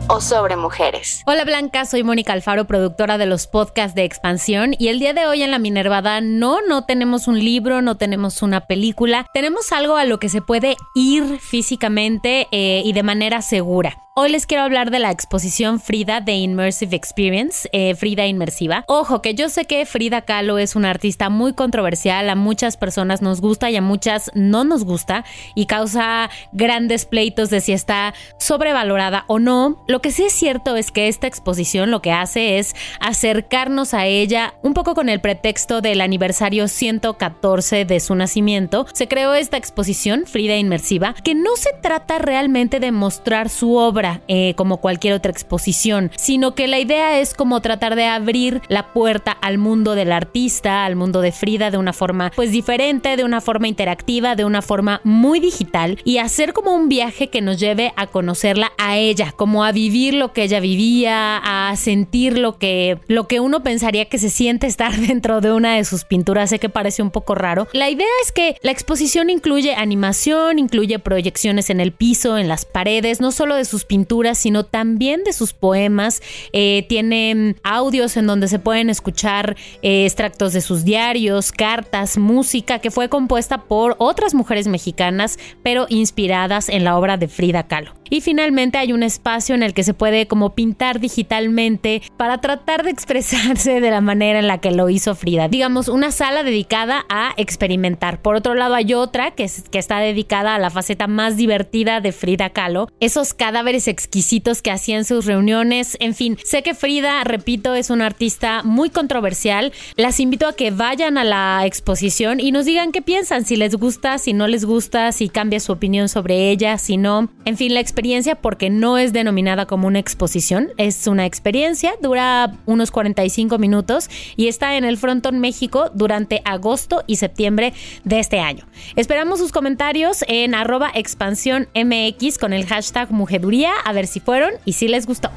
o 0.10 0.22
sobre 0.22 0.56
mujeres. 0.56 1.22
Hola 1.26 1.44
Blanca, 1.46 1.86
soy 1.86 2.04
Mónica 2.04 2.34
Alfaro, 2.34 2.66
productora 2.66 3.18
de 3.18 3.26
los 3.26 3.48
podcasts 3.48 3.96
de 3.96 4.04
Expansión 4.04 4.76
y 4.78 4.88
el 4.88 5.00
día 5.00 5.14
de 5.14 5.26
hoy 5.28 5.44
en 5.44 5.52
La 5.52 5.60
Minervada 5.60 6.22
no, 6.22 6.62
no 6.62 6.86
tenemos 6.86 7.28
un 7.28 7.40
libro, 7.40 7.82
no 7.82 7.98
tenemos 7.98 8.42
una 8.42 8.62
película, 8.62 9.28
tenemos 9.34 9.72
algo 9.72 9.98
a 9.98 10.06
lo 10.06 10.20
que 10.20 10.30
se 10.30 10.42
puede 10.42 10.76
ir 10.96 11.40
físicamente 11.40 12.48
eh, 12.52 12.82
y 12.84 12.94
de 12.94 13.04
manera 13.04 13.42
segura. 13.42 14.08
Hoy 14.20 14.32
les 14.32 14.48
quiero 14.48 14.64
hablar 14.64 14.90
de 14.90 14.98
la 14.98 15.12
exposición 15.12 15.80
Frida 15.80 16.22
de 16.22 16.32
Immersive 16.32 16.96
Experience, 16.96 17.70
eh, 17.72 17.94
Frida 17.94 18.26
Inmersiva. 18.26 18.84
Ojo, 18.88 19.22
que 19.22 19.36
yo 19.36 19.48
sé 19.48 19.66
que 19.66 19.86
Frida 19.86 20.24
Kahlo 20.24 20.58
es 20.58 20.76
una 20.76 20.90
artista 20.90 21.30
muy 21.30 21.54
controversial, 21.54 22.28
a 22.28 22.34
muchas 22.34 22.78
personas 22.78 23.22
nos 23.22 23.42
gusta 23.42 23.70
y 23.70 23.76
a 23.76 23.82
muchas 23.84 24.32
no 24.34 24.64
nos 24.64 24.86
gusta 24.86 25.24
y 25.54 25.68
causa 25.68 26.32
grandes 26.52 27.06
pleitos 27.06 27.52
de 27.52 27.62
si 27.62 27.74
está 27.74 28.16
sobrevalorada 28.40 29.24
o 29.28 29.38
no. 29.38 29.86
Que 30.02 30.12
sí 30.12 30.24
es 30.24 30.34
cierto 30.34 30.76
es 30.76 30.92
que 30.92 31.08
esta 31.08 31.28
exposición 31.28 31.92
lo 31.92 32.02
que 32.02 32.12
hace 32.12 32.60
es 32.60 32.76
acercarnos 33.00 33.94
a 33.94 34.06
ella 34.06 34.54
un 34.62 34.74
poco 34.74 34.94
con 34.94 35.10
el 35.10 35.22
pretexto 35.22 35.82
del 35.82 36.02
aniversario 36.02 36.68
114 36.68 37.86
de 37.86 38.00
su 38.00 38.16
nacimiento. 38.16 38.86
Se 38.94 39.08
creó 39.08 39.34
esta 39.34 39.58
exposición, 39.58 40.26
Frida 40.26 40.56
Inmersiva, 40.56 41.16
que 41.24 41.36
no 41.36 41.56
se 41.56 41.72
trata 41.82 42.20
realmente 42.20 42.80
de 42.80 42.92
mostrar 42.92 43.50
su 43.50 43.76
obra 43.76 44.22
eh, 44.28 44.54
como 44.56 44.78
cualquier 44.78 45.14
otra 45.14 45.32
exposición, 45.32 46.12
sino 46.16 46.56
que 46.56 46.68
la 46.68 46.80
idea 46.80 47.20
es 47.20 47.34
como 47.34 47.62
tratar 47.62 47.96
de 47.96 48.06
abrir 48.06 48.62
la 48.68 48.94
puerta 48.94 49.32
al 49.32 49.58
mundo 49.58 49.96
del 49.96 50.12
artista, 50.12 50.86
al 50.86 50.96
mundo 50.96 51.22
de 51.22 51.32
Frida 51.32 51.72
de 51.72 51.78
una 51.78 51.94
forma 51.94 52.32
pues 52.36 52.52
diferente, 52.52 53.18
de 53.18 53.24
una 53.24 53.42
forma 53.42 53.68
interactiva, 53.68 54.36
de 54.36 54.46
una 54.46 54.62
forma 54.62 55.02
muy 55.04 55.40
digital 55.40 56.00
y 56.04 56.18
hacer 56.20 56.54
como 56.54 56.76
un 56.76 56.90
viaje 56.90 57.30
que 57.30 57.42
nos 57.42 57.60
lleve 57.60 57.94
a 57.96 58.08
conocerla 58.08 58.72
a 58.78 58.98
ella, 58.98 59.34
como 59.36 59.64
a 59.64 59.72
vivir 59.72 59.87
lo 59.88 60.34
que 60.34 60.44
ella 60.44 60.60
vivía, 60.60 61.38
a 61.38 61.76
sentir 61.76 62.38
lo 62.38 62.58
que 62.58 63.00
lo 63.08 63.28
que 63.28 63.40
uno 63.40 63.64
pensaría 63.64 64.06
que 64.06 64.20
se 64.20 64.30
siente 64.30 64.68
estar 64.68 64.96
dentro 64.98 65.42
de 65.42 65.52
una 65.52 65.76
de 65.76 65.86
sus 65.86 66.04
pinturas, 66.04 66.50
sé 66.50 66.60
que 66.60 66.70
parece 66.70 67.02
un 67.02 67.12
poco 67.12 67.36
raro. 67.36 67.68
La 67.74 67.90
idea 67.90 68.08
es 68.24 68.32
que 68.32 68.58
la 68.62 68.72
exposición 68.72 69.30
incluye 69.30 69.74
animación, 69.76 70.60
incluye 70.60 71.00
proyecciones 71.00 71.70
en 71.70 71.80
el 71.80 71.92
piso, 71.92 72.38
en 72.38 72.48
las 72.48 72.66
paredes, 72.66 73.22
no 73.22 73.32
solo 73.32 73.56
de 73.56 73.66
sus 73.66 73.86
pinturas 73.86 74.38
sino 74.38 74.64
también 74.64 75.24
de 75.24 75.34
sus 75.34 75.54
poemas. 75.54 76.22
Eh, 76.54 76.86
tiene 76.90 77.56
audios 77.64 78.18
en 78.18 78.28
donde 78.28 78.48
se 78.48 78.60
pueden 78.60 78.90
escuchar 78.90 79.56
eh, 79.82 80.06
extractos 80.06 80.54
de 80.54 80.62
sus 80.62 80.84
diarios, 80.84 81.52
cartas, 81.52 82.18
música 82.18 82.80
que 82.80 82.92
fue 82.92 83.10
compuesta 83.10 83.64
por 83.64 83.96
otras 84.00 84.34
mujeres 84.34 84.68
mexicanas, 84.68 85.40
pero 85.64 85.86
inspiradas 85.90 86.70
en 86.70 86.84
la 86.84 86.98
obra 86.98 87.18
de 87.18 87.28
Frida 87.28 87.68
Kahlo. 87.68 87.94
Y 88.10 88.22
finalmente 88.22 88.78
hay 88.78 88.94
un 88.94 89.04
espacio 89.04 89.56
en 89.56 89.64
el 89.64 89.74
que 89.74 89.84
se 89.84 89.94
puede 89.94 90.28
como 90.28 90.56
pintar 90.56 91.00
digitalmente 91.00 92.02
para 92.18 92.40
tratar 92.40 92.84
de 92.84 92.92
expresarse 92.92 93.82
de 93.82 93.92
la 93.92 94.02
manera 94.02 94.40
en 94.40 94.48
la 94.48 94.60
que 94.60 94.72
lo 94.72 94.90
hizo 94.90 95.16
Frida. 95.16 95.48
Digamos, 95.48 95.88
una 95.88 96.12
sala 96.12 96.44
dedicada 96.44 97.06
a 97.10 97.34
experimentar. 97.38 98.22
Por 98.22 98.36
otro 98.36 98.54
lado 98.56 98.76
hay 98.76 98.94
otra 98.94 99.32
que, 99.32 99.50
que 99.72 99.80
está 99.80 100.00
dedicada 100.00 100.56
a 100.56 100.60
la 100.60 100.70
faceta 100.70 101.08
más 101.08 101.38
divertida 101.38 102.00
de 102.02 102.12
Frida 102.12 102.50
Kahlo. 102.52 102.88
Esos 103.00 103.34
cadáveres 103.34 103.88
exquisitos 103.88 104.62
que 104.62 104.72
hacía 104.72 104.98
en 104.98 105.06
sus 105.06 105.26
reuniones. 105.26 105.98
En 106.00 106.14
fin, 106.14 106.38
sé 106.44 106.64
que 106.64 106.74
Frida, 106.74 107.24
repito, 107.24 107.76
es 107.76 107.90
una 107.90 108.06
artista 108.06 108.64
muy 108.64 108.90
controversial. 108.90 109.74
Las 109.96 110.20
invito 110.20 110.48
a 110.48 110.54
que 110.54 110.72
vayan 110.72 111.18
a 111.18 111.24
la 111.24 111.66
exposición 111.66 112.40
y 112.40 112.52
nos 112.52 112.66
digan 112.66 112.92
qué 112.92 113.02
piensan, 113.02 113.46
si 113.46 113.56
les 113.56 113.76
gusta, 113.76 114.18
si 114.18 114.34
no 114.34 114.48
les 114.48 114.66
gusta, 114.66 115.12
si 115.12 115.30
cambia 115.30 115.60
su 115.60 115.72
opinión 115.72 116.10
sobre 116.10 116.50
ella, 116.50 116.78
si 116.78 116.98
no. 116.98 117.30
En 117.46 117.58
fin, 117.58 117.74
la 117.74 117.80
exposición 117.80 117.97
experiencia 117.98 118.36
porque 118.36 118.70
no 118.70 119.00
es 119.00 119.12
denominada 119.12 119.66
como 119.66 119.88
una 119.88 119.98
exposición, 119.98 120.72
es 120.78 121.08
una 121.08 121.26
experiencia, 121.26 121.96
dura 122.00 122.54
unos 122.68 122.92
45 122.92 123.58
minutos 123.58 124.08
y 124.36 124.50
está 124.50 124.76
en 124.76 124.86
el 124.86 125.00
Fronton 125.00 125.40
México 125.40 125.90
durante 125.96 126.44
agosto 126.46 127.04
y 127.08 127.16
septiembre 127.16 127.74
de 128.04 128.20
este 128.20 128.40
año. 128.40 128.68
Esperamos 128.96 129.40
sus 129.40 129.52
comentarios 129.52 130.24
en 130.28 130.54
arroba 130.54 130.92
expansión 130.94 131.70
MX 131.74 132.38
con 132.38 132.54
el 132.54 132.68
hashtag 132.68 133.12
Mujeduría, 133.12 133.72
a 133.84 133.94
ver 133.94 134.06
si 134.06 134.20
fueron 134.20 134.52
y 134.64 134.74
si 134.74 134.88
les 134.88 135.08
gustó. 135.08 135.32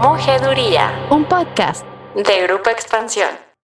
Mujeduría, 0.00 1.08
un 1.10 1.24
podcast 1.24 1.84
de 2.14 2.46
Grupo 2.46 2.70
Expansión. 2.70 3.49